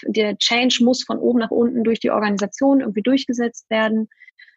der 0.07 0.37
Change 0.39 0.79
muss 0.83 1.05
von 1.05 1.19
oben 1.19 1.41
nach 1.41 1.51
unten 1.51 1.85
durch 1.85 2.01
die 2.01 2.11
Organisation 2.11 2.81
irgendwie 2.81 3.03
durchgesetzt 3.03 3.69
werden 3.71 4.09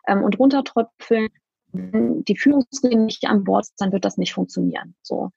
ähm, 0.07 0.23
und 0.23 0.39
runtertröpfeln. 0.39 1.29
Wenn 1.73 2.23
die 2.23 2.37
Führungsriege 2.37 2.97
nicht 2.97 3.25
an 3.25 3.43
Bord 3.43 3.63
ist, 3.63 3.75
dann 3.79 3.91
wird 3.91 4.05
das 4.05 4.17
nicht 4.17 4.33
funktionieren. 4.33 4.95
So 5.01 5.31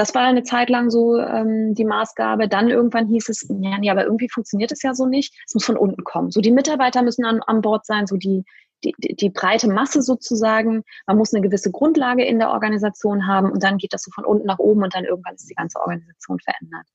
das 0.00 0.14
war 0.14 0.22
eine 0.22 0.42
Zeit 0.42 0.70
lang 0.70 0.90
so 0.90 1.18
ähm, 1.18 1.74
die 1.74 1.84
Maßgabe. 1.84 2.48
Dann 2.48 2.70
irgendwann 2.70 3.06
hieß 3.06 3.28
es, 3.28 3.46
ja, 3.48 3.78
nee, 3.78 3.90
aber 3.90 4.04
irgendwie 4.04 4.30
funktioniert 4.30 4.72
es 4.72 4.82
ja 4.82 4.94
so 4.94 5.06
nicht. 5.06 5.34
Es 5.46 5.54
muss 5.54 5.64
von 5.64 5.76
unten 5.76 6.04
kommen. 6.04 6.30
So 6.30 6.40
die 6.40 6.52
Mitarbeiter 6.52 7.02
müssen 7.02 7.24
an, 7.24 7.42
an 7.42 7.60
Bord 7.60 7.84
sein, 7.84 8.06
so 8.06 8.16
die, 8.16 8.44
die, 8.84 8.94
die 8.98 9.30
breite 9.30 9.68
Masse 9.68 10.02
sozusagen. 10.02 10.82
Man 11.06 11.16
muss 11.16 11.34
eine 11.34 11.42
gewisse 11.42 11.70
Grundlage 11.70 12.24
in 12.24 12.38
der 12.38 12.50
Organisation 12.50 13.26
haben 13.26 13.50
und 13.50 13.62
dann 13.62 13.78
geht 13.78 13.92
das 13.92 14.02
so 14.02 14.10
von 14.10 14.24
unten 14.24 14.46
nach 14.46 14.58
oben 14.58 14.82
und 14.82 14.94
dann 14.94 15.04
irgendwann 15.04 15.34
ist 15.34 15.48
die 15.48 15.54
ganze 15.54 15.80
Organisation 15.80 16.38
verändert. 16.40 16.86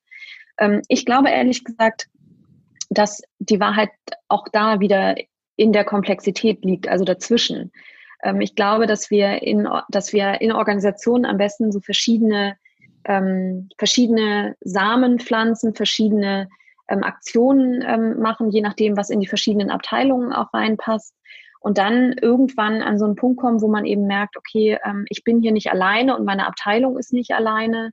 Ähm, 0.57 0.81
ich 0.87 1.05
glaube 1.05 1.29
ehrlich 1.29 1.63
gesagt, 1.63 2.07
dass 2.89 3.21
die 3.39 3.59
Wahrheit 3.59 3.91
auch 4.27 4.47
da 4.51 4.79
wieder 4.79 5.15
in 5.55 5.73
der 5.73 5.85
Komplexität 5.85 6.63
liegt, 6.63 6.87
also 6.87 7.05
dazwischen. 7.05 7.71
Ähm, 8.23 8.41
ich 8.41 8.55
glaube, 8.55 8.87
dass 8.87 9.09
wir 9.09 9.41
in, 9.41 9.67
dass 9.89 10.13
wir 10.13 10.41
in 10.41 10.51
Organisationen 10.51 11.25
am 11.25 11.37
besten 11.37 11.71
so 11.71 11.79
verschiedene 11.79 12.57
ähm, 13.05 13.69
verschiedene 13.77 14.55
Samenpflanzen, 14.61 15.75
verschiedene 15.75 16.49
ähm, 16.87 17.03
Aktionen 17.03 17.83
ähm, 17.87 18.19
machen, 18.19 18.49
je 18.49 18.61
nachdem, 18.61 18.97
was 18.97 19.09
in 19.09 19.19
die 19.19 19.27
verschiedenen 19.27 19.69
Abteilungen 19.69 20.33
auch 20.33 20.53
reinpasst. 20.53 21.13
Und 21.65 21.79
dann 21.79 22.13
irgendwann 22.21 22.83
an 22.83 22.99
so 22.99 23.05
einen 23.05 23.15
Punkt 23.15 23.39
kommen, 23.41 23.59
wo 23.59 23.67
man 23.67 23.85
eben 23.85 24.05
merkt, 24.05 24.37
okay, 24.37 24.77
ähm, 24.85 25.05
ich 25.09 25.23
bin 25.23 25.41
hier 25.41 25.51
nicht 25.51 25.71
alleine 25.71 26.15
und 26.15 26.23
meine 26.23 26.45
Abteilung 26.45 26.95
ist 26.95 27.11
nicht 27.11 27.31
alleine, 27.31 27.89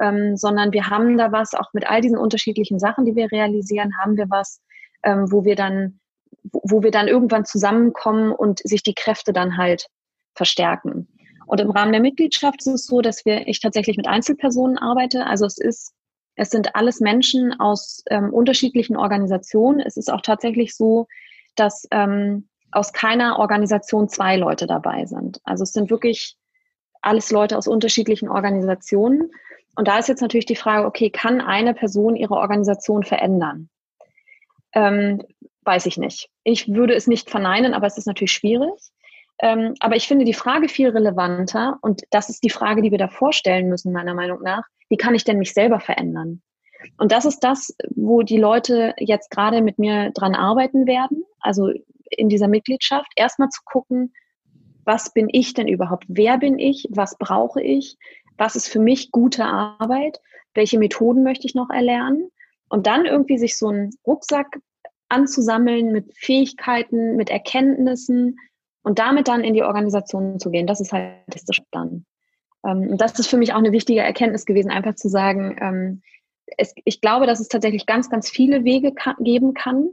ähm, 0.00 0.38
sondern 0.38 0.72
wir 0.72 0.88
haben 0.88 1.18
da 1.18 1.30
was, 1.30 1.52
auch 1.52 1.74
mit 1.74 1.86
all 1.86 2.00
diesen 2.00 2.16
unterschiedlichen 2.16 2.78
Sachen, 2.78 3.04
die 3.04 3.14
wir 3.14 3.30
realisieren, 3.30 3.98
haben 3.98 4.16
wir 4.16 4.30
was, 4.30 4.62
ähm, 5.02 5.30
wo 5.30 5.44
wir 5.44 5.54
dann, 5.54 6.00
wo 6.44 6.82
wir 6.82 6.90
dann 6.90 7.08
irgendwann 7.08 7.44
zusammenkommen 7.44 8.32
und 8.32 8.60
sich 8.60 8.82
die 8.82 8.94
Kräfte 8.94 9.34
dann 9.34 9.58
halt 9.58 9.88
verstärken. 10.34 11.06
Und 11.44 11.60
im 11.60 11.72
Rahmen 11.72 11.92
der 11.92 12.00
Mitgliedschaft 12.00 12.60
ist 12.60 12.68
es 12.68 12.86
so, 12.86 13.02
dass 13.02 13.26
wir, 13.26 13.46
ich 13.46 13.60
tatsächlich 13.60 13.98
mit 13.98 14.08
Einzelpersonen 14.08 14.78
arbeite. 14.78 15.26
Also 15.26 15.44
es 15.44 15.58
ist, 15.58 15.92
es 16.36 16.48
sind 16.48 16.74
alles 16.74 17.00
Menschen 17.00 17.52
aus 17.60 18.02
ähm, 18.08 18.32
unterschiedlichen 18.32 18.96
Organisationen. 18.96 19.80
Es 19.80 19.98
ist 19.98 20.10
auch 20.10 20.22
tatsächlich 20.22 20.74
so, 20.74 21.06
dass 21.54 21.86
ähm, 21.90 22.46
aus 22.72 22.92
keiner 22.92 23.38
Organisation 23.38 24.08
zwei 24.08 24.36
Leute 24.36 24.66
dabei 24.66 25.06
sind. 25.06 25.40
Also 25.44 25.64
es 25.64 25.72
sind 25.72 25.90
wirklich 25.90 26.36
alles 27.02 27.30
Leute 27.30 27.56
aus 27.56 27.66
unterschiedlichen 27.66 28.28
Organisationen. 28.28 29.30
Und 29.76 29.88
da 29.88 29.98
ist 29.98 30.08
jetzt 30.08 30.20
natürlich 30.20 30.46
die 30.46 30.56
Frage, 30.56 30.86
okay, 30.86 31.10
kann 31.10 31.40
eine 31.40 31.74
Person 31.74 32.16
ihre 32.16 32.34
Organisation 32.34 33.02
verändern? 33.02 33.68
Ähm, 34.72 35.22
weiß 35.64 35.86
ich 35.86 35.96
nicht. 35.96 36.30
Ich 36.44 36.68
würde 36.68 36.94
es 36.94 37.06
nicht 37.06 37.30
verneinen, 37.30 37.74
aber 37.74 37.86
es 37.86 37.98
ist 37.98 38.06
natürlich 38.06 38.32
schwierig. 38.32 38.72
Ähm, 39.42 39.74
aber 39.80 39.96
ich 39.96 40.06
finde 40.06 40.24
die 40.24 40.34
Frage 40.34 40.68
viel 40.68 40.90
relevanter 40.90 41.78
und 41.80 42.02
das 42.10 42.28
ist 42.28 42.44
die 42.44 42.50
Frage, 42.50 42.82
die 42.82 42.90
wir 42.90 42.98
da 42.98 43.08
vorstellen 43.08 43.68
müssen, 43.68 43.92
meiner 43.92 44.14
Meinung 44.14 44.42
nach. 44.42 44.64
Wie 44.90 44.98
kann 44.98 45.14
ich 45.14 45.24
denn 45.24 45.38
mich 45.38 45.54
selber 45.54 45.80
verändern? 45.80 46.42
Und 46.98 47.12
das 47.12 47.24
ist 47.24 47.40
das, 47.40 47.74
wo 47.94 48.22
die 48.22 48.38
Leute 48.38 48.94
jetzt 48.98 49.30
gerade 49.30 49.62
mit 49.62 49.78
mir 49.78 50.10
dran 50.10 50.34
arbeiten 50.34 50.86
werden, 50.86 51.24
also 51.40 51.70
in 52.10 52.28
dieser 52.28 52.48
Mitgliedschaft, 52.48 53.10
erstmal 53.16 53.48
zu 53.48 53.62
gucken, 53.64 54.12
was 54.84 55.12
bin 55.12 55.28
ich 55.30 55.54
denn 55.54 55.68
überhaupt? 55.68 56.04
Wer 56.08 56.38
bin 56.38 56.58
ich? 56.58 56.88
Was 56.90 57.16
brauche 57.18 57.62
ich? 57.62 57.96
Was 58.36 58.56
ist 58.56 58.68
für 58.68 58.80
mich 58.80 59.10
gute 59.10 59.44
Arbeit? 59.44 60.20
Welche 60.54 60.78
Methoden 60.78 61.22
möchte 61.22 61.46
ich 61.46 61.54
noch 61.54 61.70
erlernen? 61.70 62.30
Und 62.68 62.86
dann 62.86 63.04
irgendwie 63.04 63.38
sich 63.38 63.56
so 63.56 63.68
einen 63.68 63.90
Rucksack 64.06 64.58
anzusammeln 65.08 65.92
mit 65.92 66.12
Fähigkeiten, 66.16 67.16
mit 67.16 67.30
Erkenntnissen, 67.30 68.36
und 68.82 68.98
damit 68.98 69.28
dann 69.28 69.44
in 69.44 69.54
die 69.54 69.62
Organisation 69.62 70.38
zu 70.38 70.50
gehen, 70.50 70.66
das 70.66 70.80
ist 70.80 70.92
halt 70.92 71.14
das 71.26 71.44
dann. 71.70 72.06
Ähm, 72.66 72.96
das 72.96 73.18
ist 73.18 73.28
für 73.28 73.36
mich 73.36 73.52
auch 73.52 73.58
eine 73.58 73.72
wichtige 73.72 74.00
Erkenntnis 74.00 74.46
gewesen, 74.46 74.70
einfach 74.70 74.94
zu 74.94 75.08
sagen, 75.08 75.56
ähm, 75.60 76.02
es, 76.56 76.74
ich 76.84 77.00
glaube, 77.00 77.26
dass 77.26 77.40
es 77.40 77.48
tatsächlich 77.48 77.86
ganz, 77.86 78.10
ganz 78.10 78.30
viele 78.30 78.64
Wege 78.64 78.92
ka 78.92 79.16
geben 79.20 79.54
kann, 79.54 79.90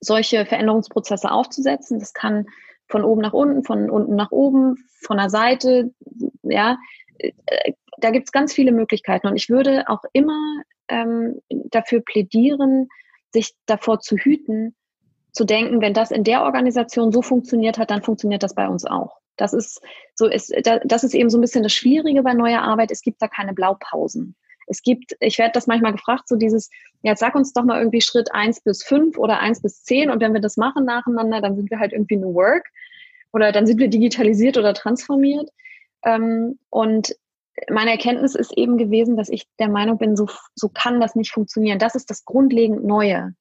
solche 0.00 0.46
Veränderungsprozesse 0.46 1.30
aufzusetzen. 1.30 1.98
Das 1.98 2.12
kann 2.12 2.46
von 2.88 3.04
oben 3.04 3.20
nach 3.20 3.32
unten, 3.32 3.64
von 3.64 3.90
unten 3.90 4.16
nach 4.16 4.30
oben, 4.30 4.76
von 5.02 5.16
der 5.18 5.30
Seite, 5.30 5.92
ja, 6.42 6.78
äh, 7.18 7.32
da 7.98 8.10
gibt 8.10 8.28
es 8.28 8.32
ganz 8.32 8.52
viele 8.52 8.72
Möglichkeiten. 8.72 9.26
Und 9.26 9.36
ich 9.36 9.48
würde 9.48 9.88
auch 9.88 10.04
immer 10.12 10.38
ähm, 10.88 11.40
dafür 11.48 12.00
plädieren, 12.00 12.88
sich 13.32 13.54
davor 13.66 14.00
zu 14.00 14.16
hüten, 14.16 14.74
zu 15.32 15.44
denken, 15.44 15.80
wenn 15.80 15.94
das 15.94 16.10
in 16.10 16.24
der 16.24 16.42
Organisation 16.42 17.12
so 17.12 17.22
funktioniert 17.22 17.78
hat, 17.78 17.90
dann 17.90 18.02
funktioniert 18.02 18.42
das 18.42 18.54
bei 18.54 18.68
uns 18.68 18.84
auch. 18.84 19.18
Das 19.36 19.52
ist 19.52 19.80
so 20.14 20.26
ist 20.26 20.52
das 20.84 21.04
ist 21.04 21.14
eben 21.14 21.30
so 21.30 21.38
ein 21.38 21.42
bisschen 21.42 21.62
das 21.62 21.72
Schwierige 21.72 22.22
bei 22.22 22.34
neuer 22.34 22.62
Arbeit. 22.62 22.90
Es 22.90 23.02
gibt 23.02 23.22
da 23.22 23.28
keine 23.28 23.52
Blaupausen. 23.52 24.34
Es 24.68 24.82
gibt, 24.82 25.16
ich 25.20 25.38
werde 25.38 25.52
das 25.52 25.66
manchmal 25.66 25.92
gefragt, 25.92 26.28
so 26.28 26.36
dieses, 26.36 26.70
ja, 27.02 27.12
jetzt 27.12 27.20
sag 27.20 27.34
uns 27.34 27.52
doch 27.52 27.64
mal 27.64 27.78
irgendwie 27.78 28.00
Schritt 28.00 28.32
eins 28.32 28.60
bis 28.60 28.84
fünf 28.84 29.18
oder 29.18 29.40
eins 29.40 29.62
bis 29.62 29.82
zehn 29.82 30.10
und 30.10 30.20
wenn 30.20 30.34
wir 30.34 30.40
das 30.40 30.56
machen 30.56 30.84
nacheinander, 30.84 31.40
dann 31.40 31.56
sind 31.56 31.70
wir 31.70 31.78
halt 31.78 31.92
irgendwie 31.92 32.16
New 32.16 32.34
Work 32.34 32.66
oder 33.32 33.52
dann 33.52 33.66
sind 33.66 33.78
wir 33.78 33.88
digitalisiert 33.88 34.56
oder 34.56 34.74
transformiert. 34.74 35.50
Ähm, 36.04 36.58
und 36.70 37.14
meine 37.70 37.90
Erkenntnis 37.90 38.34
ist 38.34 38.56
eben 38.56 38.78
gewesen, 38.78 39.16
dass 39.16 39.28
ich 39.28 39.46
der 39.58 39.68
Meinung 39.68 39.98
bin, 39.98 40.16
so, 40.16 40.28
so 40.54 40.68
kann 40.68 41.00
das 41.00 41.16
nicht 41.16 41.32
funktionieren. 41.32 41.78
Das 41.78 41.94
ist 41.94 42.10
das 42.10 42.24
grundlegend 42.24 42.84
Neue 42.84 43.34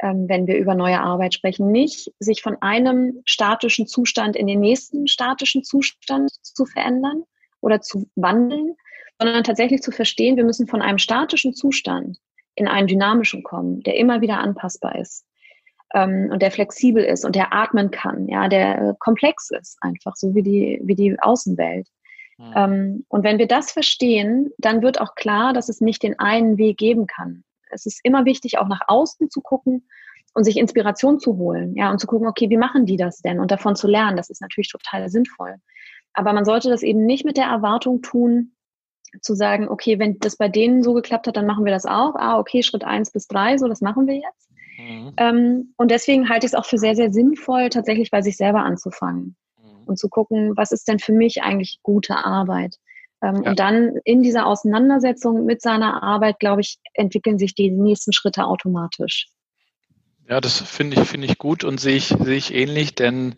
ähm, 0.00 0.28
wenn 0.28 0.46
wir 0.46 0.56
über 0.58 0.74
neue 0.74 1.00
Arbeit 1.00 1.34
sprechen, 1.34 1.70
nicht 1.70 2.12
sich 2.18 2.42
von 2.42 2.56
einem 2.60 3.20
statischen 3.24 3.86
Zustand 3.86 4.36
in 4.36 4.46
den 4.46 4.60
nächsten 4.60 5.08
statischen 5.08 5.64
Zustand 5.64 6.30
zu 6.42 6.66
verändern 6.66 7.24
oder 7.60 7.80
zu 7.80 8.08
wandeln, 8.14 8.76
sondern 9.18 9.44
tatsächlich 9.44 9.82
zu 9.82 9.90
verstehen, 9.90 10.36
wir 10.36 10.44
müssen 10.44 10.66
von 10.66 10.82
einem 10.82 10.98
statischen 10.98 11.54
Zustand 11.54 12.18
in 12.54 12.68
einen 12.68 12.86
dynamischen 12.86 13.42
kommen, 13.42 13.82
der 13.82 13.96
immer 13.96 14.20
wieder 14.20 14.38
anpassbar 14.38 14.96
ist 14.96 15.24
ähm, 15.94 16.28
und 16.32 16.42
der 16.42 16.50
flexibel 16.50 17.02
ist 17.02 17.24
und 17.24 17.34
der 17.34 17.52
atmen 17.52 17.90
kann, 17.90 18.28
ja, 18.28 18.48
der 18.48 18.96
komplex 18.98 19.50
ist 19.50 19.78
einfach, 19.80 20.16
so 20.16 20.34
wie 20.34 20.42
die, 20.42 20.80
wie 20.82 20.94
die 20.94 21.18
Außenwelt. 21.20 21.88
Mhm. 22.38 22.52
Ähm, 22.56 23.06
und 23.08 23.24
wenn 23.24 23.38
wir 23.38 23.46
das 23.46 23.72
verstehen, 23.72 24.50
dann 24.58 24.82
wird 24.82 25.00
auch 25.00 25.14
klar, 25.14 25.52
dass 25.52 25.68
es 25.68 25.80
nicht 25.80 26.02
den 26.02 26.18
einen 26.18 26.58
Weg 26.58 26.78
geben 26.78 27.06
kann, 27.06 27.44
es 27.70 27.86
ist 27.86 28.00
immer 28.02 28.24
wichtig, 28.24 28.58
auch 28.58 28.68
nach 28.68 28.82
außen 28.86 29.30
zu 29.30 29.40
gucken 29.40 29.88
und 30.34 30.44
sich 30.44 30.56
Inspiration 30.56 31.18
zu 31.18 31.36
holen, 31.36 31.74
ja, 31.76 31.90
und 31.90 31.98
zu 31.98 32.06
gucken, 32.06 32.28
okay, 32.28 32.50
wie 32.50 32.56
machen 32.56 32.86
die 32.86 32.96
das 32.96 33.20
denn? 33.20 33.40
Und 33.40 33.50
davon 33.50 33.76
zu 33.76 33.88
lernen, 33.88 34.16
das 34.16 34.30
ist 34.30 34.40
natürlich 34.40 34.70
total 34.70 35.08
sinnvoll. 35.08 35.56
Aber 36.12 36.32
man 36.32 36.44
sollte 36.44 36.68
das 36.68 36.82
eben 36.82 37.04
nicht 37.06 37.24
mit 37.24 37.36
der 37.36 37.46
Erwartung 37.46 38.02
tun, 38.02 38.52
zu 39.20 39.34
sagen, 39.34 39.68
okay, 39.68 39.98
wenn 39.98 40.18
das 40.18 40.36
bei 40.36 40.48
denen 40.48 40.82
so 40.82 40.94
geklappt 40.94 41.26
hat, 41.26 41.36
dann 41.36 41.46
machen 41.46 41.64
wir 41.64 41.72
das 41.72 41.86
auch. 41.86 42.14
Ah, 42.16 42.38
okay, 42.38 42.62
Schritt 42.62 42.84
eins 42.84 43.10
bis 43.10 43.26
drei, 43.26 43.58
so, 43.58 43.68
das 43.68 43.80
machen 43.80 44.06
wir 44.06 44.14
jetzt. 44.14 44.50
Mhm. 44.78 45.12
Ähm, 45.16 45.74
und 45.76 45.90
deswegen 45.90 46.28
halte 46.28 46.46
ich 46.46 46.52
es 46.52 46.58
auch 46.58 46.64
für 46.64 46.78
sehr, 46.78 46.94
sehr 46.94 47.10
sinnvoll, 47.10 47.68
tatsächlich 47.68 48.10
bei 48.10 48.22
sich 48.22 48.36
selber 48.36 48.60
anzufangen 48.60 49.36
mhm. 49.60 49.84
und 49.86 49.98
zu 49.98 50.08
gucken, 50.08 50.56
was 50.56 50.72
ist 50.72 50.88
denn 50.88 50.98
für 50.98 51.12
mich 51.12 51.42
eigentlich 51.42 51.80
gute 51.82 52.16
Arbeit? 52.16 52.76
Ähm, 53.22 53.42
ja. 53.42 53.50
Und 53.50 53.58
dann 53.58 53.96
in 54.04 54.22
dieser 54.22 54.46
Auseinandersetzung 54.46 55.44
mit 55.44 55.60
seiner 55.62 56.02
Arbeit, 56.02 56.38
glaube 56.38 56.60
ich, 56.60 56.78
entwickeln 56.94 57.38
sich 57.38 57.54
die 57.54 57.70
nächsten 57.70 58.12
Schritte 58.12 58.44
automatisch. 58.44 59.26
Ja, 60.28 60.40
das 60.40 60.60
finde 60.60 61.00
ich, 61.00 61.08
finde 61.08 61.26
ich 61.26 61.38
gut 61.38 61.64
und 61.64 61.80
sehe 61.80 61.96
ich, 61.96 62.08
sehe 62.08 62.36
ich 62.36 62.54
ähnlich, 62.54 62.94
denn 62.94 63.34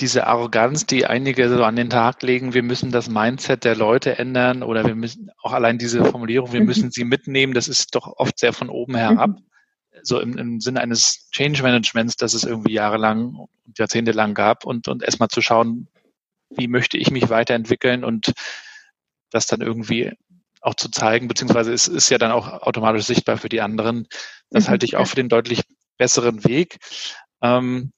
diese 0.00 0.26
Arroganz, 0.26 0.86
die 0.86 1.06
einige 1.06 1.48
so 1.48 1.64
an 1.64 1.76
den 1.76 1.90
Tag 1.90 2.22
legen, 2.22 2.54
wir 2.54 2.62
müssen 2.62 2.90
das 2.90 3.08
Mindset 3.08 3.64
der 3.64 3.76
Leute 3.76 4.18
ändern 4.18 4.62
oder 4.62 4.84
wir 4.86 4.94
müssen 4.94 5.30
auch 5.42 5.52
allein 5.52 5.78
diese 5.78 6.04
Formulierung, 6.04 6.52
wir 6.52 6.62
müssen 6.62 6.90
sie 6.90 7.04
mitnehmen, 7.04 7.52
das 7.52 7.68
ist 7.68 7.94
doch 7.94 8.06
oft 8.16 8.38
sehr 8.38 8.52
von 8.52 8.70
oben 8.70 8.96
herab. 8.96 9.30
Mhm. 9.30 9.46
So 10.02 10.18
im, 10.20 10.38
im 10.38 10.60
Sinne 10.60 10.80
eines 10.80 11.28
Change 11.30 11.62
Managements, 11.62 12.16
das 12.16 12.34
es 12.34 12.44
irgendwie 12.44 12.72
jahrelang 12.72 13.34
und 13.36 13.78
jahrzehntelang 13.78 14.34
gab 14.34 14.64
und, 14.64 14.88
und 14.88 15.02
erstmal 15.02 15.28
zu 15.28 15.42
schauen, 15.42 15.88
wie 16.48 16.68
möchte 16.68 16.96
ich 16.96 17.10
mich 17.10 17.28
weiterentwickeln 17.28 18.02
und 18.02 18.32
das 19.30 19.46
dann 19.46 19.60
irgendwie 19.60 20.12
auch 20.62 20.74
zu 20.74 20.90
zeigen, 20.90 21.28
beziehungsweise 21.28 21.72
es 21.72 21.88
ist 21.88 22.08
ja 22.08 22.18
dann 22.18 22.32
auch 22.32 22.48
automatisch 22.62 23.04
sichtbar 23.04 23.36
für 23.36 23.48
die 23.48 23.60
anderen. 23.60 24.06
Das 24.50 24.66
mhm. 24.66 24.70
halte 24.70 24.86
ich 24.86 24.96
auch 24.96 25.06
für 25.06 25.16
den 25.16 25.28
deutlich 25.28 25.62
besseren 25.98 26.44
Weg. 26.44 26.78
Ähm, 27.42 27.92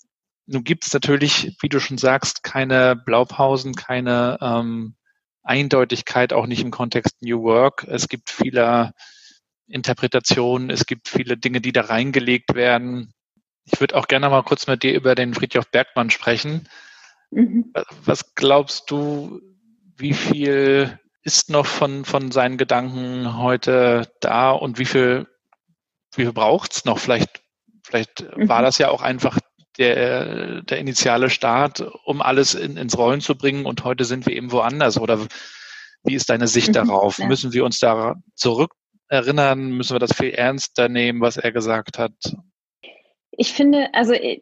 nun 0.46 0.64
gibt 0.64 0.86
es 0.86 0.92
natürlich, 0.92 1.56
wie 1.60 1.68
du 1.68 1.80
schon 1.80 1.98
sagst, 1.98 2.42
keine 2.42 2.96
Blaupausen, 2.96 3.74
keine 3.74 4.38
ähm, 4.40 4.94
Eindeutigkeit, 5.42 6.32
auch 6.32 6.46
nicht 6.46 6.62
im 6.62 6.70
Kontext 6.70 7.22
New 7.22 7.42
Work. 7.42 7.84
Es 7.88 8.08
gibt 8.08 8.30
viele 8.30 8.92
Interpretationen, 9.66 10.70
es 10.70 10.86
gibt 10.86 11.08
viele 11.08 11.36
Dinge, 11.36 11.60
die 11.60 11.72
da 11.72 11.82
reingelegt 11.82 12.54
werden. 12.54 13.12
Ich 13.64 13.80
würde 13.80 13.96
auch 13.96 14.06
gerne 14.06 14.28
mal 14.28 14.42
kurz 14.42 14.66
mit 14.66 14.82
dir 14.82 14.94
über 14.94 15.14
den 15.14 15.32
Friedhof 15.32 15.70
Bergmann 15.70 16.10
sprechen. 16.10 16.68
Mhm. 17.30 17.72
Was 18.04 18.34
glaubst 18.34 18.90
du, 18.90 19.40
wie 19.96 20.12
viel 20.12 20.98
ist 21.22 21.48
noch 21.48 21.64
von, 21.64 22.04
von 22.04 22.30
seinen 22.30 22.58
Gedanken 22.58 23.38
heute 23.38 24.12
da 24.20 24.50
und 24.50 24.78
wie 24.78 24.84
viel, 24.84 25.26
wie 26.14 26.24
viel 26.24 26.32
braucht 26.34 26.72
es 26.72 26.84
noch? 26.84 26.98
Vielleicht, 26.98 27.42
vielleicht 27.82 28.36
mhm. 28.36 28.48
war 28.48 28.60
das 28.60 28.76
ja 28.76 28.90
auch 28.90 29.00
einfach 29.00 29.38
der, 29.78 30.62
der 30.62 30.78
initiale 30.78 31.30
Start, 31.30 31.84
um 32.04 32.22
alles 32.22 32.54
in, 32.54 32.76
ins 32.76 32.96
Rollen 32.96 33.20
zu 33.20 33.36
bringen 33.36 33.66
und 33.66 33.84
heute 33.84 34.04
sind 34.04 34.26
wir 34.26 34.34
eben 34.34 34.52
woanders. 34.52 34.98
Oder 34.98 35.26
wie 36.04 36.14
ist 36.14 36.30
deine 36.30 36.46
Sicht 36.48 36.68
mhm, 36.68 36.74
darauf? 36.74 37.18
Ja. 37.18 37.26
Müssen 37.26 37.52
wir 37.52 37.64
uns 37.64 37.78
da 37.78 38.16
zurück 38.34 38.72
erinnern? 39.08 39.70
Müssen 39.72 39.94
wir 39.94 40.00
das 40.00 40.14
viel 40.14 40.30
ernster 40.30 40.88
nehmen, 40.88 41.20
was 41.20 41.36
er 41.36 41.52
gesagt 41.52 41.98
hat? 41.98 42.12
Ich 43.36 43.52
finde, 43.52 43.88
also 43.92 44.12
äh, 44.12 44.38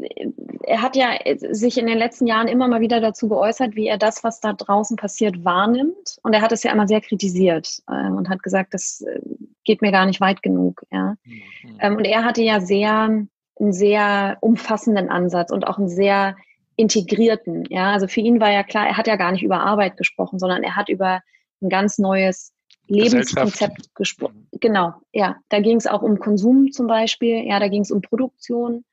er 0.64 0.82
hat 0.82 0.96
ja 0.96 1.18
sich 1.50 1.78
in 1.78 1.86
den 1.86 1.98
letzten 1.98 2.26
Jahren 2.26 2.48
immer 2.48 2.68
mal 2.68 2.80
wieder 2.80 3.00
dazu 3.00 3.28
geäußert, 3.28 3.74
wie 3.74 3.86
er 3.86 3.98
das, 3.98 4.22
was 4.22 4.40
da 4.40 4.52
draußen 4.52 4.96
passiert, 4.96 5.44
wahrnimmt. 5.44 6.18
Und 6.22 6.34
er 6.34 6.42
hat 6.42 6.52
es 6.52 6.62
ja 6.62 6.72
immer 6.72 6.86
sehr 6.86 7.00
kritisiert 7.00 7.82
ähm, 7.90 8.16
und 8.16 8.28
hat 8.28 8.42
gesagt, 8.42 8.74
das 8.74 9.00
äh, 9.00 9.20
geht 9.64 9.82
mir 9.82 9.92
gar 9.92 10.06
nicht 10.06 10.20
weit 10.20 10.42
genug. 10.42 10.82
Ja. 10.90 11.16
Mhm. 11.24 11.78
Ähm, 11.80 11.96
und 11.96 12.04
er 12.04 12.24
hatte 12.24 12.42
ja 12.42 12.60
sehr 12.60 13.26
einen 13.61 13.72
sehr 13.72 14.38
umfassenden 14.40 15.09
Ansatz 15.09 15.50
und 15.50 15.66
auch 15.66 15.78
einen 15.78 15.88
sehr 15.88 16.36
integrierten. 16.76 17.64
Ja, 17.68 17.92
also 17.92 18.09
für 18.09 18.20
ihn 18.20 18.40
war 18.40 18.50
ja 18.50 18.62
klar, 18.62 18.86
er 18.86 18.96
hat 18.96 19.07
ja 19.07 19.16
gar 19.16 19.32
nicht 19.32 19.42
über 19.42 19.61
Arbeit 19.61 19.96
gesprochen, 19.96 20.38
sondern 20.38 20.62
er 20.62 20.76
hat 20.76 20.88
über 20.88 21.20
ein 21.61 21.68
ganz 21.68 21.98
neues 21.98 22.53
Lebenskonzept 22.88 23.94
gesprochen. 23.94 24.48
Genau, 24.61 24.94
ja. 25.12 25.36
Da 25.48 25.61
ging 25.61 25.76
es 25.76 25.86
auch 25.86 26.03
um 26.03 26.18
Konsum 26.18 26.72
zum 26.72 26.86
Beispiel, 26.86 27.46
ja, 27.46 27.61
da 27.61 27.68
ging 27.68 27.82
es 27.82 27.90
um 27.90 28.00
Produktion 28.00 28.84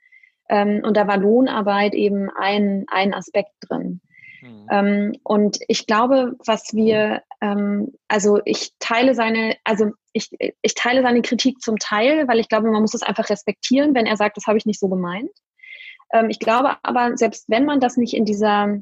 ähm, 0.49 0.81
und 0.83 0.95
da 0.95 1.07
war 1.07 1.17
Lohnarbeit 1.17 1.93
eben 1.93 2.29
ein, 2.29 2.85
ein 2.87 3.13
Aspekt 3.13 3.53
drin. 3.61 4.01
Mhm. 4.41 4.67
Ähm, 4.71 5.13
und 5.23 5.57
ich 5.67 5.85
glaube, 5.85 6.35
was 6.45 6.73
wir, 6.73 7.23
ähm, 7.41 7.93
also 8.07 8.39
ich 8.45 8.71
teile 8.79 9.13
seine, 9.15 9.55
also 9.63 9.91
ich, 10.13 10.29
ich 10.39 10.73
teile 10.75 11.01
seine 11.01 11.21
Kritik 11.21 11.61
zum 11.61 11.77
Teil, 11.77 12.27
weil 12.27 12.39
ich 12.39 12.49
glaube, 12.49 12.69
man 12.71 12.81
muss 12.81 12.93
es 12.93 13.03
einfach 13.03 13.29
respektieren, 13.29 13.93
wenn 13.95 14.05
er 14.05 14.17
sagt, 14.17 14.37
das 14.37 14.47
habe 14.47 14.57
ich 14.57 14.65
nicht 14.65 14.79
so 14.79 14.89
gemeint. 14.89 15.31
Ähm, 16.13 16.29
ich 16.29 16.39
glaube 16.39 16.77
aber, 16.83 17.17
selbst 17.17 17.49
wenn 17.49 17.65
man 17.65 17.79
das 17.79 17.97
nicht 17.97 18.13
in 18.13 18.25
dieser, 18.25 18.77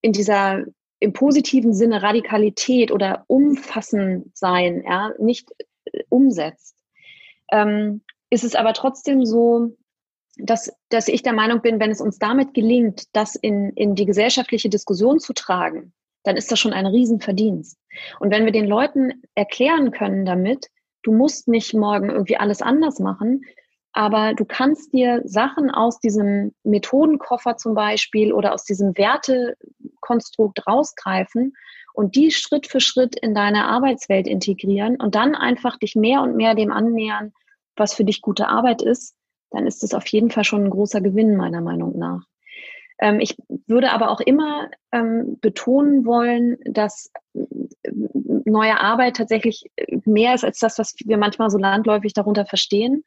in 0.00 0.12
dieser 0.12 0.64
im 1.00 1.12
positiven 1.12 1.74
Sinne 1.74 2.02
Radikalität 2.02 2.90
oder 2.90 3.24
umfassend 3.26 4.36
sein, 4.36 4.84
ja, 4.86 5.12
nicht 5.18 5.50
äh, 5.92 6.02
umsetzt, 6.08 6.76
ähm, 7.52 8.02
ist 8.30 8.44
es 8.44 8.54
aber 8.54 8.72
trotzdem 8.72 9.24
so, 9.24 9.76
dass, 10.38 10.72
dass 10.88 11.08
ich 11.08 11.22
der 11.22 11.32
Meinung 11.32 11.62
bin, 11.62 11.80
wenn 11.80 11.90
es 11.90 12.00
uns 12.00 12.18
damit 12.18 12.54
gelingt, 12.54 13.04
das 13.12 13.36
in, 13.36 13.70
in 13.70 13.94
die 13.94 14.06
gesellschaftliche 14.06 14.68
Diskussion 14.68 15.20
zu 15.20 15.32
tragen, 15.32 15.92
dann 16.24 16.36
ist 16.36 16.50
das 16.50 16.58
schon 16.58 16.72
ein 16.72 16.86
Riesenverdienst. 16.86 17.78
Und 18.18 18.30
wenn 18.30 18.44
wir 18.44 18.52
den 18.52 18.66
Leuten 18.66 19.22
erklären 19.34 19.90
können 19.90 20.24
damit, 20.24 20.66
du 21.02 21.12
musst 21.12 21.48
nicht 21.48 21.74
morgen 21.74 22.10
irgendwie 22.10 22.36
alles 22.36 22.62
anders 22.62 22.98
machen, 22.98 23.42
aber 23.92 24.34
du 24.34 24.44
kannst 24.44 24.92
dir 24.92 25.22
Sachen 25.24 25.70
aus 25.70 26.00
diesem 26.00 26.52
Methodenkoffer 26.64 27.56
zum 27.56 27.74
Beispiel 27.74 28.32
oder 28.32 28.52
aus 28.52 28.64
diesem 28.64 28.96
Wertekonstrukt 28.98 30.66
rausgreifen 30.66 31.52
und 31.92 32.16
die 32.16 32.32
Schritt 32.32 32.66
für 32.66 32.80
Schritt 32.80 33.16
in 33.20 33.34
deine 33.34 33.66
Arbeitswelt 33.66 34.26
integrieren 34.26 34.96
und 34.96 35.14
dann 35.14 35.36
einfach 35.36 35.78
dich 35.78 35.94
mehr 35.94 36.22
und 36.22 36.34
mehr 36.34 36.56
dem 36.56 36.72
annähern, 36.72 37.32
was 37.76 37.94
für 37.94 38.04
dich 38.04 38.20
gute 38.20 38.48
Arbeit 38.48 38.82
ist, 38.82 39.14
dann 39.54 39.66
ist 39.66 39.82
es 39.82 39.94
auf 39.94 40.06
jeden 40.08 40.30
Fall 40.30 40.44
schon 40.44 40.64
ein 40.64 40.70
großer 40.70 41.00
Gewinn 41.00 41.36
meiner 41.36 41.60
Meinung 41.60 41.98
nach. 41.98 42.22
Ähm, 42.98 43.20
ich 43.20 43.36
würde 43.66 43.92
aber 43.92 44.10
auch 44.10 44.20
immer 44.20 44.70
ähm, 44.92 45.38
betonen 45.40 46.04
wollen, 46.04 46.58
dass 46.64 47.10
äh, 47.34 47.90
neue 48.44 48.80
Arbeit 48.80 49.16
tatsächlich 49.16 49.64
mehr 50.04 50.34
ist 50.34 50.44
als 50.44 50.58
das, 50.58 50.78
was 50.78 50.94
wir 51.04 51.16
manchmal 51.16 51.50
so 51.50 51.58
landläufig 51.58 52.12
darunter 52.12 52.46
verstehen. 52.46 53.04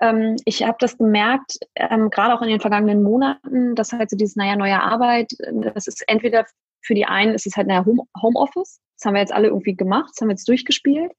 Ähm, 0.00 0.36
ich 0.44 0.62
habe 0.62 0.78
das 0.80 0.96
gemerkt, 0.96 1.58
ähm, 1.74 2.10
gerade 2.10 2.34
auch 2.34 2.42
in 2.42 2.48
den 2.48 2.60
vergangenen 2.60 3.02
Monaten, 3.02 3.74
dass 3.74 3.92
halt 3.92 4.10
so 4.10 4.16
dieses, 4.16 4.36
naja, 4.36 4.56
neue 4.56 4.80
Arbeit, 4.80 5.32
das 5.52 5.86
ist 5.86 6.04
entweder 6.06 6.46
für 6.80 6.94
die 6.94 7.06
einen 7.06 7.34
ist 7.34 7.46
es 7.46 7.56
halt 7.56 7.66
naja, 7.66 7.84
Home, 7.84 8.04
Homeoffice, 8.22 8.80
das 8.96 9.04
haben 9.04 9.14
wir 9.14 9.20
jetzt 9.20 9.32
alle 9.32 9.48
irgendwie 9.48 9.76
gemacht, 9.76 10.10
das 10.10 10.20
haben 10.20 10.28
wir 10.28 10.34
jetzt 10.34 10.48
durchgespielt. 10.48 11.12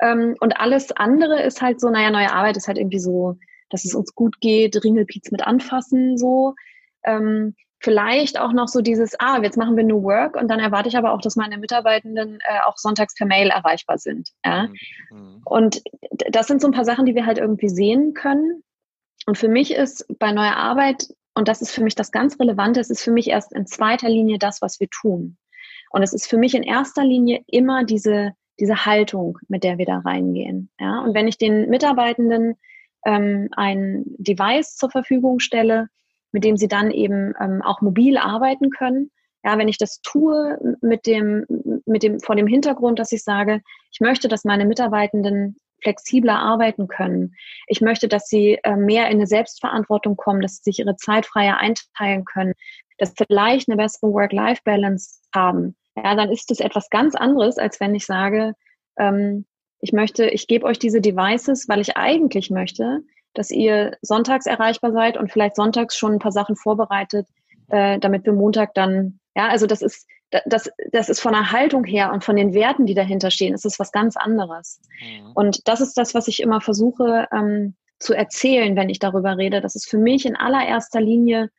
Ähm, 0.00 0.36
und 0.40 0.60
alles 0.60 0.92
andere 0.92 1.42
ist 1.42 1.62
halt 1.62 1.80
so, 1.80 1.88
naja, 1.88 2.10
neue 2.10 2.32
Arbeit 2.32 2.56
ist 2.56 2.68
halt 2.68 2.78
irgendwie 2.78 2.98
so, 2.98 3.36
dass 3.70 3.84
es 3.84 3.94
uns 3.94 4.14
gut 4.14 4.40
geht, 4.40 4.82
Ringelpiez 4.82 5.30
mit 5.30 5.46
anfassen, 5.46 6.16
so. 6.18 6.54
Ähm, 7.04 7.54
vielleicht 7.80 8.40
auch 8.40 8.52
noch 8.52 8.68
so 8.68 8.80
dieses, 8.80 9.18
ah, 9.20 9.40
jetzt 9.42 9.56
machen 9.56 9.76
wir 9.76 9.84
New 9.84 10.02
Work 10.02 10.36
und 10.36 10.48
dann 10.48 10.58
erwarte 10.58 10.88
ich 10.88 10.96
aber 10.96 11.12
auch, 11.12 11.20
dass 11.20 11.36
meine 11.36 11.58
Mitarbeitenden 11.58 12.38
äh, 12.40 12.60
auch 12.66 12.76
sonntags 12.76 13.14
per 13.14 13.26
Mail 13.26 13.50
erreichbar 13.50 13.98
sind. 13.98 14.30
Ja? 14.44 14.68
Mhm. 15.10 15.18
mhm. 15.18 15.42
Und 15.44 15.82
das 16.30 16.46
sind 16.46 16.60
so 16.60 16.68
ein 16.68 16.72
paar 16.72 16.84
Sachen, 16.84 17.06
die 17.06 17.14
wir 17.14 17.26
halt 17.26 17.38
irgendwie 17.38 17.68
sehen 17.68 18.14
können. 18.14 18.62
Und 19.26 19.38
für 19.38 19.48
mich 19.48 19.74
ist 19.74 20.06
bei 20.18 20.32
neuer 20.32 20.56
Arbeit, 20.56 21.08
und 21.34 21.48
das 21.48 21.62
ist 21.62 21.70
für 21.70 21.82
mich 21.82 21.94
das 21.94 22.10
ganz 22.10 22.38
Relevante, 22.40 22.80
es 22.80 22.90
ist 22.90 23.02
für 23.02 23.12
mich 23.12 23.28
erst 23.28 23.52
in 23.52 23.66
zweiter 23.66 24.08
Linie 24.08 24.38
das, 24.38 24.60
was 24.60 24.80
wir 24.80 24.88
tun. 24.90 25.36
Und 25.90 26.02
es 26.02 26.12
ist 26.12 26.26
für 26.26 26.36
mich 26.36 26.54
in 26.54 26.62
erster 26.62 27.04
Linie 27.04 27.42
immer 27.46 27.84
diese, 27.84 28.32
diese 28.58 28.86
Haltung, 28.86 29.38
mit 29.48 29.64
der 29.64 29.78
wir 29.78 29.86
da 29.86 29.98
reingehen. 29.98 30.70
Ja? 30.80 31.00
Und 31.00 31.14
wenn 31.14 31.28
ich 31.28 31.38
den 31.38 31.68
Mitarbeitenden 31.70 32.56
ähm, 33.04 33.48
ein 33.52 34.04
Device 34.18 34.76
zur 34.76 34.90
Verfügung 34.90 35.38
stelle, 35.38 35.88
mit 36.32 36.44
dem 36.44 36.56
sie 36.56 36.68
dann 36.68 36.90
eben 36.90 37.34
ähm, 37.40 37.62
auch 37.62 37.80
mobil 37.80 38.18
arbeiten 38.18 38.70
können. 38.70 39.10
Ja, 39.44 39.56
wenn 39.56 39.68
ich 39.68 39.78
das 39.78 40.00
tue 40.02 40.58
mit 40.82 41.06
dem, 41.06 41.46
mit 41.86 42.02
dem, 42.02 42.20
vor 42.20 42.34
dem 42.34 42.46
Hintergrund, 42.46 42.98
dass 42.98 43.12
ich 43.12 43.22
sage, 43.22 43.62
ich 43.92 44.00
möchte, 44.00 44.28
dass 44.28 44.44
meine 44.44 44.66
Mitarbeitenden 44.66 45.56
flexibler 45.82 46.38
arbeiten 46.38 46.88
können. 46.88 47.34
Ich 47.68 47.80
möchte, 47.80 48.08
dass 48.08 48.28
sie 48.28 48.58
äh, 48.64 48.76
mehr 48.76 49.06
in 49.06 49.18
eine 49.18 49.26
Selbstverantwortung 49.26 50.16
kommen, 50.16 50.40
dass 50.40 50.56
sie 50.56 50.70
sich 50.70 50.80
ihre 50.80 50.96
Zeit 50.96 51.24
freier 51.24 51.58
einteilen 51.58 52.24
können, 52.24 52.54
dass 52.98 53.10
sie 53.10 53.24
vielleicht 53.26 53.68
eine 53.68 53.76
bessere 53.76 54.12
Work-Life-Balance 54.12 55.20
haben. 55.32 55.76
Ja, 55.96 56.14
dann 56.14 56.30
ist 56.30 56.50
das 56.50 56.60
etwas 56.60 56.90
ganz 56.90 57.14
anderes, 57.14 57.58
als 57.58 57.80
wenn 57.80 57.94
ich 57.94 58.06
sage, 58.06 58.54
ähm, 58.98 59.46
ich 59.80 59.92
möchte, 59.92 60.26
ich 60.26 60.46
gebe 60.46 60.66
euch 60.66 60.78
diese 60.78 61.00
Devices, 61.00 61.68
weil 61.68 61.80
ich 61.80 61.96
eigentlich 61.96 62.50
möchte, 62.50 63.02
dass 63.34 63.50
ihr 63.50 63.96
sonntags 64.02 64.46
erreichbar 64.46 64.92
seid 64.92 65.16
und 65.16 65.30
vielleicht 65.30 65.56
sonntags 65.56 65.96
schon 65.96 66.14
ein 66.14 66.18
paar 66.18 66.32
Sachen 66.32 66.56
vorbereitet, 66.56 67.28
äh, 67.68 67.98
damit 67.98 68.24
wir 68.24 68.32
Montag 68.32 68.74
dann, 68.74 69.20
ja, 69.36 69.48
also 69.48 69.66
das 69.66 69.82
ist, 69.82 70.06
das, 70.46 70.70
das 70.92 71.08
ist 71.08 71.20
von 71.20 71.32
der 71.32 71.52
Haltung 71.52 71.84
her 71.84 72.12
und 72.12 72.24
von 72.24 72.36
den 72.36 72.52
Werten, 72.52 72.84
die 72.84 72.94
dahinter 72.94 73.30
stehen, 73.30 73.54
ist 73.54 73.64
es 73.64 73.78
was 73.78 73.92
ganz 73.92 74.16
anderes. 74.16 74.80
Mhm. 75.00 75.32
Und 75.34 75.68
das 75.68 75.80
ist 75.80 75.94
das, 75.96 76.14
was 76.14 76.28
ich 76.28 76.40
immer 76.40 76.60
versuche 76.60 77.26
ähm, 77.32 77.74
zu 77.98 78.14
erzählen, 78.14 78.76
wenn 78.76 78.90
ich 78.90 78.98
darüber 78.98 79.38
rede, 79.38 79.60
dass 79.60 79.74
es 79.74 79.86
für 79.86 79.98
mich 79.98 80.26
in 80.26 80.36
allererster 80.36 81.00
Linie 81.00 81.50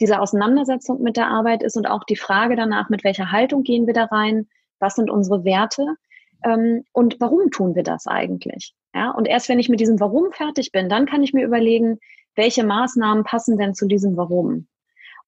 diese 0.00 0.20
Auseinandersetzung 0.20 1.02
mit 1.02 1.16
der 1.16 1.28
Arbeit 1.28 1.62
ist 1.62 1.76
und 1.76 1.86
auch 1.86 2.04
die 2.04 2.16
Frage 2.16 2.54
danach, 2.54 2.88
mit 2.88 3.02
welcher 3.02 3.32
Haltung 3.32 3.62
gehen 3.62 3.86
wir 3.86 3.94
da 3.94 4.04
rein, 4.04 4.46
was 4.78 4.94
sind 4.94 5.10
unsere 5.10 5.44
Werte 5.44 5.96
ähm, 6.44 6.84
und 6.92 7.16
warum 7.20 7.50
tun 7.50 7.74
wir 7.74 7.82
das 7.82 8.06
eigentlich? 8.06 8.74
Ja, 8.94 9.10
und 9.10 9.26
erst 9.26 9.48
wenn 9.48 9.58
ich 9.58 9.68
mit 9.68 9.80
diesem 9.80 10.00
Warum 10.00 10.32
fertig 10.32 10.72
bin, 10.72 10.88
dann 10.88 11.06
kann 11.06 11.22
ich 11.22 11.32
mir 11.32 11.44
überlegen, 11.44 11.98
welche 12.34 12.64
Maßnahmen 12.64 13.24
passen 13.24 13.58
denn 13.58 13.74
zu 13.74 13.86
diesem 13.86 14.16
Warum. 14.16 14.68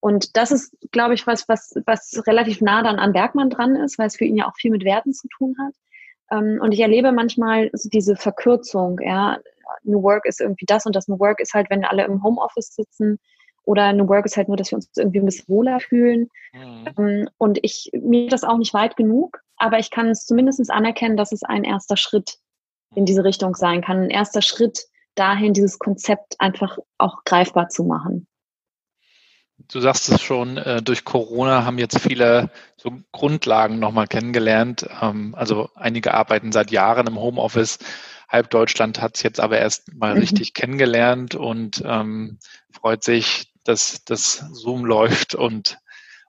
Und 0.00 0.36
das 0.36 0.50
ist, 0.50 0.74
glaube 0.92 1.14
ich, 1.14 1.26
was, 1.26 1.48
was, 1.48 1.74
was 1.84 2.22
relativ 2.26 2.62
nah 2.62 2.82
dann 2.82 2.98
an 2.98 3.12
Bergmann 3.12 3.50
dran 3.50 3.76
ist, 3.76 3.98
weil 3.98 4.06
es 4.06 4.16
für 4.16 4.24
ihn 4.24 4.36
ja 4.36 4.48
auch 4.48 4.56
viel 4.56 4.70
mit 4.70 4.84
Werten 4.84 5.12
zu 5.12 5.28
tun 5.28 5.54
hat. 5.60 5.74
Ähm, 6.30 6.58
und 6.62 6.72
ich 6.72 6.80
erlebe 6.80 7.12
manchmal 7.12 7.70
diese 7.74 8.16
Verkürzung, 8.16 8.98
ja, 9.02 9.38
New 9.82 10.02
Work 10.02 10.26
ist 10.26 10.40
irgendwie 10.40 10.66
das 10.66 10.86
und 10.86 10.96
das 10.96 11.06
New 11.06 11.18
Work 11.18 11.40
ist 11.40 11.54
halt, 11.54 11.70
wenn 11.70 11.84
alle 11.84 12.04
im 12.04 12.22
Homeoffice 12.22 12.74
sitzen 12.74 13.18
oder 13.64 13.92
New 13.92 14.08
Work 14.08 14.26
ist 14.26 14.36
halt 14.36 14.48
nur, 14.48 14.56
dass 14.56 14.70
wir 14.70 14.76
uns 14.76 14.90
irgendwie 14.96 15.20
ein 15.20 15.26
bisschen 15.26 15.48
wohler 15.48 15.80
fühlen. 15.80 16.28
Mhm. 16.52 16.88
Ähm, 16.98 17.28
und 17.38 17.58
ich, 17.62 17.90
mir 17.92 18.28
das 18.28 18.42
auch 18.44 18.58
nicht 18.58 18.74
weit 18.74 18.96
genug, 18.96 19.42
aber 19.60 19.78
ich 19.78 19.90
kann 19.90 20.08
es 20.08 20.24
zumindest 20.24 20.70
anerkennen, 20.70 21.16
dass 21.16 21.32
es 21.32 21.42
ein 21.42 21.64
erster 21.64 21.96
Schritt 21.96 22.38
in 22.94 23.04
diese 23.04 23.24
Richtung 23.24 23.54
sein 23.54 23.82
kann. 23.82 24.04
Ein 24.04 24.10
erster 24.10 24.42
Schritt 24.42 24.86
dahin, 25.14 25.52
dieses 25.52 25.78
Konzept 25.78 26.36
einfach 26.38 26.78
auch 26.98 27.24
greifbar 27.24 27.68
zu 27.68 27.84
machen. 27.84 28.26
Du 29.68 29.80
sagst 29.80 30.08
es 30.08 30.22
schon, 30.22 30.56
äh, 30.56 30.82
durch 30.82 31.04
Corona 31.04 31.64
haben 31.64 31.78
jetzt 31.78 31.98
viele 31.98 32.50
so 32.76 32.92
Grundlagen 33.12 33.78
nochmal 33.78 34.06
kennengelernt. 34.06 34.88
Ähm, 35.02 35.34
also 35.36 35.68
einige 35.74 36.14
arbeiten 36.14 36.50
seit 36.52 36.70
Jahren 36.70 37.06
im 37.06 37.20
Homeoffice. 37.20 37.78
Halb 38.28 38.48
Deutschland 38.50 39.02
hat 39.02 39.16
es 39.16 39.22
jetzt 39.22 39.40
aber 39.40 39.58
erst 39.58 39.92
mal 39.92 40.14
mhm. 40.14 40.20
richtig 40.20 40.54
kennengelernt 40.54 41.34
und 41.34 41.82
ähm, 41.84 42.38
freut 42.72 43.04
sich, 43.04 43.52
dass 43.64 44.04
das 44.04 44.46
Zoom 44.52 44.86
läuft 44.86 45.34
und, 45.34 45.78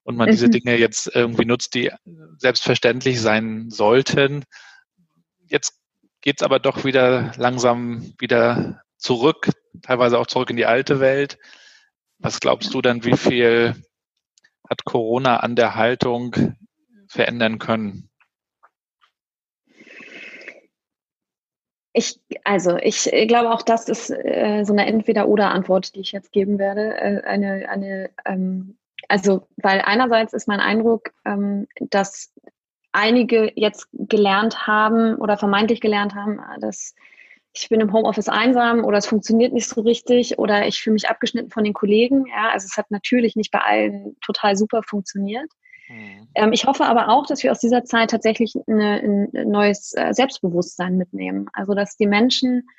und 0.04 0.16
man 0.16 0.28
mhm. 0.28 0.32
diese 0.32 0.50
Dinge 0.50 0.78
jetzt 0.78 1.14
irgendwie 1.14 1.46
nutzt, 1.46 1.74
die 1.76 1.92
selbstverständlich 2.38 3.22
sein 3.22 3.70
sollten. 3.70 4.44
Jetzt 5.46 5.80
geht 6.22 6.42
es 6.42 6.44
aber 6.44 6.60
doch 6.60 6.84
wieder 6.86 7.32
langsam 7.38 8.14
wieder 8.20 8.82
zurück, 8.98 9.50
teilweise 9.82 10.20
auch 10.20 10.28
zurück 10.28 10.50
in 10.50 10.58
die 10.58 10.66
alte 10.66 11.00
Welt. 11.00 11.38
Was 12.20 12.40
glaubst 12.40 12.74
du 12.74 12.82
dann, 12.82 13.04
wie 13.04 13.18
viel 13.18 13.76
hat 14.70 14.86
Corona 14.86 15.38
an 15.38 15.56
der 15.56 15.76
Haltung 15.76 16.56
verändern 17.08 17.60
können? 17.60 18.10
Ich, 21.94 22.22
also 22.46 22.78
ich 22.78 23.04
glaube 23.28 23.52
auch, 23.52 23.64
das 23.64 23.90
ist 23.90 24.12
äh, 24.12 24.64
so 24.64 24.72
eine 24.72 24.86
Entweder-Oder-Antwort, 24.86 25.94
die 25.96 26.00
ich 26.00 26.14
jetzt 26.14 26.32
geben 26.32 26.58
werde. 26.58 26.96
Äh, 26.96 27.22
eine, 27.24 27.68
eine, 27.68 28.12
ähm, 28.24 28.78
also, 29.12 29.48
weil 29.58 29.82
einerseits 29.82 30.32
ist 30.32 30.48
mein 30.48 30.62
Eindruck, 30.62 31.12
ähm, 31.26 31.68
dass 31.80 32.34
einige 32.94 33.52
jetzt 33.56 33.88
gelernt 33.92 34.68
haben 34.68 35.16
oder 35.16 35.38
vermeintlich 35.38 35.82
gelernt 35.82 36.16
haben, 36.16 36.40
dass 36.62 36.96
ich 37.54 37.68
bin 37.68 37.82
im 37.82 37.92
Homeoffice 37.92 38.30
einsam 38.30 38.86
oder 38.86 38.98
es 38.98 39.08
funktioniert 39.08 39.52
nicht 39.52 39.68
so 39.68 39.82
richtig 39.82 40.40
oder 40.40 40.66
ich 40.66 40.82
fühle 40.82 40.94
mich 40.94 41.10
abgeschnitten 41.10 41.52
von 41.52 41.66
den 41.66 41.74
Kollegen. 41.74 42.26
Ja, 42.28 42.50
also 42.54 42.66
es 42.66 42.78
hat 42.78 42.90
natürlich 42.90 43.36
nicht 43.36 43.52
bei 43.52 43.60
allen 43.60 44.16
total 44.22 44.56
super 44.56 44.82
funktioniert. 44.84 45.52
Mhm. 45.90 46.28
Ähm, 46.36 46.54
ich 46.54 46.66
hoffe 46.66 46.86
aber 46.86 47.10
auch, 47.10 47.26
dass 47.26 47.44
wir 47.44 47.52
aus 47.52 47.60
dieser 47.60 47.84
Zeit 47.84 48.12
tatsächlich 48.12 48.54
eine, 48.68 49.02
ein 49.02 49.30
neues 49.50 49.92
äh, 49.94 50.14
Selbstbewusstsein 50.14 50.96
mitnehmen. 50.96 51.48
Also 51.52 51.74
dass 51.74 51.98
die 51.98 52.08
Menschen 52.08 52.70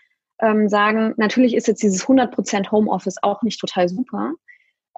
ähm, 0.41 0.71
sagen, 0.71 1.13
natürlich 1.19 1.55
ist 1.55 1.69
jetzt 1.69 1.83
dieses 1.83 2.07
100% 2.07 2.71
Homeoffice 2.71 3.23
auch 3.23 3.43
nicht 3.43 3.61
total 3.61 3.91
super. 3.91 4.33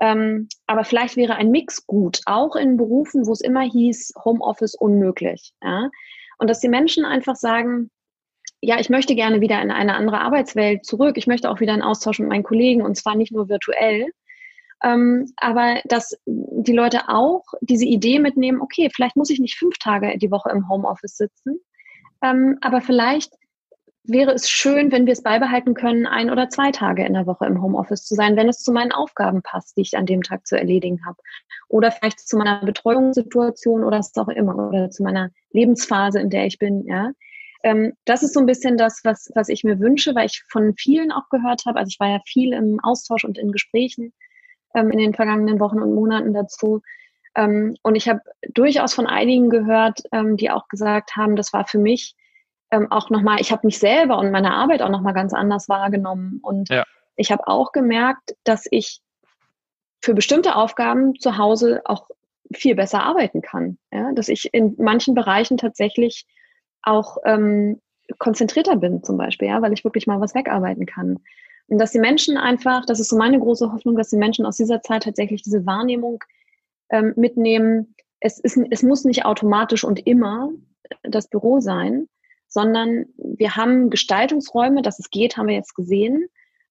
Ähm, 0.00 0.48
aber 0.66 0.84
vielleicht 0.84 1.16
wäre 1.16 1.36
ein 1.36 1.50
Mix 1.50 1.86
gut, 1.86 2.20
auch 2.26 2.56
in 2.56 2.76
Berufen, 2.76 3.26
wo 3.26 3.32
es 3.32 3.40
immer 3.40 3.62
hieß, 3.62 4.14
Homeoffice 4.24 4.74
unmöglich. 4.74 5.52
Ja? 5.62 5.90
Und 6.38 6.50
dass 6.50 6.60
die 6.60 6.68
Menschen 6.68 7.04
einfach 7.04 7.36
sagen, 7.36 7.90
ja, 8.60 8.80
ich 8.80 8.90
möchte 8.90 9.14
gerne 9.14 9.40
wieder 9.40 9.60
in 9.62 9.70
eine 9.70 9.94
andere 9.94 10.20
Arbeitswelt 10.20 10.84
zurück. 10.86 11.16
Ich 11.16 11.26
möchte 11.26 11.50
auch 11.50 11.60
wieder 11.60 11.74
einen 11.74 11.82
Austausch 11.82 12.18
mit 12.18 12.28
meinen 12.28 12.42
Kollegen 12.42 12.82
und 12.82 12.96
zwar 12.96 13.14
nicht 13.14 13.32
nur 13.32 13.48
virtuell. 13.48 14.08
Ähm, 14.82 15.32
aber 15.36 15.80
dass 15.84 16.16
die 16.26 16.72
Leute 16.72 17.08
auch 17.08 17.42
diese 17.60 17.84
Idee 17.86 18.18
mitnehmen, 18.18 18.60
okay, 18.60 18.90
vielleicht 18.92 19.16
muss 19.16 19.30
ich 19.30 19.38
nicht 19.38 19.56
fünf 19.56 19.78
Tage 19.78 20.18
die 20.18 20.30
Woche 20.30 20.50
im 20.50 20.68
Homeoffice 20.68 21.16
sitzen, 21.16 21.60
ähm, 22.22 22.58
aber 22.60 22.80
vielleicht 22.80 23.32
wäre 24.04 24.32
es 24.32 24.48
schön, 24.48 24.92
wenn 24.92 25.06
wir 25.06 25.12
es 25.14 25.22
beibehalten 25.22 25.74
können, 25.74 26.06
ein 26.06 26.30
oder 26.30 26.50
zwei 26.50 26.70
Tage 26.70 27.04
in 27.04 27.14
der 27.14 27.26
Woche 27.26 27.46
im 27.46 27.62
Homeoffice 27.62 28.04
zu 28.04 28.14
sein, 28.14 28.36
wenn 28.36 28.48
es 28.48 28.62
zu 28.62 28.72
meinen 28.72 28.92
Aufgaben 28.92 29.42
passt, 29.42 29.76
die 29.76 29.82
ich 29.82 29.96
an 29.96 30.06
dem 30.06 30.22
Tag 30.22 30.46
zu 30.46 30.58
erledigen 30.58 31.04
habe. 31.06 31.18
Oder 31.68 31.90
vielleicht 31.90 32.20
zu 32.20 32.36
meiner 32.36 32.64
Betreuungssituation 32.64 33.82
oder 33.82 33.98
was 33.98 34.14
auch 34.16 34.28
immer, 34.28 34.68
oder 34.68 34.90
zu 34.90 35.02
meiner 35.02 35.30
Lebensphase, 35.52 36.20
in 36.20 36.30
der 36.30 36.46
ich 36.46 36.58
bin, 36.58 36.86
ja 36.86 37.12
ähm, 37.64 37.94
das 38.04 38.22
ist 38.22 38.34
so 38.34 38.40
ein 38.40 38.46
bisschen 38.46 38.76
das, 38.76 39.00
was, 39.04 39.32
was 39.34 39.48
ich 39.48 39.64
mir 39.64 39.80
wünsche, 39.80 40.14
weil 40.14 40.26
ich 40.26 40.44
von 40.50 40.74
vielen 40.76 41.10
auch 41.10 41.30
gehört 41.30 41.64
habe. 41.64 41.78
Also 41.78 41.88
ich 41.88 41.98
war 41.98 42.10
ja 42.10 42.20
viel 42.26 42.52
im 42.52 42.78
Austausch 42.82 43.24
und 43.24 43.38
in 43.38 43.52
Gesprächen 43.52 44.12
ähm, 44.74 44.90
in 44.90 44.98
den 44.98 45.14
vergangenen 45.14 45.58
Wochen 45.60 45.80
und 45.80 45.94
Monaten 45.94 46.34
dazu. 46.34 46.82
Ähm, 47.34 47.76
und 47.82 47.94
ich 47.94 48.08
habe 48.08 48.20
durchaus 48.52 48.92
von 48.92 49.06
einigen 49.06 49.48
gehört, 49.48 50.02
ähm, 50.12 50.36
die 50.36 50.50
auch 50.50 50.68
gesagt 50.68 51.16
haben, 51.16 51.36
das 51.36 51.54
war 51.54 51.66
für 51.66 51.78
mich 51.78 52.14
ähm, 52.74 52.90
auch 52.90 53.10
nochmal, 53.10 53.40
ich 53.40 53.52
habe 53.52 53.66
mich 53.66 53.78
selber 53.78 54.18
und 54.18 54.30
meine 54.30 54.52
Arbeit 54.52 54.82
auch 54.82 54.88
nochmal 54.88 55.14
ganz 55.14 55.32
anders 55.32 55.68
wahrgenommen. 55.68 56.40
Und 56.42 56.68
ja. 56.68 56.84
ich 57.16 57.30
habe 57.30 57.46
auch 57.46 57.72
gemerkt, 57.72 58.34
dass 58.44 58.66
ich 58.70 59.00
für 60.02 60.14
bestimmte 60.14 60.56
Aufgaben 60.56 61.18
zu 61.18 61.38
Hause 61.38 61.82
auch 61.84 62.08
viel 62.52 62.74
besser 62.74 63.02
arbeiten 63.02 63.42
kann. 63.42 63.78
Ja? 63.92 64.12
Dass 64.12 64.28
ich 64.28 64.52
in 64.52 64.74
manchen 64.78 65.14
Bereichen 65.14 65.56
tatsächlich 65.56 66.26
auch 66.82 67.18
ähm, 67.24 67.80
konzentrierter 68.18 68.76
bin 68.76 69.02
zum 69.02 69.16
Beispiel, 69.16 69.48
ja, 69.48 69.62
weil 69.62 69.72
ich 69.72 69.84
wirklich 69.84 70.06
mal 70.06 70.20
was 70.20 70.34
wegarbeiten 70.34 70.84
kann. 70.84 71.20
Und 71.68 71.78
dass 71.78 71.92
die 71.92 71.98
Menschen 71.98 72.36
einfach, 72.36 72.84
das 72.84 73.00
ist 73.00 73.08
so 73.08 73.16
meine 73.16 73.38
große 73.38 73.72
Hoffnung, 73.72 73.96
dass 73.96 74.10
die 74.10 74.18
Menschen 74.18 74.44
aus 74.44 74.58
dieser 74.58 74.82
Zeit 74.82 75.04
tatsächlich 75.04 75.42
diese 75.42 75.64
Wahrnehmung 75.64 76.22
ähm, 76.90 77.14
mitnehmen. 77.16 77.94
Es, 78.20 78.38
ist, 78.38 78.58
es 78.70 78.82
muss 78.82 79.04
nicht 79.04 79.24
automatisch 79.24 79.84
und 79.84 80.06
immer 80.06 80.50
das 81.02 81.28
Büro 81.28 81.60
sein, 81.60 82.08
sondern 82.54 83.04
wir 83.18 83.56
haben 83.56 83.90
Gestaltungsräume, 83.90 84.80
dass 84.80 84.98
es 84.98 85.10
geht, 85.10 85.36
haben 85.36 85.48
wir 85.48 85.54
jetzt 85.54 85.74
gesehen, 85.74 86.28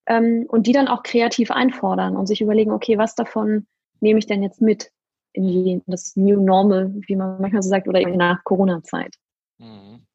ähm, 0.07 0.45
und 0.47 0.65
die 0.65 0.71
dann 0.73 0.87
auch 0.87 1.03
kreativ 1.03 1.51
einfordern 1.51 2.15
und 2.15 2.25
sich 2.25 2.41
überlegen, 2.41 2.71
okay, 2.71 2.97
was 2.97 3.15
davon 3.15 3.67
nehme 3.99 4.17
ich 4.17 4.25
denn 4.25 4.41
jetzt 4.41 4.61
mit 4.61 4.91
in 5.33 5.47
die, 5.47 5.81
das 5.87 6.15
New 6.15 6.39
Normal, 6.39 6.91
wie 7.07 7.15
man 7.15 7.39
manchmal 7.41 7.63
so 7.63 7.69
sagt, 7.69 7.87
oder 7.87 7.99
eben 7.99 8.17
nach 8.17 8.43
Corona-Zeit. 8.43 9.15
Mhm. 9.57 10.05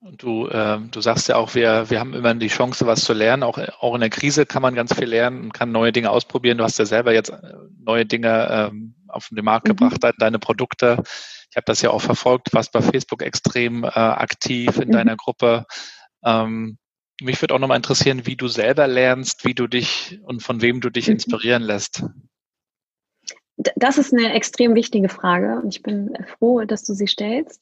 Und 0.00 0.22
du, 0.22 0.48
äh, 0.48 0.78
du 0.90 1.00
sagst 1.00 1.28
ja 1.28 1.36
auch, 1.36 1.54
wir, 1.54 1.88
wir 1.88 2.00
haben 2.00 2.12
immer 2.12 2.34
die 2.34 2.48
Chance, 2.48 2.86
was 2.86 3.04
zu 3.04 3.12
lernen. 3.12 3.44
Auch, 3.44 3.58
auch 3.80 3.94
in 3.94 4.00
der 4.00 4.10
Krise 4.10 4.46
kann 4.46 4.62
man 4.62 4.74
ganz 4.74 4.92
viel 4.94 5.08
lernen 5.08 5.44
und 5.44 5.54
kann 5.54 5.70
neue 5.70 5.92
Dinge 5.92 6.10
ausprobieren. 6.10 6.58
Du 6.58 6.64
hast 6.64 6.78
ja 6.78 6.84
selber 6.84 7.12
jetzt 7.12 7.30
äh, 7.30 7.36
neue 7.78 8.04
Dinge 8.04 8.48
ähm, 8.50 8.94
auf 9.08 9.28
den 9.30 9.44
Markt 9.44 9.68
mhm. 9.68 9.76
gebracht, 9.76 10.00
deine 10.18 10.38
Produkte. 10.38 11.02
Ich 11.52 11.56
habe 11.56 11.64
das 11.66 11.82
ja 11.82 11.90
auch 11.90 12.00
verfolgt, 12.00 12.52
warst 12.52 12.72
bei 12.72 12.82
Facebook 12.82 13.22
extrem 13.22 13.84
äh, 13.84 13.88
aktiv 13.88 14.78
in 14.78 14.88
mhm. 14.88 14.92
deiner 14.92 15.16
Gruppe. 15.16 15.66
Ähm, 16.24 16.78
mich 17.20 17.40
würde 17.40 17.54
auch 17.54 17.58
nochmal 17.60 17.76
interessieren, 17.76 18.26
wie 18.26 18.36
du 18.36 18.48
selber 18.48 18.88
lernst, 18.88 19.44
wie 19.44 19.54
du 19.54 19.68
dich 19.68 20.18
und 20.24 20.42
von 20.42 20.60
wem 20.60 20.80
du 20.80 20.90
dich 20.90 21.06
mhm. 21.06 21.14
inspirieren 21.14 21.62
lässt. 21.62 22.04
Das 23.76 23.98
ist 23.98 24.12
eine 24.12 24.32
extrem 24.32 24.74
wichtige 24.74 25.08
Frage 25.08 25.60
und 25.62 25.76
ich 25.76 25.82
bin 25.82 26.16
froh, 26.38 26.64
dass 26.64 26.82
du 26.82 26.94
sie 26.94 27.06
stellst 27.06 27.60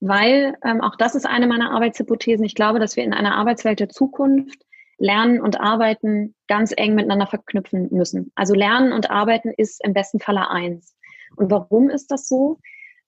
weil 0.00 0.56
ähm, 0.64 0.80
auch 0.80 0.96
das 0.96 1.14
ist 1.14 1.26
eine 1.26 1.46
meiner 1.46 1.72
Arbeitshypothesen. 1.72 2.44
Ich 2.44 2.54
glaube, 2.54 2.78
dass 2.78 2.96
wir 2.96 3.04
in 3.04 3.12
einer 3.12 3.36
Arbeitswelt 3.36 3.80
der 3.80 3.90
Zukunft 3.90 4.64
Lernen 4.98 5.40
und 5.40 5.60
Arbeiten 5.60 6.34
ganz 6.46 6.72
eng 6.76 6.94
miteinander 6.94 7.26
verknüpfen 7.26 7.88
müssen. 7.90 8.32
Also 8.34 8.54
Lernen 8.54 8.92
und 8.92 9.10
Arbeiten 9.10 9.50
ist 9.50 9.82
im 9.84 9.94
besten 9.94 10.20
Falle 10.20 10.50
eins. 10.50 10.94
Und 11.36 11.50
warum 11.50 11.88
ist 11.88 12.10
das 12.10 12.28
so? 12.28 12.58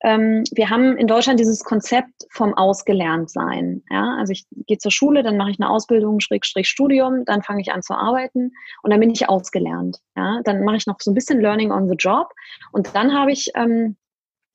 Ähm, 0.02 0.44
wir 0.52 0.70
haben 0.70 0.96
in 0.96 1.06
Deutschland 1.06 1.38
dieses 1.38 1.62
Konzept 1.64 2.26
vom 2.30 2.54
Ausgelerntsein. 2.54 3.82
Ja? 3.90 4.16
Also 4.18 4.32
ich 4.32 4.46
gehe 4.66 4.78
zur 4.78 4.90
Schule, 4.90 5.22
dann 5.22 5.36
mache 5.36 5.50
ich 5.50 5.60
eine 5.60 5.70
Ausbildung, 5.70 6.20
Schrägstrich 6.20 6.68
Studium, 6.68 7.24
dann 7.24 7.42
fange 7.42 7.60
ich 7.60 7.72
an 7.72 7.82
zu 7.82 7.94
arbeiten 7.94 8.52
und 8.82 8.90
dann 8.90 9.00
bin 9.00 9.10
ich 9.10 9.28
ausgelernt. 9.28 9.98
Ja? 10.16 10.40
Dann 10.44 10.64
mache 10.64 10.76
ich 10.76 10.86
noch 10.86 10.96
so 11.00 11.10
ein 11.10 11.14
bisschen 11.14 11.40
Learning 11.40 11.70
on 11.70 11.88
the 11.88 11.96
Job 11.96 12.32
und 12.72 12.94
dann 12.94 13.14
habe 13.14 13.32
ich 13.32 13.50
ähm, 13.54 13.96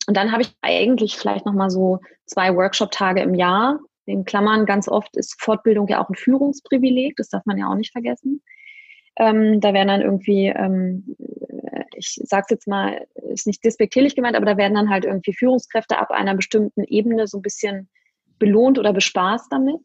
und 0.08 0.16
dann 0.16 0.32
habe 0.32 0.42
ich 0.42 0.56
eigentlich 0.62 1.18
vielleicht 1.18 1.46
nochmal 1.46 1.70
so 1.70 2.00
zwei 2.26 2.56
Workshop-Tage 2.56 3.22
im 3.22 3.36
Jahr. 3.36 3.80
In 4.06 4.24
Klammern 4.24 4.66
ganz 4.66 4.88
oft 4.88 5.16
ist 5.18 5.40
Fortbildung 5.42 5.88
ja 5.90 6.02
auch 6.02 6.10
ein 6.10 6.16
Führungsprivileg, 6.16 7.18
das 7.18 7.28
darf 7.28 7.46
man 7.46 7.58
ja 7.58 7.70
auch 7.70 7.76
nicht 7.76 7.92
vergessen. 7.92 8.42
Ähm, 9.18 9.60
da 9.60 9.74
werden 9.74 9.90
dann 9.90 10.02
irgendwie, 10.02 10.48
ähm, 10.48 11.16
ich 11.98 12.20
sage 12.24 12.46
es 12.48 12.52
jetzt 12.52 12.68
mal, 12.68 13.06
ist 13.32 13.48
nicht 13.48 13.64
despektierlich 13.64 14.16
gemeint, 14.16 14.36
aber 14.36 14.46
da 14.46 14.58
werden 14.58 14.76
dann 14.76 14.90
halt 14.90 15.06
irgendwie 15.06 15.34
Führungskräfte 15.34 15.98
ab 15.98 16.12
einer 16.12 16.36
bestimmten 16.36 16.84
Ebene 16.84 17.28
so 17.28 17.40
ein 17.40 17.42
bisschen 17.42 17.90
belohnt 18.40 18.78
oder 18.80 18.94
bespaßt 18.94 19.52
damit. 19.52 19.82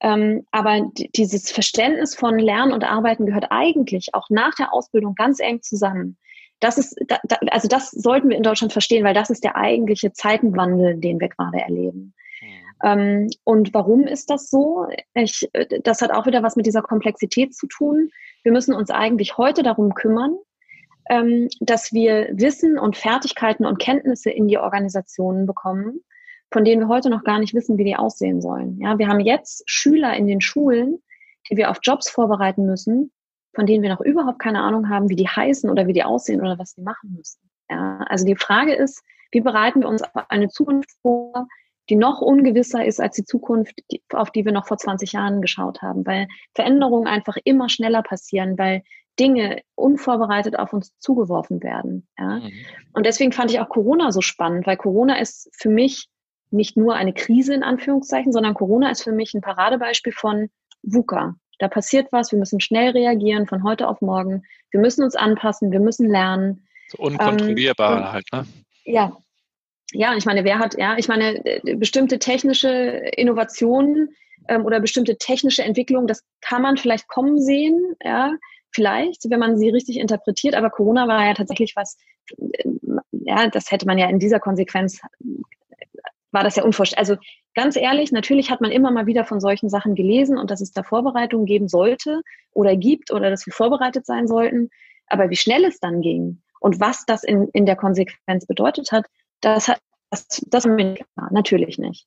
Ähm, 0.00 0.46
aber 0.50 0.90
dieses 1.14 1.52
Verständnis 1.52 2.16
von 2.16 2.38
Lernen 2.38 2.72
und 2.72 2.84
Arbeiten 2.84 3.26
gehört 3.26 3.46
eigentlich 3.50 4.14
auch 4.14 4.28
nach 4.30 4.54
der 4.54 4.72
Ausbildung 4.72 5.14
ganz 5.14 5.38
eng 5.38 5.62
zusammen 5.62 6.18
das 6.62 6.78
ist, 6.78 6.96
da, 7.08 7.18
da, 7.24 7.36
also 7.50 7.68
das 7.68 7.90
sollten 7.90 8.28
wir 8.28 8.36
in 8.36 8.42
Deutschland 8.42 8.72
verstehen, 8.72 9.04
weil 9.04 9.14
das 9.14 9.30
ist 9.30 9.42
der 9.42 9.56
eigentliche 9.56 10.12
Zeitenwandel, 10.12 10.96
den 10.96 11.20
wir 11.20 11.28
gerade 11.28 11.58
erleben. 11.58 12.14
Ähm, 12.84 13.28
und 13.44 13.74
warum 13.74 14.06
ist 14.06 14.30
das 14.30 14.48
so? 14.48 14.86
Ich, 15.14 15.48
das 15.82 16.02
hat 16.02 16.12
auch 16.12 16.26
wieder 16.26 16.42
was 16.42 16.56
mit 16.56 16.66
dieser 16.66 16.82
Komplexität 16.82 17.54
zu 17.54 17.66
tun. 17.66 18.10
Wir 18.42 18.52
müssen 18.52 18.74
uns 18.74 18.90
eigentlich 18.90 19.38
heute 19.38 19.62
darum 19.62 19.94
kümmern, 19.94 20.36
ähm, 21.10 21.48
dass 21.60 21.92
wir 21.92 22.28
Wissen 22.32 22.78
und 22.78 22.96
Fertigkeiten 22.96 23.66
und 23.66 23.78
Kenntnisse 23.78 24.30
in 24.30 24.48
die 24.48 24.58
Organisationen 24.58 25.46
bekommen, 25.46 26.00
von 26.52 26.64
denen 26.64 26.82
wir 26.82 26.88
heute 26.88 27.10
noch 27.10 27.24
gar 27.24 27.38
nicht 27.38 27.54
wissen, 27.54 27.78
wie 27.78 27.84
die 27.84 27.96
aussehen 27.96 28.40
sollen. 28.40 28.78
Ja, 28.80 28.98
wir 28.98 29.08
haben 29.08 29.20
jetzt 29.20 29.62
Schüler 29.66 30.14
in 30.14 30.26
den 30.26 30.40
Schulen, 30.40 31.02
die 31.50 31.56
wir 31.56 31.70
auf 31.70 31.78
Jobs 31.82 32.10
vorbereiten 32.10 32.66
müssen, 32.66 33.10
von 33.54 33.66
denen 33.66 33.82
wir 33.82 33.90
noch 33.90 34.00
überhaupt 34.00 34.38
keine 34.38 34.60
Ahnung 34.60 34.88
haben, 34.88 35.08
wie 35.08 35.16
die 35.16 35.28
heißen 35.28 35.70
oder 35.70 35.86
wie 35.86 35.92
die 35.92 36.04
aussehen 36.04 36.40
oder 36.40 36.58
was 36.58 36.74
die 36.74 36.82
machen 36.82 37.14
müssen. 37.16 37.40
Ja, 37.70 38.04
also 38.08 38.24
die 38.24 38.36
Frage 38.36 38.74
ist, 38.74 39.02
wie 39.30 39.40
bereiten 39.40 39.80
wir 39.80 39.88
uns 39.88 40.02
auf 40.02 40.10
eine 40.28 40.48
Zukunft 40.48 40.90
vor, 41.00 41.48
die 41.92 41.96
noch 41.96 42.22
ungewisser 42.22 42.86
ist 42.86 43.02
als 43.02 43.16
die 43.16 43.24
Zukunft, 43.26 43.74
auf 44.14 44.30
die 44.30 44.46
wir 44.46 44.52
noch 44.52 44.66
vor 44.66 44.78
20 44.78 45.12
Jahren 45.12 45.42
geschaut 45.42 45.82
haben, 45.82 46.06
weil 46.06 46.26
Veränderungen 46.54 47.06
einfach 47.06 47.36
immer 47.44 47.68
schneller 47.68 48.02
passieren, 48.02 48.56
weil 48.56 48.82
Dinge 49.20 49.60
unvorbereitet 49.74 50.58
auf 50.58 50.72
uns 50.72 50.98
zugeworfen 51.00 51.62
werden. 51.62 52.08
Ja? 52.18 52.36
Mhm. 52.36 52.50
Und 52.94 53.04
deswegen 53.04 53.32
fand 53.32 53.50
ich 53.50 53.60
auch 53.60 53.68
Corona 53.68 54.10
so 54.10 54.22
spannend, 54.22 54.66
weil 54.66 54.78
Corona 54.78 55.18
ist 55.18 55.50
für 55.54 55.68
mich 55.68 56.08
nicht 56.50 56.78
nur 56.78 56.94
eine 56.94 57.12
Krise 57.12 57.52
in 57.52 57.62
Anführungszeichen, 57.62 58.32
sondern 58.32 58.54
Corona 58.54 58.90
ist 58.90 59.04
für 59.04 59.12
mich 59.12 59.34
ein 59.34 59.42
Paradebeispiel 59.42 60.14
von 60.14 60.48
VUCA. 60.82 61.34
Da 61.58 61.68
passiert 61.68 62.10
was, 62.10 62.32
wir 62.32 62.38
müssen 62.38 62.60
schnell 62.60 62.92
reagieren 62.92 63.46
von 63.46 63.64
heute 63.64 63.86
auf 63.86 64.00
morgen. 64.00 64.44
Wir 64.70 64.80
müssen 64.80 65.04
uns 65.04 65.14
anpassen, 65.14 65.72
wir 65.72 65.80
müssen 65.80 66.08
lernen. 66.08 66.66
So 66.88 67.02
unkontrollierbar 67.02 67.98
ähm, 67.98 68.12
halt, 68.12 68.24
ne? 68.32 68.46
Ja. 68.84 69.14
Ja, 69.92 70.16
ich 70.16 70.24
meine, 70.24 70.44
wer 70.44 70.58
hat, 70.58 70.76
ja, 70.78 70.96
ich 70.96 71.08
meine, 71.08 71.44
äh, 71.44 71.76
bestimmte 71.76 72.18
technische 72.18 72.68
Innovationen 73.16 74.14
ähm, 74.48 74.64
oder 74.64 74.80
bestimmte 74.80 75.18
technische 75.18 75.62
Entwicklungen, 75.62 76.06
das 76.06 76.24
kann 76.40 76.62
man 76.62 76.76
vielleicht 76.76 77.08
kommen 77.08 77.40
sehen, 77.40 77.94
ja, 78.02 78.32
vielleicht, 78.70 79.28
wenn 79.28 79.38
man 79.38 79.58
sie 79.58 79.68
richtig 79.68 79.98
interpretiert, 79.98 80.54
aber 80.54 80.70
Corona 80.70 81.06
war 81.08 81.26
ja 81.26 81.34
tatsächlich 81.34 81.74
was, 81.76 81.98
äh, 82.38 82.68
ja, 83.10 83.48
das 83.48 83.70
hätte 83.70 83.86
man 83.86 83.98
ja 83.98 84.08
in 84.08 84.18
dieser 84.18 84.40
Konsequenz, 84.40 85.00
war 86.32 86.42
das 86.42 86.56
ja 86.56 86.64
unvorstellbar. 86.64 87.00
Also 87.00 87.16
ganz 87.54 87.76
ehrlich, 87.76 88.10
natürlich 88.12 88.50
hat 88.50 88.60
man 88.60 88.72
immer 88.72 88.90
mal 88.90 89.06
wieder 89.06 89.24
von 89.24 89.40
solchen 89.40 89.68
Sachen 89.68 89.94
gelesen 89.94 90.38
und 90.38 90.50
dass 90.50 90.62
es 90.62 90.72
da 90.72 90.82
Vorbereitungen 90.82 91.46
geben 91.46 91.68
sollte 91.68 92.22
oder 92.52 92.76
gibt 92.76 93.12
oder 93.12 93.30
dass 93.30 93.46
wir 93.46 93.52
vorbereitet 93.52 94.06
sein 94.06 94.26
sollten. 94.26 94.70
Aber 95.06 95.28
wie 95.28 95.36
schnell 95.36 95.64
es 95.64 95.78
dann 95.78 96.00
ging 96.00 96.40
und 96.60 96.80
was 96.80 97.04
das 97.04 97.22
in, 97.22 97.48
in 97.52 97.66
der 97.66 97.76
Konsequenz 97.76 98.46
bedeutet 98.46 98.92
hat, 98.92 99.04
das 99.42 99.68
hat 99.68 99.80
das, 100.12 100.26
das 100.46 100.66
natürlich 101.30 101.78
nicht. 101.78 102.06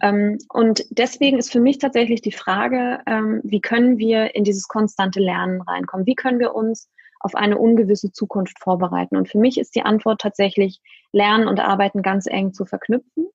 Mhm. 0.00 0.38
Und 0.48 0.84
deswegen 0.90 1.38
ist 1.38 1.50
für 1.50 1.60
mich 1.60 1.78
tatsächlich 1.78 2.22
die 2.22 2.32
Frage, 2.32 3.00
ähm, 3.06 3.40
wie 3.42 3.60
können 3.60 3.98
wir 3.98 4.34
in 4.34 4.44
dieses 4.44 4.68
konstante 4.68 5.20
Lernen 5.20 5.60
reinkommen? 5.60 6.06
Wie 6.06 6.14
können 6.14 6.38
wir 6.38 6.54
uns 6.54 6.88
auf 7.18 7.34
eine 7.34 7.58
ungewisse 7.58 8.12
Zukunft 8.12 8.60
vorbereiten? 8.60 9.16
Und 9.16 9.28
für 9.28 9.38
mich 9.38 9.58
ist 9.58 9.74
die 9.74 9.82
Antwort 9.82 10.20
tatsächlich, 10.20 10.80
Lernen 11.10 11.48
und 11.48 11.60
Arbeiten 11.60 12.02
ganz 12.02 12.26
eng 12.26 12.52
zu 12.52 12.64
verknüpfen. 12.64 13.26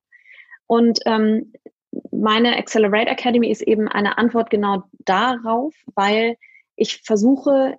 Und 0.67 0.99
ähm, 1.05 1.53
meine 2.11 2.57
Accelerate 2.57 3.09
Academy 3.09 3.49
ist 3.51 3.61
eben 3.61 3.87
eine 3.87 4.17
Antwort 4.17 4.49
genau 4.49 4.83
darauf, 4.99 5.73
weil 5.95 6.37
ich 6.75 7.01
versuche 7.03 7.77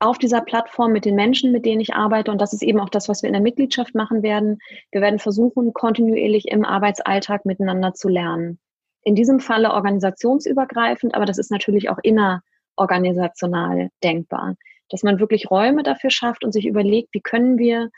auf 0.00 0.18
dieser 0.18 0.40
Plattform 0.40 0.92
mit 0.92 1.04
den 1.04 1.14
Menschen, 1.14 1.52
mit 1.52 1.64
denen 1.64 1.80
ich 1.80 1.94
arbeite, 1.94 2.30
und 2.30 2.40
das 2.40 2.52
ist 2.52 2.62
eben 2.62 2.80
auch 2.80 2.88
das, 2.88 3.08
was 3.08 3.22
wir 3.22 3.28
in 3.28 3.34
der 3.34 3.42
Mitgliedschaft 3.42 3.94
machen 3.94 4.22
werden, 4.22 4.58
wir 4.90 5.00
werden 5.00 5.18
versuchen, 5.18 5.72
kontinuierlich 5.72 6.48
im 6.48 6.64
Arbeitsalltag 6.64 7.44
miteinander 7.46 7.94
zu 7.94 8.08
lernen. 8.08 8.58
In 9.02 9.14
diesem 9.14 9.40
Falle 9.40 9.72
organisationsübergreifend, 9.72 11.14
aber 11.14 11.26
das 11.26 11.38
ist 11.38 11.50
natürlich 11.50 11.90
auch 11.90 11.98
innerorganisational 12.02 13.90
denkbar, 14.02 14.56
dass 14.90 15.02
man 15.02 15.20
wirklich 15.20 15.50
Räume 15.50 15.82
dafür 15.82 16.10
schafft 16.10 16.44
und 16.44 16.52
sich 16.52 16.66
überlegt, 16.66 17.08
wie 17.12 17.20
können 17.20 17.58
wir 17.58 17.90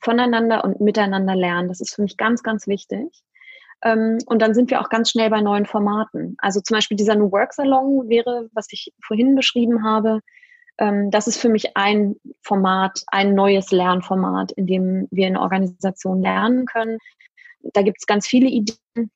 voneinander 0.00 0.64
und 0.64 0.80
miteinander 0.80 1.34
lernen. 1.34 1.68
Das 1.68 1.80
ist 1.80 1.94
für 1.94 2.02
mich 2.02 2.16
ganz, 2.16 2.42
ganz 2.42 2.66
wichtig. 2.66 3.08
Ähm, 3.82 4.18
und 4.26 4.40
dann 4.42 4.54
sind 4.54 4.70
wir 4.70 4.80
auch 4.80 4.88
ganz 4.88 5.10
schnell 5.10 5.30
bei 5.30 5.40
neuen 5.40 5.66
Formaten. 5.66 6.36
Also 6.38 6.60
zum 6.60 6.76
Beispiel 6.76 6.96
dieser 6.96 7.14
New 7.14 7.30
Work 7.32 7.54
Salon 7.54 8.08
wäre, 8.08 8.48
was 8.52 8.66
ich 8.70 8.92
vorhin 9.02 9.34
beschrieben 9.34 9.84
habe, 9.84 10.20
ähm, 10.78 11.10
das 11.10 11.26
ist 11.26 11.40
für 11.40 11.48
mich 11.48 11.76
ein 11.76 12.16
Format, 12.42 13.04
ein 13.08 13.34
neues 13.34 13.70
Lernformat, 13.70 14.52
in 14.52 14.66
dem 14.66 15.08
wir 15.10 15.28
in 15.28 15.36
Organisationen 15.36 16.22
lernen 16.22 16.66
können. 16.66 16.98
Da 17.72 17.82
gibt 17.82 17.98
es 18.00 18.06
ganz 18.06 18.26
viele 18.26 18.48
Ideen 18.48 19.10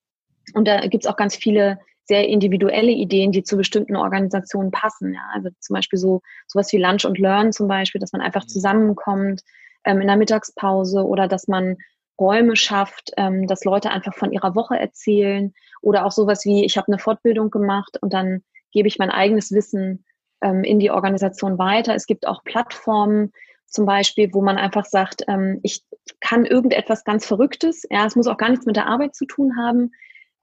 und 0.54 0.66
da 0.66 0.86
gibt 0.86 1.04
es 1.04 1.10
auch 1.10 1.16
ganz 1.16 1.36
viele 1.36 1.78
sehr 2.04 2.26
individuelle 2.26 2.90
Ideen, 2.90 3.32
die 3.32 3.42
zu 3.42 3.56
bestimmten 3.56 3.94
Organisationen 3.94 4.70
passen. 4.70 5.12
Ja. 5.14 5.20
Also 5.34 5.50
zum 5.60 5.74
Beispiel 5.74 5.98
so 5.98 6.22
sowas 6.46 6.72
wie 6.72 6.78
Lunch 6.78 7.04
und 7.04 7.18
Learn 7.18 7.52
zum 7.52 7.68
Beispiel, 7.68 8.00
dass 8.00 8.12
man 8.12 8.22
einfach 8.22 8.44
mhm. 8.44 8.48
zusammenkommt 8.48 9.42
ähm, 9.84 10.00
in 10.00 10.06
der 10.06 10.16
Mittagspause 10.16 11.04
oder 11.04 11.28
dass 11.28 11.48
man 11.48 11.76
Räume 12.18 12.56
schafft, 12.56 13.12
ähm, 13.16 13.46
dass 13.46 13.64
Leute 13.64 13.90
einfach 13.90 14.14
von 14.14 14.32
ihrer 14.32 14.54
Woche 14.54 14.78
erzählen 14.78 15.52
oder 15.82 16.06
auch 16.06 16.12
sowas 16.12 16.44
wie, 16.44 16.64
ich 16.64 16.76
habe 16.76 16.88
eine 16.88 16.98
Fortbildung 16.98 17.50
gemacht 17.50 17.98
und 18.00 18.12
dann 18.12 18.42
gebe 18.72 18.88
ich 18.88 18.98
mein 18.98 19.10
eigenes 19.10 19.52
Wissen 19.52 20.04
ähm, 20.42 20.64
in 20.64 20.78
die 20.78 20.90
Organisation 20.90 21.58
weiter. 21.58 21.94
Es 21.94 22.06
gibt 22.06 22.26
auch 22.26 22.44
Plattformen 22.44 23.32
zum 23.66 23.86
Beispiel, 23.86 24.32
wo 24.32 24.40
man 24.40 24.56
einfach 24.56 24.84
sagt, 24.84 25.24
ähm, 25.28 25.60
ich 25.62 25.82
kann 26.20 26.46
irgendetwas 26.46 27.04
ganz 27.04 27.26
Verrücktes, 27.26 27.84
ja, 27.90 28.06
es 28.06 28.16
muss 28.16 28.26
auch 28.26 28.38
gar 28.38 28.48
nichts 28.48 28.66
mit 28.66 28.76
der 28.76 28.86
Arbeit 28.86 29.14
zu 29.14 29.26
tun 29.26 29.56
haben. 29.58 29.92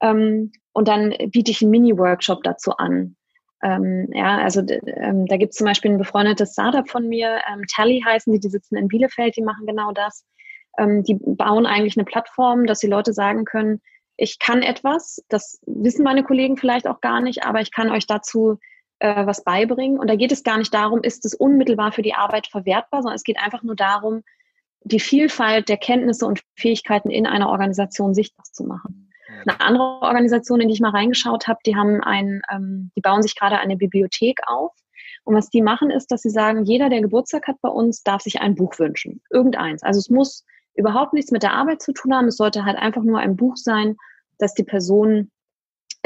Ähm, 0.00 0.52
und 0.72 0.88
dann 0.88 1.14
biete 1.28 1.50
ich 1.50 1.62
einen 1.62 1.70
Mini-Workshop 1.70 2.42
dazu 2.44 2.76
an. 2.76 3.16
Ähm, 3.62 4.08
ja, 4.12 4.38
also 4.38 4.60
ähm, 4.60 5.26
da 5.26 5.36
gibt 5.38 5.52
es 5.52 5.58
zum 5.58 5.66
Beispiel 5.66 5.90
ein 5.90 5.98
befreundetes 5.98 6.52
Startup 6.52 6.88
von 6.88 7.08
mir, 7.08 7.40
ähm, 7.50 7.62
Tally 7.74 8.02
heißen 8.04 8.32
die, 8.32 8.40
die 8.40 8.50
sitzen 8.50 8.76
in 8.76 8.88
Bielefeld, 8.88 9.36
die 9.36 9.42
machen 9.42 9.66
genau 9.66 9.92
das. 9.92 10.24
Ähm, 10.78 11.02
die 11.02 11.14
bauen 11.14 11.66
eigentlich 11.66 11.96
eine 11.96 12.04
Plattform, 12.04 12.66
dass 12.66 12.80
die 12.80 12.86
Leute 12.86 13.12
sagen 13.12 13.44
können, 13.44 13.80
ich 14.18 14.38
kann 14.38 14.62
etwas, 14.62 15.22
das 15.28 15.60
wissen 15.66 16.04
meine 16.04 16.22
Kollegen 16.22 16.56
vielleicht 16.56 16.86
auch 16.86 17.00
gar 17.00 17.20
nicht, 17.20 17.44
aber 17.44 17.60
ich 17.60 17.70
kann 17.70 17.90
euch 17.90 18.06
dazu 18.06 18.58
äh, 18.98 19.26
was 19.26 19.44
beibringen. 19.44 19.98
Und 19.98 20.08
da 20.08 20.16
geht 20.16 20.32
es 20.32 20.42
gar 20.42 20.58
nicht 20.58 20.72
darum, 20.72 21.02
ist 21.02 21.24
es 21.24 21.34
unmittelbar 21.34 21.92
für 21.92 22.02
die 22.02 22.14
Arbeit 22.14 22.46
verwertbar, 22.46 23.02
sondern 23.02 23.16
es 23.16 23.24
geht 23.24 23.38
einfach 23.38 23.62
nur 23.62 23.76
darum, 23.76 24.22
die 24.82 25.00
Vielfalt 25.00 25.68
der 25.68 25.76
Kenntnisse 25.76 26.26
und 26.26 26.42
Fähigkeiten 26.54 27.10
in 27.10 27.26
einer 27.26 27.48
Organisation 27.48 28.14
sichtbar 28.14 28.44
zu 28.44 28.64
machen. 28.64 29.10
Eine 29.44 29.60
andere 29.60 30.02
Organisation, 30.02 30.60
in 30.60 30.68
die 30.68 30.74
ich 30.74 30.80
mal 30.80 30.90
reingeschaut 30.90 31.46
habe, 31.46 31.58
die 31.66 31.76
haben 31.76 32.00
ein, 32.02 32.42
ähm, 32.50 32.90
die 32.96 33.00
bauen 33.00 33.22
sich 33.22 33.36
gerade 33.36 33.58
eine 33.58 33.76
Bibliothek 33.76 34.40
auf. 34.46 34.72
Und 35.24 35.34
was 35.34 35.50
die 35.50 35.62
machen, 35.62 35.90
ist, 35.90 36.12
dass 36.12 36.22
sie 36.22 36.30
sagen, 36.30 36.64
jeder, 36.64 36.88
der 36.88 37.00
Geburtstag 37.00 37.48
hat 37.48 37.60
bei 37.60 37.68
uns, 37.68 38.02
darf 38.02 38.22
sich 38.22 38.40
ein 38.40 38.54
Buch 38.54 38.78
wünschen. 38.78 39.20
Irgendeins. 39.30 39.82
Also 39.82 39.98
es 39.98 40.08
muss 40.08 40.44
überhaupt 40.74 41.12
nichts 41.14 41.32
mit 41.32 41.42
der 41.42 41.52
Arbeit 41.52 41.82
zu 41.82 41.92
tun 41.92 42.14
haben. 42.14 42.28
Es 42.28 42.36
sollte 42.36 42.64
halt 42.64 42.76
einfach 42.76 43.02
nur 43.02 43.18
ein 43.18 43.36
Buch 43.36 43.56
sein, 43.56 43.96
das 44.38 44.54
die 44.54 44.64
Person 44.64 45.30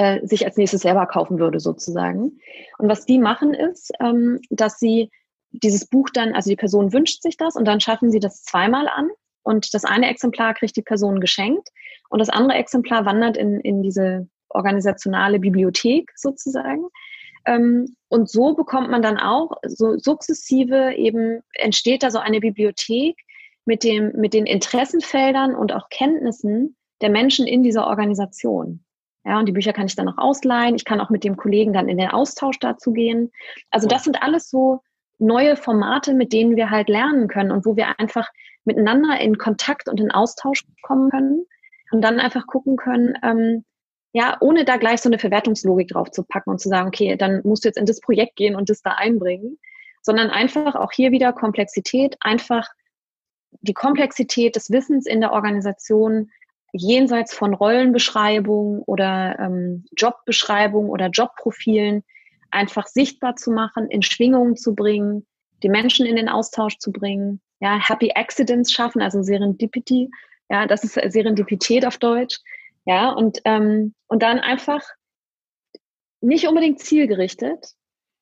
äh, 0.00 0.26
sich 0.26 0.46
als 0.46 0.56
nächstes 0.56 0.80
selber 0.80 1.04
kaufen 1.04 1.38
würde, 1.38 1.60
sozusagen. 1.60 2.38
Und 2.78 2.88
was 2.88 3.04
die 3.04 3.18
machen 3.18 3.52
ist, 3.52 3.92
ähm, 4.00 4.40
dass 4.48 4.78
sie 4.78 5.10
dieses 5.50 5.86
Buch 5.86 6.08
dann, 6.14 6.32
also 6.32 6.48
die 6.48 6.56
Person 6.56 6.94
wünscht 6.94 7.20
sich 7.20 7.36
das 7.36 7.54
und 7.54 7.66
dann 7.66 7.80
schaffen 7.80 8.10
sie 8.10 8.18
das 8.18 8.42
zweimal 8.42 8.88
an. 8.88 9.10
Und 9.42 9.74
das 9.74 9.84
eine 9.84 10.08
Exemplar 10.08 10.54
kriegt 10.54 10.74
die 10.76 10.82
Person 10.82 11.20
geschenkt 11.20 11.68
und 12.08 12.18
das 12.18 12.30
andere 12.30 12.56
Exemplar 12.56 13.04
wandert 13.04 13.36
in, 13.36 13.60
in 13.60 13.82
diese 13.82 14.26
organisationale 14.48 15.38
Bibliothek 15.38 16.10
sozusagen. 16.16 16.84
Ähm, 17.44 17.94
und 18.08 18.30
so 18.30 18.54
bekommt 18.54 18.90
man 18.90 19.02
dann 19.02 19.18
auch, 19.18 19.50
so 19.66 19.98
sukzessive 19.98 20.94
eben 20.96 21.42
entsteht 21.52 22.02
da 22.02 22.10
so 22.10 22.20
eine 22.20 22.40
Bibliothek 22.40 23.18
mit, 23.66 23.84
dem, 23.84 24.12
mit 24.16 24.32
den 24.32 24.46
Interessenfeldern 24.46 25.54
und 25.54 25.74
auch 25.74 25.90
Kenntnissen 25.90 26.76
der 27.02 27.10
Menschen 27.10 27.46
in 27.46 27.62
dieser 27.62 27.86
Organisation. 27.86 28.82
Ja, 29.24 29.38
und 29.38 29.46
die 29.46 29.52
Bücher 29.52 29.72
kann 29.72 29.86
ich 29.86 29.96
dann 29.96 30.08
auch 30.08 30.18
ausleihen. 30.18 30.74
Ich 30.74 30.84
kann 30.84 31.00
auch 31.00 31.10
mit 31.10 31.24
dem 31.24 31.36
Kollegen 31.36 31.72
dann 31.72 31.88
in 31.88 31.98
den 31.98 32.10
Austausch 32.10 32.58
dazu 32.58 32.92
gehen. 32.92 33.30
Also 33.70 33.86
das 33.86 34.04
sind 34.04 34.22
alles 34.22 34.48
so 34.48 34.80
neue 35.18 35.56
Formate, 35.56 36.14
mit 36.14 36.32
denen 36.32 36.56
wir 36.56 36.70
halt 36.70 36.88
lernen 36.88 37.28
können 37.28 37.50
und 37.50 37.66
wo 37.66 37.76
wir 37.76 38.00
einfach 38.00 38.28
miteinander 38.64 39.20
in 39.20 39.36
Kontakt 39.36 39.88
und 39.88 40.00
in 40.00 40.10
Austausch 40.10 40.64
kommen 40.82 41.10
können 41.10 41.46
und 41.92 42.02
dann 42.02 42.20
einfach 42.20 42.46
gucken 42.46 42.76
können, 42.76 43.14
ähm, 43.22 43.64
ja, 44.12 44.36
ohne 44.40 44.64
da 44.64 44.76
gleich 44.76 45.02
so 45.02 45.08
eine 45.08 45.18
Verwertungslogik 45.18 45.88
drauf 45.88 46.10
zu 46.10 46.24
packen 46.24 46.50
und 46.50 46.60
zu 46.60 46.68
sagen, 46.68 46.88
okay, 46.88 47.16
dann 47.16 47.42
musst 47.44 47.64
du 47.64 47.68
jetzt 47.68 47.78
in 47.78 47.86
das 47.86 48.00
Projekt 48.00 48.36
gehen 48.36 48.56
und 48.56 48.70
das 48.70 48.82
da 48.82 48.92
einbringen, 48.92 49.58
sondern 50.02 50.30
einfach 50.30 50.74
auch 50.74 50.92
hier 50.92 51.12
wieder 51.12 51.32
Komplexität, 51.32 52.16
einfach 52.20 52.68
die 53.60 53.74
Komplexität 53.74 54.56
des 54.56 54.70
Wissens 54.70 55.06
in 55.06 55.20
der 55.20 55.32
Organisation 55.32 56.30
jenseits 56.72 57.34
von 57.34 57.54
Rollenbeschreibung 57.54 58.82
oder 58.82 59.38
ähm, 59.38 59.84
Jobbeschreibung 59.96 60.88
oder 60.88 61.08
Jobprofilen 61.08 62.04
einfach 62.50 62.86
sichtbar 62.86 63.36
zu 63.36 63.50
machen, 63.50 63.88
in 63.88 64.02
Schwingungen 64.02 64.56
zu 64.56 64.74
bringen, 64.74 65.26
die 65.62 65.68
Menschen 65.68 66.06
in 66.06 66.16
den 66.16 66.28
Austausch 66.28 66.78
zu 66.78 66.92
bringen, 66.92 67.40
ja, 67.60 67.78
Happy 67.78 68.12
Accidents 68.14 68.72
schaffen, 68.72 69.02
also 69.02 69.22
Serendipity, 69.22 70.10
ja, 70.48 70.66
das 70.66 70.84
ist 70.84 70.94
Serendipität 70.94 71.86
auf 71.86 71.98
Deutsch, 71.98 72.40
ja, 72.84 73.10
und, 73.10 73.40
ähm, 73.44 73.94
und 74.08 74.22
dann 74.22 74.38
einfach 74.38 74.82
nicht 76.20 76.46
unbedingt 76.48 76.80
zielgerichtet, 76.80 77.74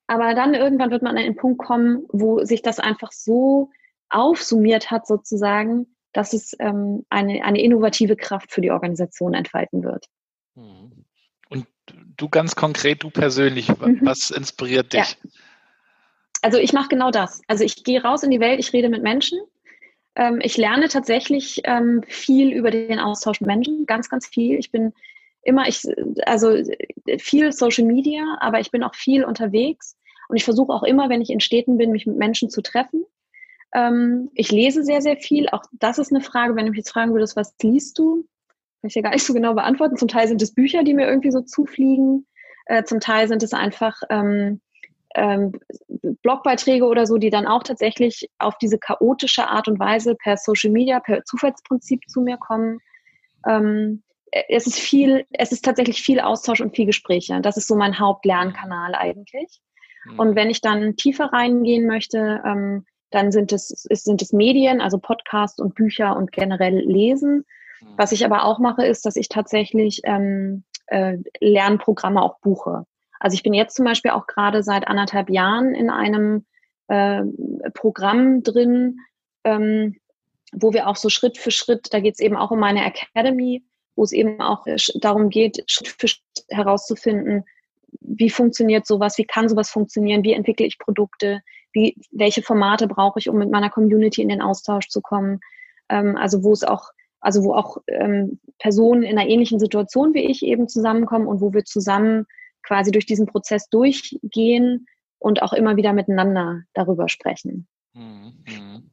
aber 0.07 0.33
dann 0.33 0.53
irgendwann 0.53 0.91
wird 0.91 1.01
man 1.01 1.17
an 1.17 1.23
einen 1.23 1.35
Punkt 1.35 1.59
kommen, 1.59 2.05
wo 2.09 2.43
sich 2.43 2.61
das 2.61 2.79
einfach 2.79 3.11
so 3.11 3.71
aufsummiert 4.09 4.91
hat 4.91 5.07
sozusagen, 5.07 5.95
dass 6.13 6.33
es 6.33 6.55
ähm, 6.59 7.05
eine, 7.09 7.43
eine 7.43 7.61
innovative 7.61 8.15
Kraft 8.15 8.51
für 8.51 8.61
die 8.61 8.71
Organisation 8.71 9.33
entfalten 9.33 9.83
wird. 9.83 10.05
Mhm. 10.55 11.05
Und 11.49 11.67
du 12.17 12.29
ganz 12.29 12.55
konkret, 12.55 13.03
du 13.03 13.09
persönlich, 13.09 13.69
mhm. 13.69 13.99
was 14.01 14.31
inspiriert 14.31 14.93
dich? 14.93 15.17
Ja. 15.23 15.29
Also 16.41 16.57
ich 16.57 16.73
mache 16.73 16.89
genau 16.89 17.11
das. 17.11 17.41
Also 17.47 17.63
ich 17.63 17.83
gehe 17.83 18.01
raus 18.01 18.23
in 18.23 18.31
die 18.31 18.39
Welt, 18.39 18.59
ich 18.59 18.73
rede 18.73 18.89
mit 18.89 19.03
Menschen. 19.03 19.39
Ähm, 20.15 20.39
ich 20.41 20.57
lerne 20.57 20.87
tatsächlich 20.87 21.61
ähm, 21.65 22.03
viel 22.07 22.51
über 22.51 22.71
den 22.71 22.99
Austausch 22.99 23.41
mit 23.41 23.47
Menschen, 23.47 23.85
ganz, 23.85 24.09
ganz 24.09 24.27
viel. 24.27 24.57
Ich 24.57 24.71
bin 24.71 24.93
immer, 25.41 25.67
ich, 25.67 25.83
also 26.25 26.55
viel 27.17 27.51
Social 27.51 27.85
Media, 27.85 28.37
aber 28.39 28.59
ich 28.59 28.71
bin 28.71 28.83
auch 28.83 28.95
viel 28.95 29.23
unterwegs 29.23 29.97
und 30.27 30.37
ich 30.37 30.43
versuche 30.43 30.71
auch 30.71 30.83
immer, 30.83 31.09
wenn 31.09 31.21
ich 31.21 31.29
in 31.29 31.39
Städten 31.39 31.77
bin, 31.77 31.91
mich 31.91 32.05
mit 32.05 32.17
Menschen 32.17 32.49
zu 32.49 32.61
treffen. 32.61 33.05
Ähm, 33.73 34.29
ich 34.33 34.51
lese 34.51 34.83
sehr, 34.83 35.01
sehr 35.01 35.17
viel. 35.17 35.49
Auch 35.49 35.63
das 35.73 35.99
ist 35.99 36.11
eine 36.11 36.21
Frage, 36.21 36.55
wenn 36.55 36.65
du 36.65 36.71
mich 36.71 36.79
jetzt 36.79 36.91
fragen 36.91 37.13
würdest, 37.13 37.35
was 37.35 37.55
liest 37.61 37.97
du? 37.99 38.27
Kann 38.81 38.87
ich 38.87 38.95
ja 38.95 39.01
gar 39.01 39.11
nicht 39.11 39.25
so 39.25 39.33
genau 39.33 39.53
beantworten. 39.53 39.97
Zum 39.97 40.07
Teil 40.07 40.27
sind 40.27 40.41
es 40.41 40.53
Bücher, 40.53 40.83
die 40.83 40.93
mir 40.93 41.07
irgendwie 41.07 41.31
so 41.31 41.41
zufliegen. 41.41 42.25
Äh, 42.65 42.83
zum 42.83 42.99
Teil 42.99 43.27
sind 43.27 43.43
es 43.43 43.53
einfach 43.53 44.01
ähm, 44.09 44.61
ähm, 45.15 45.59
Blogbeiträge 46.21 46.85
oder 46.85 47.05
so, 47.05 47.17
die 47.17 47.29
dann 47.29 47.47
auch 47.47 47.63
tatsächlich 47.63 48.29
auf 48.37 48.57
diese 48.57 48.77
chaotische 48.77 49.47
Art 49.47 49.67
und 49.67 49.79
Weise 49.79 50.15
per 50.15 50.37
Social 50.37 50.71
Media, 50.71 50.99
per 50.99 51.23
Zufallsprinzip 51.25 52.07
zu 52.07 52.21
mir 52.21 52.37
kommen. 52.37 52.79
Ähm, 53.47 54.03
es 54.31 54.67
ist 54.67 54.79
viel, 54.79 55.25
es 55.31 55.51
ist 55.51 55.65
tatsächlich 55.65 56.01
viel 56.01 56.19
Austausch 56.19 56.61
und 56.61 56.75
viel 56.75 56.85
Gespräche. 56.85 57.41
Das 57.41 57.57
ist 57.57 57.67
so 57.67 57.75
mein 57.75 57.99
Hauptlernkanal 57.99 58.95
eigentlich. 58.95 59.59
Mhm. 60.05 60.19
Und 60.19 60.35
wenn 60.35 60.49
ich 60.49 60.61
dann 60.61 60.95
tiefer 60.95 61.25
reingehen 61.33 61.87
möchte, 61.87 62.41
ähm, 62.45 62.85
dann 63.11 63.31
sind 63.31 63.51
es, 63.51 63.67
sind 63.67 64.21
es 64.21 64.33
Medien, 64.33 64.81
also 64.81 64.97
Podcasts 64.97 65.59
und 65.59 65.75
Bücher 65.75 66.15
und 66.15 66.31
generell 66.31 66.79
Lesen. 66.79 67.45
Mhm. 67.81 67.87
Was 67.97 68.11
ich 68.11 68.25
aber 68.25 68.43
auch 68.45 68.59
mache, 68.59 68.85
ist, 68.85 69.05
dass 69.05 69.15
ich 69.15 69.29
tatsächlich 69.29 70.01
ähm, 70.03 70.63
äh, 70.87 71.17
Lernprogramme 71.39 72.21
auch 72.21 72.39
buche. 72.39 72.85
Also 73.19 73.35
ich 73.35 73.43
bin 73.43 73.53
jetzt 73.53 73.75
zum 73.75 73.85
Beispiel 73.85 74.11
auch 74.11 74.27
gerade 74.27 74.63
seit 74.63 74.87
anderthalb 74.87 75.29
Jahren 75.29 75.75
in 75.75 75.89
einem 75.89 76.45
äh, 76.87 77.23
Programm 77.73 78.43
drin, 78.43 78.97
ähm, 79.43 79.97
wo 80.51 80.73
wir 80.73 80.87
auch 80.87 80.95
so 80.95 81.09
Schritt 81.09 81.37
für 81.37 81.51
Schritt, 81.51 81.93
da 81.93 81.99
geht 81.99 82.15
es 82.15 82.19
eben 82.19 82.35
auch 82.35 82.51
um 82.51 82.59
meine 82.59 82.85
Academy, 82.85 83.63
wo 83.95 84.03
es 84.03 84.11
eben 84.11 84.41
auch 84.41 84.65
äh, 84.65 84.77
darum 84.95 85.29
geht, 85.29 85.63
Schritt 85.67 85.89
für 85.89 86.07
Schritt 86.07 86.23
herauszufinden, 86.49 87.43
wie 88.01 88.29
funktioniert 88.29 88.85
sowas, 88.87 89.17
wie 89.17 89.25
kann 89.25 89.49
sowas 89.49 89.69
funktionieren, 89.69 90.23
wie 90.23 90.33
entwickle 90.33 90.65
ich 90.65 90.79
Produkte, 90.79 91.41
wie, 91.73 91.95
welche 92.11 92.41
Formate 92.41 92.87
brauche 92.87 93.19
ich, 93.19 93.29
um 93.29 93.37
mit 93.37 93.51
meiner 93.51 93.69
Community 93.69 94.21
in 94.21 94.29
den 94.29 94.41
Austausch 94.41 94.87
zu 94.89 95.01
kommen. 95.01 95.39
Ähm, 95.89 96.15
also 96.17 96.43
wo 96.43 96.51
es 96.51 96.63
auch, 96.63 96.89
also 97.19 97.43
wo 97.43 97.53
auch 97.53 97.77
ähm, 97.87 98.39
Personen 98.59 99.03
in 99.03 99.17
einer 99.17 99.29
ähnlichen 99.29 99.59
Situation 99.59 100.13
wie 100.13 100.25
ich 100.25 100.43
eben 100.43 100.67
zusammenkommen 100.67 101.27
und 101.27 101.41
wo 101.41 101.53
wir 101.53 101.65
zusammen 101.65 102.25
quasi 102.63 102.91
durch 102.91 103.05
diesen 103.05 103.25
Prozess 103.25 103.69
durchgehen 103.69 104.85
und 105.19 105.41
auch 105.41 105.53
immer 105.53 105.75
wieder 105.75 105.93
miteinander 105.93 106.61
darüber 106.73 107.09
sprechen. 107.09 107.67
Mhm. 107.93 108.91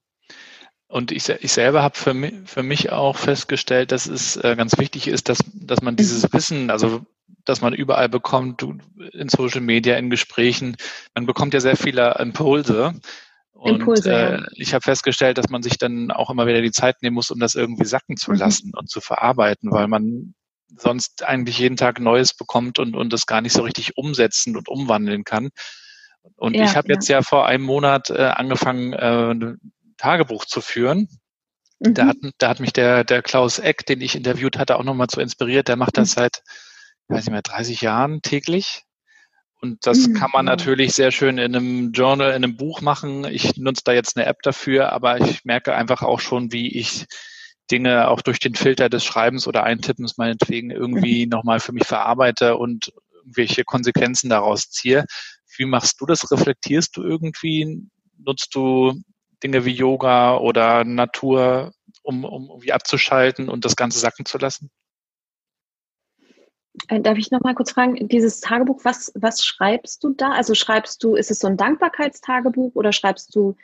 Und 0.89 1.11
ich, 1.11 1.29
ich 1.29 1.53
selber 1.53 1.83
habe 1.83 1.97
für 1.97 2.15
mich, 2.15 2.35
für 2.45 2.63
mich 2.63 2.93
auch 2.93 3.17
festgestellt, 3.17 3.91
dass 3.91 4.07
es 4.07 4.37
äh, 4.37 4.55
ganz 4.57 4.79
wichtig 4.79 5.09
ist, 5.09 5.29
dass, 5.29 5.39
dass 5.53 5.83
man 5.83 5.97
dieses 5.97 6.23
mhm. 6.23 6.33
Wissen, 6.33 6.71
also 6.71 7.05
dass 7.45 7.61
man 7.61 7.75
überall 7.75 8.09
bekommt, 8.09 8.67
in 9.13 9.29
Social 9.29 9.61
Media, 9.61 9.97
in 9.97 10.11
Gesprächen, 10.11 10.77
man 11.15 11.27
bekommt 11.27 11.55
ja 11.55 11.61
sehr 11.61 11.77
viele 11.77 12.17
Impulse. 12.19 12.95
Und 13.53 13.81
Impulse, 13.81 14.13
äh, 14.13 14.43
ich 14.55 14.75
habe 14.75 14.83
festgestellt, 14.83 15.39
dass 15.39 15.49
man 15.49 15.63
sich 15.63 15.79
dann 15.79 16.11
auch 16.11 16.31
immer 16.31 16.47
wieder 16.47 16.61
die 16.61 16.73
Zeit 16.73 17.03
nehmen 17.03 17.15
muss, 17.15 17.31
um 17.31 17.41
das 17.41 17.55
irgendwie 17.55 17.85
sacken 17.85 18.17
zu 18.17 18.33
mhm. 18.33 18.39
lassen 18.39 18.69
mhm. 18.69 18.79
und 18.79 18.91
zu 18.91 19.01
verarbeiten, 19.01 19.71
weil 19.73 19.89
man 19.89 20.35
sonst 20.77 21.25
eigentlich 21.25 21.59
jeden 21.59 21.77
Tag 21.77 22.01
Neues 22.01 22.35
bekommt 22.35 22.79
und, 22.79 22.95
und 22.95 23.13
das 23.13 23.27
gar 23.27 23.41
nicht 23.41 23.53
so 23.53 23.63
richtig 23.63 23.97
umsetzen 23.97 24.57
und 24.57 24.69
umwandeln 24.69 25.25
kann. 25.25 25.51
Und 26.35 26.55
ja, 26.55 26.65
ich 26.65 26.77
habe 26.77 26.89
ja. 26.89 26.95
jetzt 26.95 27.09
ja 27.09 27.23
vor 27.23 27.47
einem 27.47 27.65
Monat 27.65 28.11
äh, 28.11 28.25
angefangen, 28.25 28.93
äh, 28.93 29.57
Tagebuch 29.97 30.45
zu 30.45 30.61
führen. 30.61 31.09
Mhm. 31.79 31.95
Da, 31.95 32.07
hat, 32.07 32.17
da 32.39 32.49
hat 32.49 32.61
mich 32.61 32.73
der, 32.73 33.05
der 33.05 33.23
Klaus 33.23 33.59
Eck, 33.59 33.87
den 33.87 34.01
ich 34.01 34.15
interviewt 34.15 34.59
hatte, 34.59 34.77
auch 34.77 34.85
nochmal 34.85 35.09
so 35.11 35.21
inspiriert. 35.21 35.69
Der 35.69 35.77
macht 35.77 35.99
das 35.99 36.11
mhm. 36.11 36.21
seit, 36.21 36.43
ich 37.09 37.15
weiß 37.15 37.25
nicht 37.25 37.33
mehr, 37.33 37.43
30 37.43 37.81
Jahren 37.81 38.23
täglich. 38.23 38.83
Und 39.61 39.87
das 39.87 40.07
mhm. 40.07 40.15
kann 40.15 40.31
man 40.33 40.45
natürlich 40.45 40.93
sehr 40.93 41.11
schön 41.11 41.39
in 41.39 41.57
einem 41.57 41.93
Journal, 41.93 42.31
in 42.31 42.45
einem 42.45 42.57
Buch 42.57 42.83
machen. 42.83 43.25
Ich 43.25 43.57
nutze 43.57 43.83
da 43.85 43.93
jetzt 43.93 44.17
eine 44.17 44.27
App 44.27 44.43
dafür, 44.43 44.93
aber 44.93 45.21
ich 45.21 45.45
merke 45.45 45.75
einfach 45.75 46.03
auch 46.03 46.21
schon, 46.21 46.53
wie 46.53 46.77
ich 46.77 47.07
Dinge 47.71 48.09
auch 48.09 48.23
durch 48.23 48.39
den 48.39 48.55
Filter 48.55 48.89
des 48.89 49.05
Schreibens 49.05 49.49
oder 49.49 49.65
Eintippens 49.65 50.19
meinetwegen 50.19 50.71
irgendwie 50.71 51.25
mhm. 51.25 51.31
nochmal 51.31 51.61
für 51.61 51.73
mich 51.73 51.85
verarbeite 51.85 52.57
und 52.57 52.93
irgendwelche 53.17 53.65
Konsequenzen 53.65 54.29
daraus 54.29 54.71
ziehe. 54.71 55.05
Wie 55.57 55.65
machst 55.65 56.01
du 56.01 56.07
das? 56.07 56.31
Reflektierst 56.31 56.97
du 56.97 57.03
irgendwie? 57.03 57.89
Nutzt 58.19 58.55
du 58.55 58.95
Dinge 59.47 59.65
wie 59.65 59.71
Yoga 59.71 60.39
oder 60.39 60.85
Natur, 60.85 61.73
um, 62.03 62.25
um 62.25 62.49
irgendwie 62.49 62.73
abzuschalten 62.73 63.49
und 63.49 63.65
das 63.65 63.77
Ganze 63.77 64.01
sacken 64.01 64.27
zu 64.27 64.39
lassen? 64.39 64.71
Äh, 66.89 67.01
darf 67.01 67.17
ich 67.17 67.31
noch 67.31 67.43
mal 67.43 67.55
kurz 67.55 67.71
fragen, 67.71 68.09
dieses 68.09 68.41
Tagebuch, 68.41 68.85
was, 68.85 69.13
was 69.15 69.45
schreibst 69.45 70.03
du 70.03 70.15
da? 70.15 70.31
Also 70.31 70.55
schreibst 70.55 71.05
du, 71.05 71.15
ist 71.15 71.31
es 71.31 71.39
so 71.39 71.47
ein 71.47 71.57
Dankbarkeitstagebuch 71.57 72.75
oder 72.75 72.93
schreibst 72.93 73.35
du 73.37 73.57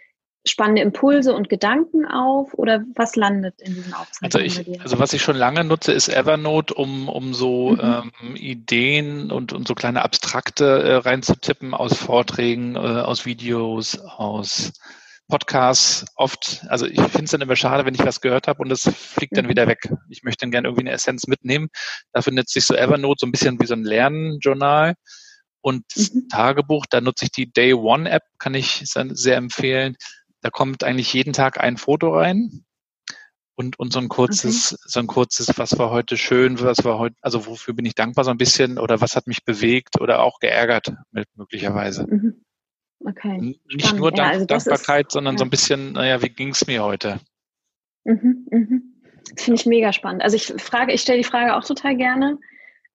spannende 0.45 0.83
Impulse 0.83 1.35
und 1.35 1.49
Gedanken 1.49 2.07
auf 2.07 2.55
oder 2.55 2.85
was 2.95 3.17
landet 3.17 3.61
in 3.61 3.75
diesen 3.75 3.93
Aufzeichnungen? 3.93 4.49
Also, 4.49 4.61
ich, 4.71 4.81
also 4.81 4.99
was 5.01 5.13
ich 5.13 5.23
schon 5.23 5.37
lange 5.37 5.65
nutze, 5.65 5.93
ist 5.93 6.09
Evernote, 6.09 6.75
um, 6.75 7.09
um 7.09 7.35
so 7.35 7.71
mhm. 7.71 8.13
ähm, 8.23 8.37
Ideen 8.37 9.33
und, 9.33 9.53
und 9.53 9.67
so 9.67 9.75
kleine 9.75 10.03
Abstrakte 10.03 10.65
äh, 10.65 10.95
reinzutippen 10.95 11.75
aus 11.75 11.97
Vorträgen, 11.97 12.77
äh, 12.77 12.79
aus 12.79 13.27
Videos, 13.27 13.99
aus 13.99 14.73
Podcasts 15.33 16.05
oft, 16.17 16.63
also 16.69 16.85
ich 16.85 17.01
finde 17.01 17.25
es 17.25 17.31
dann 17.31 17.41
immer 17.41 17.57
schade, 17.57 17.87
wenn 17.87 17.95
ich 17.95 18.05
was 18.05 18.21
gehört 18.21 18.49
habe 18.49 18.63
und 18.63 18.69
das 18.69 18.83
fliegt 18.83 19.35
dann 19.35 19.47
mhm. 19.47 19.49
wieder 19.49 19.67
weg. 19.67 19.79
Ich 20.11 20.25
möchte 20.25 20.43
dann 20.43 20.51
gerne 20.51 20.69
irgendwie 20.69 20.83
eine 20.83 20.91
Essenz 20.91 21.27
mitnehmen. 21.27 21.69
Dafür 22.13 22.35
nutze 22.35 22.59
ich 22.59 22.67
so 22.67 22.75
Evernote 22.75 23.21
so 23.21 23.27
ein 23.27 23.33
bisschen 23.33 23.59
wie 23.59 23.65
so 23.65 23.73
ein 23.73 23.83
Lernjournal. 23.83 24.93
Und 25.63 25.85
mhm. 25.97 26.29
Tagebuch, 26.29 26.85
da 26.85 27.01
nutze 27.01 27.25
ich 27.25 27.31
die 27.31 27.51
Day 27.51 27.73
One 27.73 28.11
App, 28.11 28.25
kann 28.39 28.53
ich 28.53 28.83
sehr 28.85 29.37
empfehlen. 29.37 29.97
Da 30.43 30.51
kommt 30.51 30.85
eigentlich 30.85 31.15
jeden 31.15 31.33
Tag 31.33 31.59
ein 31.59 31.79
Foto 31.79 32.15
rein 32.15 32.67
und, 33.55 33.79
und 33.79 33.91
so 33.91 34.01
ein 34.01 34.11
kurzes, 34.11 34.75
okay. 34.75 34.83
so 34.85 35.01
ein 35.01 35.07
kurzes, 35.07 35.57
was 35.57 35.79
war 35.79 35.89
heute 35.89 36.19
schön, 36.19 36.61
was 36.61 36.85
war 36.85 36.99
heute, 36.99 37.17
also 37.23 37.47
wofür 37.47 37.73
bin 37.73 37.87
ich 37.87 37.95
dankbar 37.95 38.27
so 38.27 38.31
ein 38.31 38.37
bisschen 38.37 38.79
oder 38.79 39.01
was 39.01 39.17
hat 39.17 39.27
mich 39.27 39.47
bewegt 39.47 39.99
oder 39.99 40.21
auch 40.21 40.41
geärgert 40.41 40.93
möglicherweise. 41.37 42.07
Mhm. 42.07 42.45
Okay. 43.05 43.39
Nicht 43.41 43.61
Spannend. 43.81 44.01
nur 44.01 44.13
Dank, 44.13 44.29
ja, 44.29 44.33
also 44.35 44.47
Dankbarkeit, 44.47 45.07
ist, 45.07 45.13
sondern 45.13 45.35
ja. 45.35 45.39
so 45.39 45.45
ein 45.45 45.51
bisschen, 45.51 45.93
naja, 45.93 46.23
wie 46.23 46.29
ging 46.29 46.51
es 46.51 46.67
mir 46.67 46.83
heute? 46.83 47.21
Mhm, 48.05 48.47
mhm. 48.51 48.83
Finde 49.37 49.61
ich 49.61 49.67
mega 49.67 49.93
spannend. 49.93 50.23
Also 50.23 50.37
ich 50.37 50.53
frage, 50.59 50.93
ich 50.93 51.01
stelle 51.01 51.19
die 51.19 51.25
Frage 51.25 51.57
auch 51.57 51.65
total 51.65 51.97
gerne, 51.97 52.39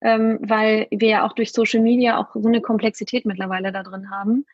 ähm, 0.02 0.40
weil 0.42 0.88
wir 0.92 1.10
ja 1.10 1.26
auch 1.26 1.34
durch 1.34 1.52
Social 1.52 1.82
Media 1.82 2.18
auch 2.18 2.34
so 2.34 2.48
eine 2.48 2.62
Komplexität 2.62 3.26
mittlerweile 3.26 3.72
da 3.72 3.84
drin 3.84 4.10
haben. 4.10 4.46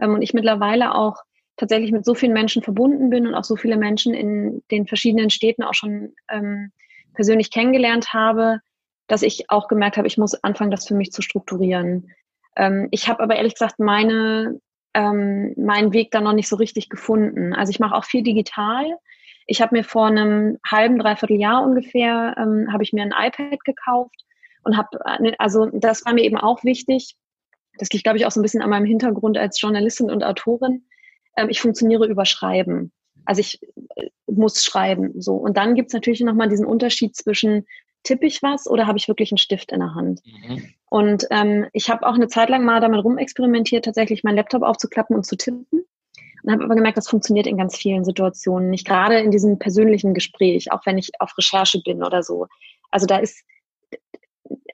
Ähm, 0.00 0.14
und 0.14 0.22
ich 0.22 0.34
mittlerweile 0.34 0.94
auch 0.94 1.22
tatsächlich 1.56 1.92
mit 1.92 2.04
so 2.04 2.14
vielen 2.14 2.32
Menschen 2.32 2.62
verbunden 2.62 3.10
bin 3.10 3.26
und 3.26 3.34
auch 3.34 3.44
so 3.44 3.56
viele 3.56 3.76
Menschen 3.76 4.14
in 4.14 4.62
den 4.70 4.86
verschiedenen 4.86 5.30
Städten 5.30 5.62
auch 5.62 5.74
schon 5.74 6.14
ähm, 6.28 6.70
persönlich 7.14 7.50
kennengelernt 7.50 8.12
habe, 8.12 8.60
dass 9.06 9.22
ich 9.22 9.48
auch 9.48 9.68
gemerkt 9.68 9.96
habe, 9.96 10.06
ich 10.06 10.18
muss 10.18 10.34
anfangen, 10.42 10.70
das 10.70 10.86
für 10.86 10.94
mich 10.94 11.12
zu 11.12 11.22
strukturieren. 11.22 12.10
Ähm, 12.56 12.88
ich 12.90 13.08
habe 13.08 13.22
aber 13.22 13.36
ehrlich 13.36 13.54
gesagt 13.54 13.78
meine, 13.78 14.60
ähm, 14.96 15.54
meinen 15.56 15.92
Weg 15.92 16.10
da 16.10 16.20
noch 16.20 16.32
nicht 16.32 16.48
so 16.48 16.56
richtig 16.56 16.88
gefunden. 16.88 17.52
Also 17.52 17.70
ich 17.70 17.78
mache 17.80 17.94
auch 17.94 18.04
viel 18.04 18.22
digital. 18.22 18.98
Ich 19.46 19.60
habe 19.60 19.76
mir 19.76 19.84
vor 19.84 20.06
einem 20.06 20.58
halben, 20.68 20.98
dreiviertel 20.98 21.38
Jahr 21.38 21.62
ungefähr, 21.62 22.34
ähm, 22.38 22.72
habe 22.72 22.82
ich 22.82 22.92
mir 22.92 23.02
ein 23.02 23.14
iPad 23.16 23.62
gekauft 23.64 24.24
und 24.64 24.76
habe, 24.76 24.98
äh, 25.04 25.32
also 25.38 25.66
das 25.72 26.04
war 26.04 26.14
mir 26.14 26.24
eben 26.24 26.36
auch 26.36 26.64
wichtig. 26.64 27.16
Das 27.78 27.90
liegt, 27.90 28.04
glaube 28.04 28.18
ich, 28.18 28.26
auch 28.26 28.30
so 28.30 28.40
ein 28.40 28.42
bisschen 28.42 28.62
an 28.62 28.70
meinem 28.70 28.86
Hintergrund 28.86 29.38
als 29.38 29.60
Journalistin 29.60 30.10
und 30.10 30.24
Autorin 30.24 30.82
ähm, 31.36 31.48
ich 31.48 31.60
funktioniere 31.60 32.06
über 32.06 32.24
Schreiben. 32.24 32.92
Also 33.24 33.40
ich 33.40 33.60
äh, 33.94 34.08
muss 34.26 34.64
schreiben. 34.64 35.20
So. 35.20 35.34
Und 35.34 35.56
dann 35.56 35.74
gibt 35.74 35.88
es 35.88 35.94
natürlich 35.94 36.20
nochmal 36.20 36.48
diesen 36.48 36.66
Unterschied 36.66 37.14
zwischen 37.14 37.66
tippe 38.06 38.26
ich 38.26 38.42
was 38.42 38.66
oder 38.68 38.86
habe 38.86 38.98
ich 38.98 39.08
wirklich 39.08 39.32
einen 39.32 39.38
Stift 39.38 39.72
in 39.72 39.80
der 39.80 39.94
Hand? 39.94 40.22
Mhm. 40.24 40.74
Und 40.88 41.26
ähm, 41.30 41.66
ich 41.72 41.90
habe 41.90 42.06
auch 42.06 42.14
eine 42.14 42.28
Zeit 42.28 42.48
lang 42.48 42.64
mal 42.64 42.80
damit 42.80 43.04
rumexperimentiert, 43.04 43.84
tatsächlich 43.84 44.24
meinen 44.24 44.36
Laptop 44.36 44.62
aufzuklappen 44.62 45.16
und 45.16 45.26
zu 45.26 45.36
tippen. 45.36 45.66
Und 45.72 46.52
habe 46.52 46.64
aber 46.64 46.76
gemerkt, 46.76 46.96
das 46.96 47.08
funktioniert 47.08 47.46
in 47.46 47.56
ganz 47.58 47.76
vielen 47.76 48.04
Situationen, 48.04 48.70
nicht 48.70 48.86
gerade 48.86 49.18
in 49.18 49.30
diesem 49.30 49.58
persönlichen 49.58 50.14
Gespräch, 50.14 50.70
auch 50.70 50.86
wenn 50.86 50.96
ich 50.96 51.10
auf 51.20 51.36
Recherche 51.36 51.82
bin 51.82 52.04
oder 52.04 52.22
so. 52.22 52.46
Also 52.90 53.06
da 53.06 53.18
ist 53.18 53.44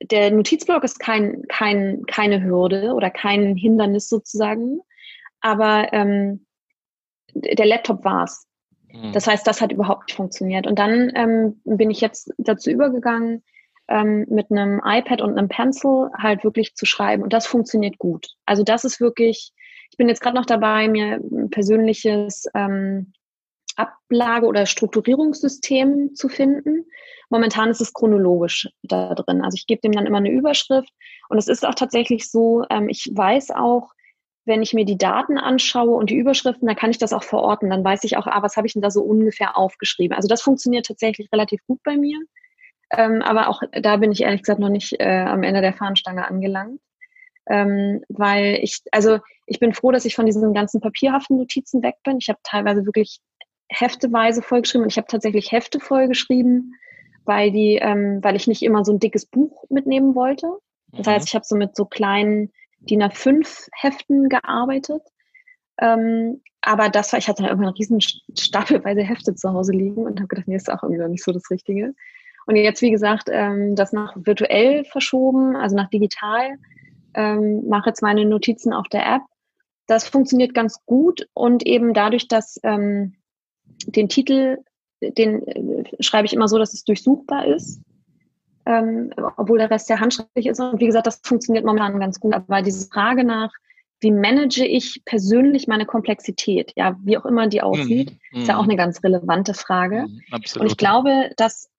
der 0.03 0.31
Notizblock 0.31 0.85
ist 0.85 0.99
kein, 0.99 1.45
kein, 1.49 2.05
keine 2.07 2.43
Hürde 2.43 2.93
oder 2.93 3.11
kein 3.11 3.57
Hindernis 3.57 4.09
sozusagen. 4.09 4.81
Aber 5.41 5.93
ähm, 5.93 6.47
der 7.35 7.67
Laptop 7.67 8.05
war's. 8.05 8.45
Mhm. 8.45 8.52
Das 9.13 9.27
heißt, 9.27 9.47
das 9.47 9.61
hat 9.61 9.73
überhaupt 9.73 10.09
nicht 10.09 10.17
funktioniert. 10.17 10.67
Und 10.67 10.79
dann 10.79 11.11
ähm, 11.15 11.61
bin 11.65 11.91
ich 11.91 12.01
jetzt 12.01 12.33
dazu 12.39 12.71
übergegangen, 12.71 13.43
ähm, 13.89 14.27
mit 14.29 14.51
einem 14.51 14.81
iPad 14.85 15.23
und 15.23 15.37
einem 15.37 15.49
Pencil 15.49 16.11
halt 16.17 16.45
wirklich 16.45 16.75
zu 16.75 16.87
schreiben. 16.87 17.23
Und 17.23 17.33
das 17.33 17.47
funktioniert 17.47 17.99
gut. 17.99 18.29
Also 18.47 18.63
das 18.63 18.85
ist 18.85 19.01
wirklich, 19.01 19.53
ich 19.91 19.97
bin 19.97 20.09
jetzt 20.09 20.21
gerade 20.21 20.37
noch 20.37 20.47
dabei, 20.47 20.89
mir 20.89 21.21
ein 21.21 21.51
persönliches 21.51 22.47
ähm, 22.55 23.13
Ablage- 23.77 24.47
oder 24.47 24.67
Strukturierungssystem 24.67 26.15
zu 26.15 26.29
finden. 26.29 26.87
Momentan 27.31 27.71
ist 27.71 27.81
es 27.81 27.93
chronologisch 27.93 28.69
da 28.83 29.15
drin. 29.15 29.43
Also 29.43 29.57
ich 29.57 29.67
gebe 29.67 29.81
dem 29.81 29.93
dann 29.93 30.07
immer 30.07 30.19
eine 30.19 30.31
Überschrift. 30.31 30.93
Und 31.29 31.39
es 31.39 31.49
ist 31.49 31.67
auch 31.67 31.75
tatsächlich 31.75 32.31
so, 32.31 32.65
ähm, 32.71 32.89
ich 32.89 33.11
weiß 33.13 33.51
auch, 33.53 33.91
wenn 34.45 34.63
ich 34.63 34.75
mir 34.75 34.85
die 34.85 34.99
Daten 34.99 35.39
anschaue 35.39 35.95
und 35.97 36.11
die 36.11 36.17
Überschriften, 36.17 36.67
dann 36.67 36.77
kann 36.77 36.91
ich 36.91 36.99
das 36.99 37.13
auch 37.13 37.23
verorten. 37.23 37.71
Dann 37.71 37.85
weiß 37.85 38.05
ich 38.05 38.17
auch, 38.17 38.27
ah, 38.27 38.43
was 38.43 38.57
habe 38.57 38.67
ich 38.67 38.73
denn 38.73 38.83
da 38.83 38.91
so 38.91 39.03
ungefähr 39.03 39.57
aufgeschrieben. 39.57 40.17
Also 40.17 40.29
das 40.29 40.43
funktioniert 40.43 40.87
tatsächlich 40.87 41.29
relativ 41.33 41.61
gut 41.67 41.81
bei 41.85 41.97
mir. 41.97 42.19
Ähm, 42.91 43.23
aber 43.23 43.49
auch 43.49 43.63
da 43.73 43.97
bin 43.97 44.13
ich 44.13 44.23
ehrlich 44.23 44.43
gesagt 44.43 44.61
noch 44.61 44.69
nicht 44.69 45.01
äh, 45.01 45.25
am 45.27 45.43
Ende 45.43 45.61
der 45.61 45.73
Fahnenstange 45.73 46.27
angelangt. 46.27 46.81
Ähm, 47.49 48.05
weil 48.09 48.59
ich, 48.63 48.83
also 48.93 49.19
ich 49.47 49.59
bin 49.59 49.73
froh, 49.73 49.91
dass 49.91 50.05
ich 50.05 50.15
von 50.15 50.27
diesen 50.27 50.53
ganzen 50.55 50.81
papierhaften 50.81 51.39
Notizen 51.39 51.83
weg 51.83 51.97
bin. 52.05 52.19
Ich 52.19 52.29
habe 52.29 52.39
teilweise 52.43 52.85
wirklich 52.85 53.21
hefteweise 53.69 54.43
vollgeschrieben 54.43 54.85
und 54.85 54.93
ich 54.93 54.99
habe 54.99 55.09
tatsächlich 55.09 55.51
Hefte 55.51 55.81
vollgeschrieben, 55.81 56.75
weil 57.25 57.51
die, 57.51 57.77
ähm, 57.77 58.19
weil 58.23 58.37
ich 58.37 58.47
nicht 58.47 58.63
immer 58.63 58.85
so 58.85 58.93
ein 58.93 58.99
dickes 58.99 59.27
Buch 59.27 59.65
mitnehmen 59.71 60.15
wollte. 60.15 60.49
Das 60.93 61.07
heißt, 61.07 61.25
mhm. 61.25 61.29
ich 61.29 61.35
habe 61.35 61.45
so 61.47 61.57
mit 61.57 61.75
so 61.75 61.87
kleinen 61.87 62.53
DIN 62.89 63.03
A5 63.03 63.69
Heften 63.73 64.29
gearbeitet. 64.29 65.03
Ähm, 65.81 66.43
aber 66.61 66.89
das 66.89 67.13
war, 67.13 67.19
ich 67.19 67.29
hatte 67.29 67.43
irgendwann 67.43 67.69
einen 67.69 67.77
riesen 67.77 68.01
stapelweise 68.01 69.03
Hefte 69.03 69.35
zu 69.35 69.53
Hause 69.53 69.73
liegen 69.73 70.05
und 70.05 70.21
habe 70.21 70.29
gedacht, 70.29 70.49
nee, 70.49 70.57
ist 70.57 70.71
auch 70.71 70.83
irgendwie 70.83 71.09
nicht 71.09 71.25
so 71.25 71.33
das 71.33 71.51
Richtige. 71.51 71.95
Und 72.47 72.57
jetzt, 72.57 72.83
wie 72.83 72.91
gesagt, 72.91 73.29
ähm, 73.31 73.77
das 73.77 73.93
nach 73.93 74.15
virtuell 74.17 74.85
verschoben, 74.85 75.57
also 75.57 75.77
nach 75.77 75.91
digital, 75.91 76.59
ähm, 77.15 77.69
mache 77.69 77.91
jetzt 77.91 78.03
meine 78.03 78.25
Notizen 78.25 78.73
auf 78.73 78.89
der 78.89 79.07
App. 79.07 79.23
Das 79.87 80.09
funktioniert 80.09 80.55
ganz 80.55 80.85
gut 80.87 81.29
und 81.35 81.67
eben 81.67 81.95
dadurch, 81.95 82.29
dass 82.29 82.59
ähm, 82.63 83.15
den 83.87 84.09
Titel, 84.09 84.59
den 85.01 85.47
äh, 85.47 85.85
schreibe 86.01 86.27
ich 86.27 86.33
immer 86.33 86.49
so, 86.49 86.59
dass 86.59 86.75
es 86.75 86.85
durchsuchbar 86.85 87.47
ist, 87.47 87.81
ähm, 88.67 89.13
obwohl 89.37 89.59
der 89.59 89.71
Rest 89.71 89.89
ja 89.89 90.01
handschriftlich 90.01 90.47
ist. 90.47 90.61
Und 90.61 90.81
wie 90.81 90.87
gesagt, 90.87 91.07
das 91.07 91.21
funktioniert 91.23 91.65
momentan 91.65 91.99
ganz 91.99 92.21
gut. 92.21 92.35
Aber 92.35 92.63
diese 92.63 92.89
Frage 92.89 93.25
nach, 93.25 93.53
wie 94.01 94.11
manage 94.11 94.65
ich 94.65 95.03
persönlich 95.05 95.69
meine 95.69 95.87
Komplexität, 95.87 96.73
ja, 96.77 96.97
wie 97.03 97.17
auch 97.17 97.25
immer 97.25 97.47
die 97.47 97.63
aussieht, 97.63 98.17
mhm. 98.33 98.41
ist 98.41 98.49
ja 98.49 98.57
auch 98.57 98.65
mhm. 98.65 98.71
eine 98.71 98.77
ganz 98.77 99.03
relevante 99.03 99.55
Frage. 99.55 100.07
Mhm, 100.09 100.23
und 100.61 100.67
ich 100.67 100.77
glaube, 100.77 101.31
dass, 101.37 101.71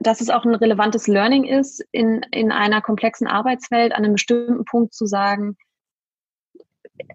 dass 0.00 0.20
es 0.20 0.30
auch 0.30 0.44
ein 0.44 0.54
relevantes 0.54 1.06
Learning 1.06 1.44
ist, 1.44 1.84
in, 1.92 2.22
in 2.32 2.50
einer 2.50 2.82
komplexen 2.82 3.28
Arbeitswelt 3.28 3.92
an 3.92 4.04
einem 4.04 4.14
bestimmten 4.14 4.64
Punkt 4.64 4.94
zu 4.94 5.06
sagen, 5.06 5.56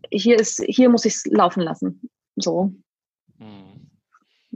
hier 0.09 0.39
ist, 0.39 0.63
hier 0.66 0.89
muss 0.89 1.05
ich 1.05 1.16
es 1.16 1.26
laufen 1.26 1.61
lassen. 1.61 2.09
So. 2.38 2.74
Mhm. 3.38 3.91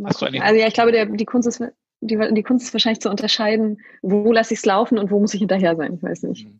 Also 0.05 0.28
ja, 0.28 0.68
ich 0.68 0.74
glaube, 0.74 0.93
der, 0.93 1.07
die 1.07 1.26
Kunst 1.26 1.47
ist 1.47 1.62
die, 2.01 2.17
die 2.33 2.43
Kunst 2.43 2.67
ist 2.67 2.73
wahrscheinlich 2.73 3.01
zu 3.01 3.09
unterscheiden, 3.09 3.81
wo 4.01 4.31
lasse 4.31 4.53
ich 4.53 4.59
es 4.59 4.65
laufen 4.65 4.97
und 4.97 5.11
wo 5.11 5.19
muss 5.19 5.33
ich 5.33 5.39
hinterher 5.39 5.75
sein. 5.75 5.95
Ich 5.95 6.03
weiß 6.03 6.23
nicht. 6.23 6.47
Mhm. 6.47 6.59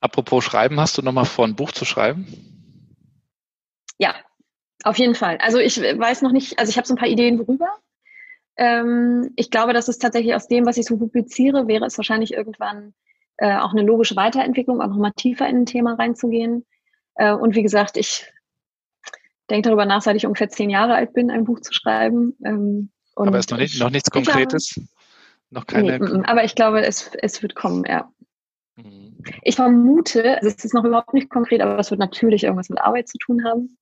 Apropos 0.00 0.44
Schreiben, 0.44 0.78
hast 0.78 0.96
du 0.96 1.02
nochmal 1.02 1.24
vor, 1.24 1.44
ein 1.44 1.56
Buch 1.56 1.72
zu 1.72 1.84
schreiben? 1.84 2.26
Ja, 3.98 4.14
auf 4.84 4.96
jeden 4.98 5.16
Fall. 5.16 5.38
Also 5.38 5.58
ich 5.58 5.80
weiß 5.80 6.22
noch 6.22 6.30
nicht, 6.30 6.58
also 6.58 6.70
ich 6.70 6.76
habe 6.76 6.86
so 6.86 6.94
ein 6.94 6.98
paar 6.98 7.08
Ideen 7.08 7.38
worüber. 7.38 7.68
Ähm, 8.56 9.32
ich 9.36 9.50
glaube, 9.50 9.72
dass 9.72 9.88
es 9.88 9.98
tatsächlich 9.98 10.34
aus 10.34 10.46
dem, 10.46 10.66
was 10.66 10.76
ich 10.76 10.86
so 10.86 10.96
publiziere, 10.96 11.66
wäre 11.66 11.84
es 11.84 11.98
wahrscheinlich 11.98 12.32
irgendwann 12.32 12.94
äh, 13.38 13.56
auch 13.56 13.72
eine 13.72 13.82
logische 13.82 14.16
Weiterentwicklung, 14.16 14.80
auch 14.80 14.88
nochmal 14.88 15.12
tiefer 15.16 15.48
in 15.48 15.62
ein 15.62 15.66
Thema 15.66 15.94
reinzugehen. 15.94 16.64
Äh, 17.16 17.32
und 17.32 17.56
wie 17.56 17.62
gesagt, 17.62 17.96
ich 17.96 18.32
denke 19.50 19.68
darüber 19.68 19.86
nach, 19.86 20.02
seit 20.02 20.16
ich 20.16 20.26
ungefähr 20.26 20.48
zehn 20.48 20.70
Jahre 20.70 20.94
alt 20.94 21.12
bin, 21.12 21.30
ein 21.30 21.44
Buch 21.44 21.60
zu 21.60 21.72
schreiben. 21.72 22.36
Ähm, 22.44 22.90
und 23.18 23.28
aber 23.28 23.38
ist 23.38 23.50
noch, 23.50 23.58
nicht, 23.58 23.78
noch 23.80 23.90
nichts 23.90 24.10
Konkretes? 24.10 24.74
Glaube, 24.74 24.88
noch 25.50 25.66
keine. 25.66 25.98
Nee, 25.98 26.22
aber 26.24 26.44
ich 26.44 26.54
glaube, 26.54 26.84
es, 26.84 27.10
es 27.20 27.42
wird 27.42 27.54
kommen, 27.54 27.84
ja. 27.84 28.10
Mhm. 28.76 29.16
Ich 29.42 29.56
vermute, 29.56 30.36
also 30.36 30.48
es 30.48 30.64
ist 30.64 30.74
noch 30.74 30.84
überhaupt 30.84 31.14
nicht 31.14 31.28
konkret, 31.30 31.60
aber 31.60 31.78
es 31.78 31.90
wird 31.90 32.00
natürlich 32.00 32.44
irgendwas 32.44 32.68
mit 32.68 32.80
Arbeit 32.80 33.08
zu 33.08 33.18
tun 33.18 33.44
haben. 33.44 33.76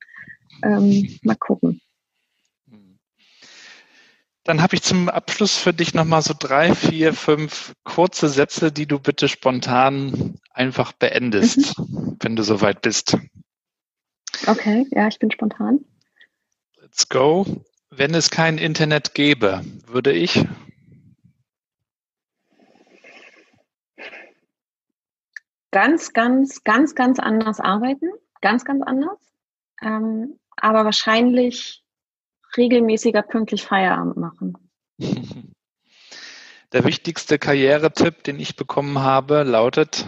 Ähm, 0.62 1.18
mal 1.22 1.36
gucken. 1.36 1.80
Mhm. 2.66 2.98
Dann 4.44 4.62
habe 4.62 4.74
ich 4.76 4.82
zum 4.82 5.08
Abschluss 5.08 5.56
für 5.56 5.74
dich 5.74 5.92
nochmal 5.92 6.22
so 6.22 6.34
drei, 6.38 6.74
vier, 6.74 7.12
fünf 7.12 7.74
kurze 7.84 8.28
Sätze, 8.28 8.72
die 8.72 8.86
du 8.86 8.98
bitte 8.98 9.28
spontan 9.28 10.38
einfach 10.50 10.92
beendest, 10.92 11.78
mhm. 11.78 12.16
wenn 12.20 12.36
du 12.36 12.42
soweit 12.42 12.80
bist. 12.80 13.18
Okay, 14.46 14.86
ja, 14.90 15.08
ich 15.08 15.18
bin 15.18 15.30
spontan. 15.30 15.84
Let's 16.80 17.08
go. 17.08 17.44
Wenn 17.98 18.14
es 18.14 18.28
kein 18.28 18.58
Internet 18.58 19.14
gäbe, 19.14 19.64
würde 19.86 20.12
ich 20.12 20.44
ganz, 25.70 26.12
ganz, 26.12 26.62
ganz, 26.62 26.94
ganz 26.94 27.18
anders 27.18 27.58
arbeiten. 27.58 28.10
Ganz, 28.42 28.66
ganz 28.66 28.82
anders. 28.82 29.18
Ähm, 29.80 30.38
aber 30.56 30.84
wahrscheinlich 30.84 31.82
regelmäßiger 32.56 33.22
pünktlich 33.22 33.64
Feierabend 33.64 34.18
machen. 34.18 34.58
Der 36.72 36.84
wichtigste 36.84 37.38
Karrieretipp, 37.38 38.24
den 38.24 38.38
ich 38.38 38.56
bekommen 38.56 38.98
habe, 38.98 39.42
lautet 39.42 40.06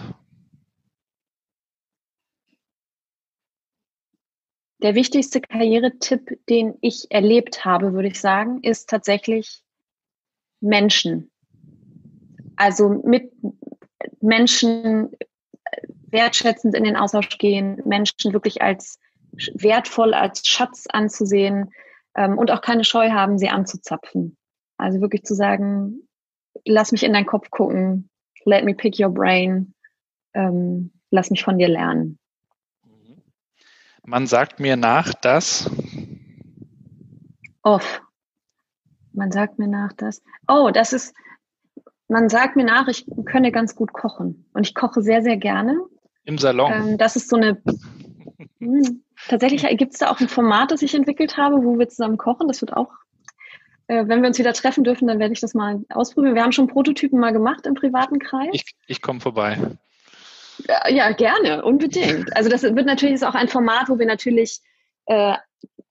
Der 4.80 4.94
wichtigste 4.94 5.40
Karrieretipp, 5.40 6.38
den 6.48 6.74
ich 6.80 7.10
erlebt 7.10 7.64
habe, 7.64 7.92
würde 7.92 8.08
ich 8.08 8.20
sagen, 8.20 8.60
ist 8.62 8.88
tatsächlich 8.88 9.62
Menschen. 10.60 11.30
Also 12.56 12.88
mit 12.88 13.32
Menschen 14.20 15.10
wertschätzend 16.10 16.74
in 16.74 16.84
den 16.84 16.96
Austausch 16.96 17.38
gehen, 17.38 17.82
Menschen 17.84 18.32
wirklich 18.32 18.62
als 18.62 18.98
wertvoll, 19.54 20.14
als 20.14 20.46
Schatz 20.46 20.86
anzusehen 20.88 21.70
ähm, 22.14 22.38
und 22.38 22.50
auch 22.50 22.60
keine 22.60 22.84
Scheu 22.84 23.10
haben, 23.10 23.38
sie 23.38 23.48
anzuzapfen. 23.48 24.36
Also 24.76 25.00
wirklich 25.00 25.24
zu 25.24 25.34
sagen, 25.34 26.08
lass 26.64 26.92
mich 26.92 27.02
in 27.02 27.12
deinen 27.12 27.26
Kopf 27.26 27.50
gucken, 27.50 28.08
let 28.44 28.64
me 28.64 28.74
pick 28.74 28.98
your 28.98 29.10
brain, 29.10 29.74
ähm, 30.34 30.92
lass 31.10 31.30
mich 31.30 31.42
von 31.42 31.58
dir 31.58 31.68
lernen. 31.68 32.18
Man 34.08 34.26
sagt 34.26 34.58
mir 34.58 34.78
nach, 34.78 35.12
dass. 35.12 35.70
Off. 37.62 38.00
Man 39.12 39.30
sagt 39.30 39.58
mir 39.58 39.68
nach, 39.68 39.92
dass. 39.92 40.22
Oh, 40.48 40.70
das 40.72 40.94
ist. 40.94 41.14
Man 42.08 42.30
sagt 42.30 42.56
mir 42.56 42.64
nach, 42.64 42.88
ich 42.88 43.04
könne 43.26 43.52
ganz 43.52 43.74
gut 43.74 43.92
kochen. 43.92 44.46
Und 44.54 44.66
ich 44.66 44.74
koche 44.74 45.02
sehr, 45.02 45.20
sehr 45.20 45.36
gerne. 45.36 45.78
Im 46.24 46.38
Salon. 46.38 46.72
Ähm, 46.72 46.96
das 46.96 47.16
ist 47.16 47.28
so 47.28 47.36
eine. 47.36 47.60
mh, 48.60 48.88
hm, 48.88 49.04
tatsächlich 49.28 49.66
gibt 49.76 49.92
es 49.92 49.98
da 49.98 50.10
auch 50.10 50.20
ein 50.20 50.28
Format, 50.28 50.70
das 50.70 50.80
ich 50.80 50.94
entwickelt 50.94 51.36
habe, 51.36 51.62
wo 51.62 51.78
wir 51.78 51.90
zusammen 51.90 52.16
kochen. 52.16 52.48
Das 52.48 52.62
wird 52.62 52.74
auch 52.74 52.90
äh, 53.88 54.08
wenn 54.08 54.22
wir 54.22 54.28
uns 54.28 54.38
wieder 54.38 54.54
treffen 54.54 54.84
dürfen, 54.84 55.06
dann 55.06 55.18
werde 55.18 55.34
ich 55.34 55.40
das 55.40 55.52
mal 55.52 55.84
ausprobieren. 55.90 56.34
Wir 56.34 56.44
haben 56.44 56.52
schon 56.52 56.66
Prototypen 56.66 57.20
mal 57.20 57.34
gemacht 57.34 57.66
im 57.66 57.74
privaten 57.74 58.18
Kreis. 58.18 58.48
Ich, 58.52 58.74
ich 58.86 59.02
komme 59.02 59.20
vorbei. 59.20 59.58
Ja, 60.88 61.12
gerne, 61.12 61.64
unbedingt. 61.64 62.30
Also 62.36 62.50
das 62.50 62.62
wird 62.62 62.86
natürlich 62.86 63.16
ist 63.16 63.24
auch 63.24 63.34
ein 63.34 63.48
Format, 63.48 63.88
wo 63.88 63.98
wir 63.98 64.06
natürlich 64.06 64.60
äh, 65.06 65.34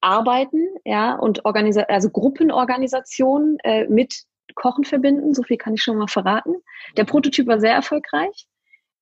arbeiten, 0.00 0.68
ja, 0.84 1.14
und 1.14 1.44
Organisa 1.44 1.82
also 1.82 2.10
Gruppenorganisationen 2.10 3.58
äh, 3.64 3.86
mit 3.88 4.22
Kochen 4.54 4.84
verbinden. 4.84 5.34
So 5.34 5.42
viel 5.42 5.56
kann 5.56 5.74
ich 5.74 5.82
schon 5.82 5.98
mal 5.98 6.08
verraten. 6.08 6.54
Der 6.96 7.04
Prototyp 7.04 7.46
war 7.48 7.60
sehr 7.60 7.74
erfolgreich. 7.74 8.46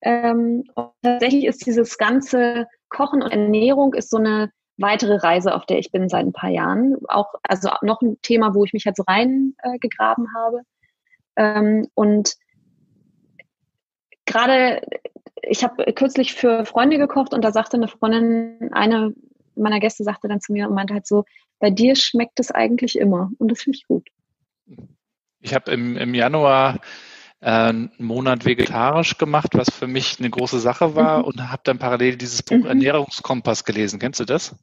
Ähm, 0.01 0.63
und 0.75 0.91
tatsächlich 1.03 1.45
ist 1.45 1.65
dieses 1.65 1.97
ganze 1.97 2.67
Kochen 2.89 3.21
und 3.21 3.31
Ernährung 3.31 3.93
ist 3.93 4.09
so 4.09 4.17
eine 4.17 4.51
weitere 4.77 5.15
Reise, 5.15 5.55
auf 5.55 5.65
der 5.65 5.79
ich 5.79 5.91
bin 5.91 6.09
seit 6.09 6.25
ein 6.25 6.33
paar 6.33 6.49
Jahren. 6.49 6.95
Auch 7.07 7.33
also 7.43 7.69
noch 7.81 8.01
ein 8.01 8.17
Thema, 8.21 8.53
wo 8.53 8.63
ich 8.63 8.73
mich 8.73 8.85
halt 8.85 8.95
so 8.95 9.03
reingegraben 9.07 10.25
äh, 10.25 10.37
habe. 10.37 10.61
Ähm, 11.35 11.87
und 11.95 12.35
gerade 14.25 14.81
ich 15.49 15.63
habe 15.63 15.91
kürzlich 15.93 16.33
für 16.33 16.65
Freunde 16.65 16.97
gekocht 16.97 17.33
und 17.33 17.43
da 17.43 17.51
sagte 17.51 17.77
eine 17.77 17.87
Freundin, 17.87 18.69
eine 18.73 19.13
meiner 19.55 19.79
Gäste 19.79 20.03
sagte 20.03 20.27
dann 20.27 20.41
zu 20.41 20.53
mir 20.53 20.67
und 20.67 20.75
meinte 20.75 20.93
halt 20.93 21.07
so, 21.07 21.25
bei 21.59 21.71
dir 21.71 21.95
schmeckt 21.95 22.39
es 22.39 22.51
eigentlich 22.51 22.97
immer 22.97 23.31
und 23.39 23.49
das 23.49 23.61
finde 23.61 23.77
ich 23.77 23.87
gut. 23.87 24.07
Ich 25.39 25.53
habe 25.53 25.71
im, 25.71 25.97
im 25.97 26.13
Januar 26.13 26.79
äh, 27.39 27.49
einen 27.49 27.91
Monat 27.97 28.45
vegetarisch 28.45 29.17
gemacht, 29.17 29.49
was 29.53 29.69
für 29.69 29.87
mich 29.87 30.19
eine 30.19 30.29
große 30.29 30.59
Sache 30.59 30.95
war 30.95 31.19
mhm. 31.19 31.25
und 31.25 31.51
habe 31.51 31.61
dann 31.65 31.79
parallel 31.79 32.17
dieses 32.17 32.43
Buch 32.43 32.57
mhm. 32.57 32.65
Ernährungskompass 32.65 33.63
gelesen. 33.63 33.99
Kennst 33.99 34.19
du 34.19 34.25
das? 34.25 34.55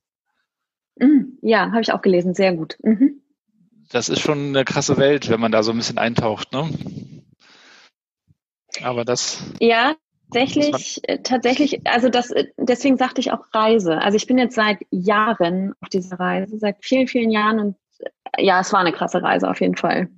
Mhm. 0.96 1.38
Ja, 1.42 1.70
habe 1.70 1.82
ich 1.82 1.92
auch 1.92 2.02
gelesen, 2.02 2.34
sehr 2.34 2.54
gut. 2.54 2.76
Mhm. 2.82 3.20
Das 3.90 4.08
ist 4.08 4.20
schon 4.20 4.48
eine 4.48 4.64
krasse 4.64 4.96
Welt, 4.96 5.28
wenn 5.28 5.40
man 5.40 5.52
da 5.52 5.62
so 5.62 5.70
ein 5.70 5.76
bisschen 5.76 5.98
eintaucht, 5.98 6.52
ne? 6.52 6.70
Aber 8.82 9.04
das. 9.04 9.42
Ja, 9.60 9.94
tatsächlich, 10.32 11.00
das 11.06 11.22
tatsächlich, 11.22 11.86
also 11.86 12.08
das, 12.08 12.32
deswegen 12.56 12.96
sagte 12.96 13.20
ich 13.20 13.32
auch 13.32 13.46
Reise. 13.52 13.98
Also 13.98 14.16
ich 14.16 14.26
bin 14.26 14.38
jetzt 14.38 14.54
seit 14.54 14.78
Jahren 14.90 15.74
auf 15.80 15.88
dieser 15.88 16.18
Reise, 16.18 16.58
seit 16.58 16.76
vielen, 16.80 17.08
vielen 17.08 17.30
Jahren 17.30 17.60
und 17.60 17.76
ja, 18.38 18.60
es 18.60 18.72
war 18.72 18.80
eine 18.80 18.92
krasse 18.92 19.22
Reise 19.22 19.48
auf 19.48 19.60
jeden 19.60 19.76
Fall. 19.76 20.08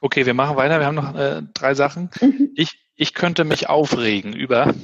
Okay, 0.00 0.26
wir 0.26 0.34
machen 0.34 0.56
weiter. 0.56 0.78
Wir 0.78 0.86
haben 0.86 0.94
noch 0.94 1.14
äh, 1.14 1.42
drei 1.54 1.74
Sachen. 1.74 2.10
Mhm. 2.20 2.50
Ich, 2.54 2.78
ich 2.96 3.14
könnte 3.14 3.44
mich 3.44 3.68
aufregen 3.68 4.34
über. 4.34 4.74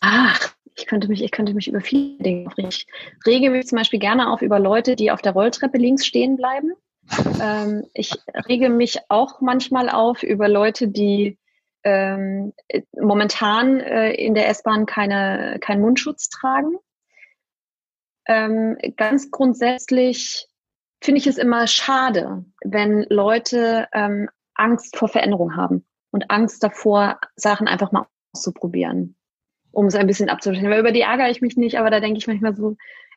Ach, 0.00 0.54
ich 0.74 0.86
könnte 0.86 1.08
mich, 1.08 1.22
ich 1.22 1.30
könnte 1.30 1.54
mich 1.54 1.68
über 1.68 1.80
viele 1.80 2.22
Dinge 2.22 2.46
aufregen. 2.46 2.70
Ich 2.70 2.86
rege 3.26 3.50
mich 3.50 3.66
zum 3.66 3.78
Beispiel 3.78 3.98
gerne 3.98 4.30
auf 4.30 4.42
über 4.42 4.58
Leute, 4.58 4.96
die 4.96 5.10
auf 5.10 5.22
der 5.22 5.32
Rolltreppe 5.32 5.78
links 5.78 6.06
stehen 6.06 6.36
bleiben. 6.36 6.72
Ähm, 7.40 7.86
ich 7.94 8.12
rege 8.48 8.68
mich 8.68 8.98
auch 9.08 9.40
manchmal 9.40 9.88
auf 9.88 10.22
über 10.22 10.48
Leute, 10.48 10.88
die 10.88 11.38
ähm, 11.82 12.52
momentan 12.98 13.80
äh, 13.80 14.12
in 14.12 14.34
der 14.34 14.48
S-Bahn 14.48 14.86
keine, 14.86 15.58
keinen 15.60 15.80
Mundschutz 15.80 16.28
tragen. 16.28 16.76
Ähm, 18.26 18.76
ganz 18.96 19.30
grundsätzlich 19.30 20.48
finde 21.02 21.20
ich 21.20 21.26
es 21.26 21.38
immer 21.38 21.66
schade, 21.66 22.44
wenn 22.62 23.06
Leute 23.08 23.88
ähm, 23.92 24.28
Angst 24.54 24.96
vor 24.96 25.08
Veränderung 25.08 25.56
haben 25.56 25.86
und 26.10 26.30
Angst 26.30 26.62
davor, 26.62 27.18
Sachen 27.36 27.66
einfach 27.66 27.92
mal 27.92 28.06
auszuprobieren 28.32 29.16
um 29.72 29.86
es 29.86 29.94
ein 29.94 30.06
bisschen 30.06 30.28
abzuschließen. 30.28 30.68
Weil 30.70 30.80
über 30.80 30.92
die 30.92 31.02
ärgere 31.02 31.30
ich 31.30 31.40
mich 31.40 31.56
nicht, 31.56 31.78
aber 31.78 31.90
da 31.90 32.00
denke 32.00 32.18
ich 32.18 32.26
manchmal 32.26 32.54
so, 32.54 32.76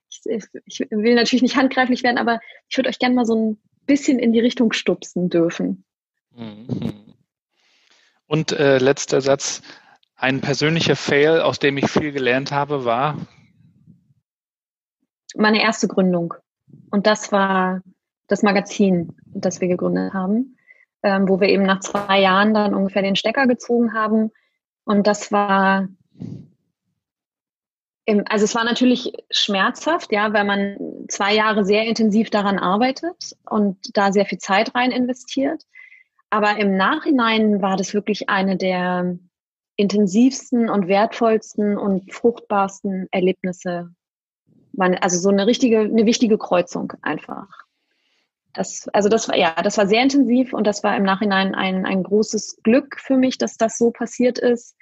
ich, 0.10 0.44
ich 0.66 0.80
will 0.92 1.16
natürlich 1.16 1.42
nicht 1.42 1.56
handgreiflich 1.56 2.04
werden, 2.04 2.18
aber 2.18 2.40
ich 2.70 2.78
würde 2.78 2.90
euch 2.90 3.00
gerne 3.00 3.16
mal 3.16 3.26
so 3.26 3.36
ein 3.36 3.62
bisschen 3.86 4.20
in 4.20 4.32
die 4.32 4.40
Richtung 4.40 4.74
stupsen 4.74 5.30
dürfen. 5.30 5.84
Mhm. 6.36 7.14
Und 8.28 8.52
äh, 8.52 8.78
letzter 8.78 9.22
Satz. 9.22 9.62
Ein 10.16 10.42
persönlicher 10.42 10.96
Fail, 10.96 11.42
aus 11.42 11.60
dem 11.60 11.78
ich 11.78 11.90
viel 11.90 12.12
gelernt 12.12 12.52
habe, 12.52 12.86
war? 12.86 13.18
Meine 15.36 15.62
erste 15.62 15.88
Gründung. 15.88 16.34
Und 16.92 17.08
das 17.08 17.32
war 17.32 17.82
das 18.28 18.42
Magazin, 18.42 19.16
das 19.26 19.60
wir 19.60 19.68
gegründet 19.68 20.14
haben, 20.14 20.58
ähm, 21.04 21.28
wo 21.28 21.40
wir 21.40 21.50
eben 21.50 21.64
nach 21.64 21.82
zwei 21.82 22.22
Jahren 22.22 22.54
dann 22.54 22.74
ungefähr 22.74 23.02
den 23.02 23.16
Stecker 23.16 23.48
gezogen 23.48 23.94
haben. 23.94 24.32
Und 24.86 25.08
das 25.08 25.32
war 25.32 25.90
also 28.26 28.46
es 28.46 28.56
war 28.56 28.64
natürlich 28.64 29.14
schmerzhaft, 29.32 30.12
ja, 30.12 30.34
weil 30.34 30.44
man 30.44 30.78
zwei 31.14 31.36
Jahre 31.36 31.64
sehr 31.64 31.86
intensiv 31.86 32.30
daran 32.30 32.60
arbeitet 32.60 33.36
und 33.50 33.78
da 33.96 34.12
sehr 34.12 34.26
viel 34.26 34.40
Zeit 34.40 34.74
rein 34.76 34.92
investiert. 34.92 35.64
Aber 36.30 36.58
im 36.58 36.76
Nachhinein 36.76 37.62
war 37.62 37.78
das 37.78 37.94
wirklich 37.94 38.30
eine 38.30 38.58
der 38.58 39.18
intensivsten 39.76 40.70
und 40.70 40.88
wertvollsten 40.88 41.78
und 41.78 42.12
fruchtbarsten 42.12 43.08
Erlebnisse. 43.12 43.92
also 44.78 45.20
so 45.20 45.30
eine 45.30 45.46
richtige, 45.46 45.82
eine 45.82 46.06
wichtige 46.06 46.38
Kreuzung 46.38 46.94
einfach. 47.04 47.48
Das, 48.54 48.88
also 48.94 49.10
das 49.10 49.28
war, 49.30 49.38
ja, 49.38 49.54
das 49.64 49.78
war 49.78 49.88
sehr 49.88 50.02
intensiv 50.02 50.54
und 50.54 50.66
das 50.66 50.84
war 50.84 50.96
im 50.96 51.04
Nachhinein 51.04 51.56
ein, 51.56 51.86
ein 51.86 52.04
großes 52.04 52.62
Glück 52.64 53.00
für 53.00 53.18
mich, 53.18 53.38
dass 53.38 53.58
das 53.58 53.78
so 53.78 53.92
passiert 53.92 54.38
ist 54.38 54.76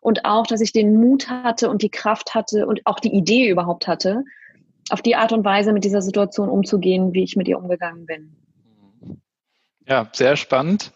und 0.00 0.24
auch, 0.24 0.46
dass 0.46 0.60
ich 0.60 0.72
den 0.72 0.94
Mut 0.94 1.28
hatte 1.28 1.68
und 1.70 1.82
die 1.82 1.90
Kraft 1.90 2.34
hatte 2.34 2.66
und 2.66 2.82
auch 2.84 3.00
die 3.00 3.14
Idee 3.14 3.48
überhaupt 3.48 3.88
hatte, 3.88 4.24
auf 4.90 5.02
die 5.02 5.16
Art 5.16 5.32
und 5.32 5.44
Weise 5.44 5.72
mit 5.72 5.84
dieser 5.84 6.02
Situation 6.02 6.48
umzugehen, 6.48 7.12
wie 7.12 7.22
ich 7.22 7.36
mit 7.36 7.48
ihr 7.48 7.58
umgegangen 7.58 8.06
bin. 8.06 8.36
Ja, 9.86 10.08
sehr 10.12 10.36
spannend. 10.36 10.92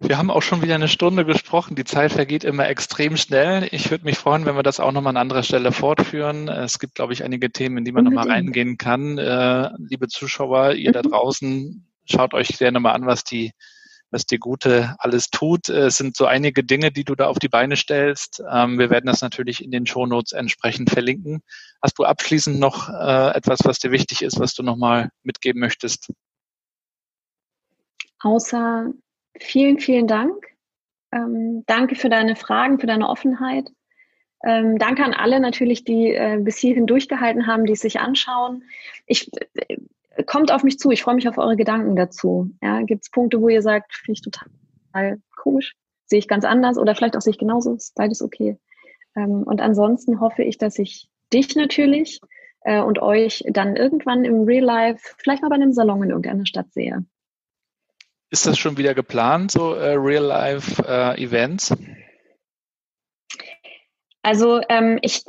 Wir 0.00 0.16
haben 0.16 0.30
auch 0.30 0.42
schon 0.42 0.62
wieder 0.62 0.76
eine 0.76 0.86
Stunde 0.86 1.24
gesprochen. 1.24 1.74
Die 1.74 1.84
Zeit 1.84 2.12
vergeht 2.12 2.44
immer 2.44 2.68
extrem 2.68 3.16
schnell. 3.16 3.66
Ich 3.72 3.90
würde 3.90 4.04
mich 4.04 4.16
freuen, 4.16 4.46
wenn 4.46 4.54
wir 4.54 4.62
das 4.62 4.78
auch 4.78 4.92
nochmal 4.92 5.10
an 5.10 5.16
anderer 5.16 5.42
Stelle 5.42 5.72
fortführen. 5.72 6.48
Es 6.48 6.78
gibt, 6.78 6.94
glaube 6.94 7.12
ich, 7.12 7.24
einige 7.24 7.50
Themen, 7.50 7.78
in 7.78 7.84
die 7.84 7.90
man 7.90 8.04
nochmal 8.04 8.28
reingehen 8.28 8.78
kann. 8.78 9.18
Äh, 9.18 9.70
liebe 9.78 10.06
Zuschauer, 10.06 10.74
ihr 10.74 10.92
da 10.92 11.02
mhm. 11.02 11.10
draußen, 11.10 11.86
schaut 12.04 12.32
euch 12.32 12.58
gerne 12.58 12.78
mal 12.78 12.92
an, 12.92 13.06
was 13.06 13.24
die 13.24 13.52
was 14.10 14.26
dir 14.26 14.38
Gute 14.38 14.94
alles 14.98 15.30
tut. 15.30 15.68
Es 15.68 15.96
sind 15.96 16.16
so 16.16 16.26
einige 16.26 16.64
Dinge, 16.64 16.90
die 16.90 17.04
du 17.04 17.14
da 17.14 17.26
auf 17.26 17.38
die 17.38 17.48
Beine 17.48 17.76
stellst. 17.76 18.42
Ähm, 18.50 18.78
wir 18.78 18.90
werden 18.90 19.06
das 19.06 19.20
natürlich 19.20 19.62
in 19.62 19.70
den 19.70 19.86
Shownotes 19.86 20.32
entsprechend 20.32 20.90
verlinken. 20.90 21.42
Hast 21.82 21.98
du 21.98 22.04
abschließend 22.04 22.58
noch 22.58 22.88
äh, 22.88 23.36
etwas, 23.36 23.60
was 23.64 23.78
dir 23.78 23.90
wichtig 23.90 24.22
ist, 24.22 24.40
was 24.40 24.54
du 24.54 24.62
nochmal 24.62 25.10
mitgeben 25.22 25.60
möchtest? 25.60 26.12
Außer 28.20 28.92
vielen, 29.38 29.78
vielen 29.78 30.06
Dank. 30.06 30.34
Ähm, 31.12 31.64
danke 31.66 31.94
für 31.94 32.08
deine 32.08 32.36
Fragen, 32.36 32.80
für 32.80 32.86
deine 32.86 33.08
Offenheit. 33.08 33.70
Ähm, 34.44 34.78
danke 34.78 35.04
an 35.04 35.14
alle 35.14 35.40
natürlich, 35.40 35.84
die 35.84 36.12
äh, 36.12 36.38
bis 36.40 36.58
hierhin 36.58 36.86
durchgehalten 36.86 37.46
haben, 37.46 37.66
die 37.66 37.72
es 37.72 37.80
sich 37.80 38.00
anschauen. 38.00 38.62
Ich 39.06 39.30
kommt 40.26 40.52
auf 40.52 40.64
mich 40.64 40.78
zu. 40.78 40.90
Ich 40.90 41.02
freue 41.02 41.14
mich 41.14 41.28
auf 41.28 41.38
eure 41.38 41.56
Gedanken 41.56 41.96
dazu. 41.96 42.50
Ja, 42.62 42.82
Gibt 42.82 43.04
es 43.04 43.10
Punkte, 43.10 43.40
wo 43.40 43.48
ihr 43.48 43.62
sagt, 43.62 43.94
finde 43.94 44.12
ich 44.12 44.22
total 44.22 45.20
komisch, 45.36 45.74
sehe 46.06 46.18
ich 46.18 46.28
ganz 46.28 46.44
anders 46.44 46.78
oder 46.78 46.94
vielleicht 46.94 47.16
auch 47.16 47.20
sehe 47.20 47.32
ich 47.32 47.38
genauso, 47.38 47.74
ist 47.74 47.94
beides 47.94 48.22
okay. 48.22 48.58
Ähm, 49.16 49.42
und 49.44 49.60
ansonsten 49.60 50.20
hoffe 50.20 50.42
ich, 50.42 50.58
dass 50.58 50.78
ich 50.78 51.08
dich 51.32 51.54
natürlich 51.56 52.20
äh, 52.62 52.80
und 52.80 53.00
euch 53.00 53.44
dann 53.48 53.76
irgendwann 53.76 54.24
im 54.24 54.42
Real 54.42 54.64
Life, 54.64 55.14
vielleicht 55.18 55.42
mal 55.42 55.48
bei 55.48 55.56
einem 55.56 55.72
Salon 55.72 56.02
in 56.02 56.10
irgendeiner 56.10 56.46
Stadt 56.46 56.72
sehe. 56.72 57.04
Ist 58.30 58.46
das 58.46 58.58
schon 58.58 58.76
wieder 58.76 58.94
geplant, 58.94 59.52
so 59.52 59.74
äh, 59.74 59.94
Real 59.94 60.24
Life 60.24 60.82
äh, 60.86 61.22
Events? 61.22 61.74
Also 64.22 64.60
ähm, 64.68 64.98
ich, 65.00 65.24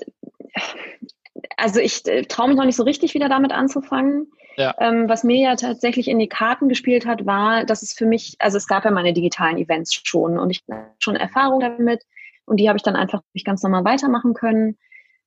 also 1.56 1.80
ich 1.80 2.06
äh, 2.08 2.24
traue 2.24 2.50
mich 2.50 2.58
noch 2.58 2.66
nicht 2.66 2.76
so 2.76 2.84
richtig 2.84 3.14
wieder 3.14 3.30
damit 3.30 3.54
anzufangen. 3.54 4.32
Ähm, 4.80 5.08
was 5.08 5.24
mir 5.24 5.42
ja 5.42 5.56
tatsächlich 5.56 6.10
in 6.10 6.20
die 6.20 6.28
Karten 6.28 6.68
gespielt 6.68 7.06
hat, 7.06 7.26
war, 7.26 7.64
dass 7.64 7.82
es 7.82 7.94
für 7.94 8.06
mich, 8.06 8.36
also 8.40 8.58
es 8.58 8.68
gab 8.68 8.84
ja 8.84 8.92
meine 8.92 9.14
digitalen 9.14 9.58
Events 9.58 9.94
schon 9.94 10.38
und 10.38 10.50
ich 10.50 10.64
hatte 10.70 10.92
schon 11.00 11.16
Erfahrung 11.16 11.62
damit 11.62 12.04
und 12.46 12.58
die 12.58 12.68
habe 12.68 12.78
ich 12.78 12.84
dann 12.84 12.98
einfach 12.98 13.22
ganz 13.46 13.64
normal 13.64 13.86
weitermachen 13.86 14.34
können. 14.34 14.78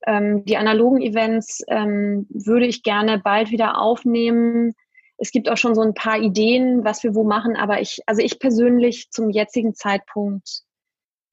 Ähm, 0.06 0.44
die 0.44 0.56
analogen 0.56 1.00
Events 1.00 1.62
ähm, 1.68 2.26
würde 2.28 2.66
ich 2.66 2.82
gerne 2.82 3.18
bald 3.18 3.50
wieder 3.50 3.78
aufnehmen. 3.80 4.74
Es 5.16 5.30
gibt 5.30 5.48
auch 5.48 5.56
schon 5.56 5.74
so 5.74 5.82
ein 5.82 5.94
paar 5.94 6.18
Ideen, 6.18 6.84
was 6.84 7.02
wir 7.02 7.14
wo 7.14 7.24
machen, 7.24 7.56
aber 7.56 7.80
ich, 7.80 8.00
also 8.06 8.20
ich 8.20 8.38
persönlich 8.38 9.10
zum 9.10 9.30
jetzigen 9.30 9.74
Zeitpunkt, 9.74 10.62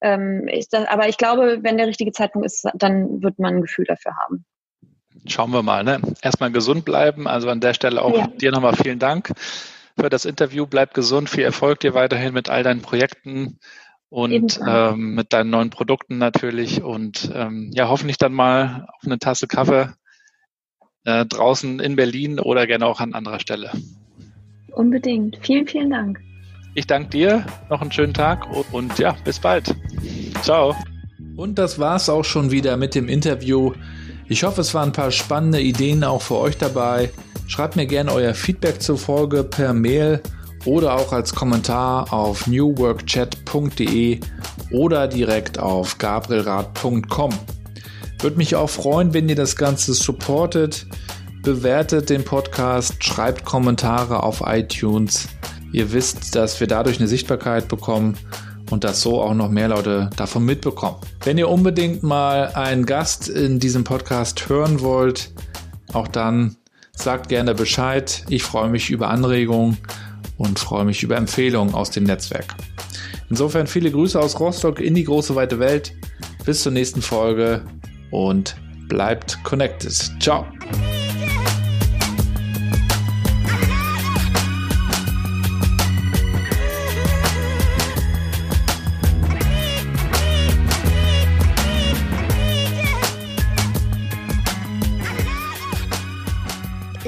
ähm, 0.00 0.48
ist 0.48 0.72
das, 0.72 0.86
aber 0.86 1.08
ich 1.08 1.18
glaube, 1.18 1.58
wenn 1.62 1.76
der 1.76 1.86
richtige 1.86 2.12
Zeitpunkt 2.12 2.46
ist, 2.46 2.66
dann 2.74 3.22
wird 3.22 3.38
man 3.38 3.56
ein 3.56 3.62
Gefühl 3.62 3.84
dafür 3.84 4.16
haben. 4.16 4.46
Schauen 5.26 5.52
wir 5.52 5.62
mal. 5.62 5.84
Ne? 5.84 6.00
Erstmal 6.22 6.50
gesund 6.50 6.84
bleiben. 6.84 7.26
Also 7.26 7.48
an 7.48 7.60
der 7.60 7.74
Stelle 7.74 8.02
auch 8.02 8.16
ja. 8.16 8.26
dir 8.26 8.52
nochmal 8.52 8.74
vielen 8.74 8.98
Dank 8.98 9.32
für 9.98 10.08
das 10.08 10.24
Interview. 10.24 10.66
Bleib 10.66 10.94
gesund. 10.94 11.28
Viel 11.28 11.44
Erfolg 11.44 11.80
dir 11.80 11.94
weiterhin 11.94 12.32
mit 12.32 12.48
all 12.48 12.62
deinen 12.62 12.82
Projekten 12.82 13.58
und 14.08 14.60
ähm, 14.66 15.14
mit 15.14 15.32
deinen 15.32 15.50
neuen 15.50 15.70
Produkten 15.70 16.18
natürlich. 16.18 16.82
Und 16.82 17.30
ähm, 17.34 17.70
ja, 17.72 17.88
hoffentlich 17.88 18.18
dann 18.18 18.32
mal 18.32 18.86
auf 18.96 19.04
eine 19.04 19.18
Tasse 19.18 19.46
Kaffee 19.46 19.90
äh, 21.04 21.24
draußen 21.26 21.80
in 21.80 21.96
Berlin 21.96 22.40
oder 22.40 22.66
gerne 22.66 22.86
auch 22.86 23.00
an 23.00 23.14
anderer 23.14 23.40
Stelle. 23.40 23.70
Unbedingt. 24.72 25.38
Vielen, 25.42 25.66
vielen 25.66 25.90
Dank. 25.90 26.20
Ich 26.74 26.86
danke 26.86 27.10
dir. 27.10 27.46
Noch 27.68 27.80
einen 27.80 27.92
schönen 27.92 28.14
Tag 28.14 28.46
und 28.72 28.98
ja, 28.98 29.16
bis 29.24 29.38
bald. 29.40 29.74
Ciao. 30.42 30.74
Und 31.36 31.58
das 31.58 31.78
war's 31.78 32.08
auch 32.08 32.24
schon 32.24 32.50
wieder 32.50 32.76
mit 32.76 32.94
dem 32.94 33.08
Interview. 33.08 33.72
Ich 34.30 34.44
hoffe, 34.44 34.60
es 34.60 34.74
waren 34.74 34.90
ein 34.90 34.92
paar 34.92 35.10
spannende 35.10 35.60
Ideen 35.60 36.04
auch 36.04 36.22
für 36.22 36.36
euch 36.36 36.56
dabei. 36.56 37.10
Schreibt 37.48 37.74
mir 37.74 37.86
gerne 37.86 38.12
euer 38.12 38.32
Feedback 38.32 38.80
zur 38.80 38.96
Folge 38.96 39.42
per 39.42 39.74
Mail 39.74 40.22
oder 40.64 40.94
auch 40.94 41.12
als 41.12 41.34
Kommentar 41.34 42.12
auf 42.12 42.46
newworkchat.de 42.46 44.20
oder 44.70 45.08
direkt 45.08 45.58
auf 45.58 45.98
gabrielrad.com. 45.98 47.32
Würde 48.20 48.36
mich 48.36 48.54
auch 48.54 48.70
freuen, 48.70 49.12
wenn 49.14 49.28
ihr 49.28 49.34
das 49.34 49.56
Ganze 49.56 49.94
supportet. 49.94 50.86
Bewertet 51.42 52.08
den 52.08 52.24
Podcast, 52.24 53.02
schreibt 53.02 53.44
Kommentare 53.44 54.22
auf 54.22 54.44
iTunes. 54.46 55.26
Ihr 55.72 55.90
wisst, 55.92 56.36
dass 56.36 56.60
wir 56.60 56.68
dadurch 56.68 57.00
eine 57.00 57.08
Sichtbarkeit 57.08 57.66
bekommen 57.66 58.16
und 58.70 58.84
dass 58.84 59.00
so 59.02 59.20
auch 59.20 59.34
noch 59.34 59.50
mehr 59.50 59.68
Leute 59.68 60.10
davon 60.16 60.44
mitbekommen. 60.44 60.96
Wenn 61.24 61.38
ihr 61.38 61.48
unbedingt 61.48 62.02
mal 62.02 62.48
einen 62.54 62.86
Gast 62.86 63.28
in 63.28 63.58
diesem 63.58 63.84
Podcast 63.84 64.48
hören 64.48 64.80
wollt, 64.80 65.32
auch 65.92 66.08
dann 66.08 66.56
sagt 66.92 67.28
gerne 67.28 67.54
Bescheid. 67.54 68.24
Ich 68.28 68.42
freue 68.42 68.70
mich 68.70 68.90
über 68.90 69.10
Anregungen 69.10 69.78
und 70.38 70.58
freue 70.58 70.84
mich 70.84 71.02
über 71.02 71.16
Empfehlungen 71.16 71.74
aus 71.74 71.90
dem 71.90 72.04
Netzwerk. 72.04 72.54
Insofern 73.28 73.66
viele 73.66 73.90
Grüße 73.90 74.18
aus 74.18 74.38
Rostock 74.40 74.80
in 74.80 74.94
die 74.94 75.04
große 75.04 75.34
weite 75.34 75.58
Welt. 75.58 75.92
Bis 76.44 76.62
zur 76.62 76.72
nächsten 76.72 77.02
Folge 77.02 77.64
und 78.10 78.56
bleibt 78.88 79.42
connected. 79.44 79.92
Ciao. 80.20 80.46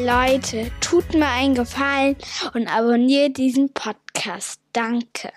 Leute, 0.05 0.73
tut 0.81 1.15
mir 1.15 1.29
einen 1.29 1.55
Gefallen 1.55 2.17
und 2.55 2.67
abonniert 2.67 3.37
diesen 3.37 3.73
Podcast. 3.73 4.61
Danke. 4.73 5.33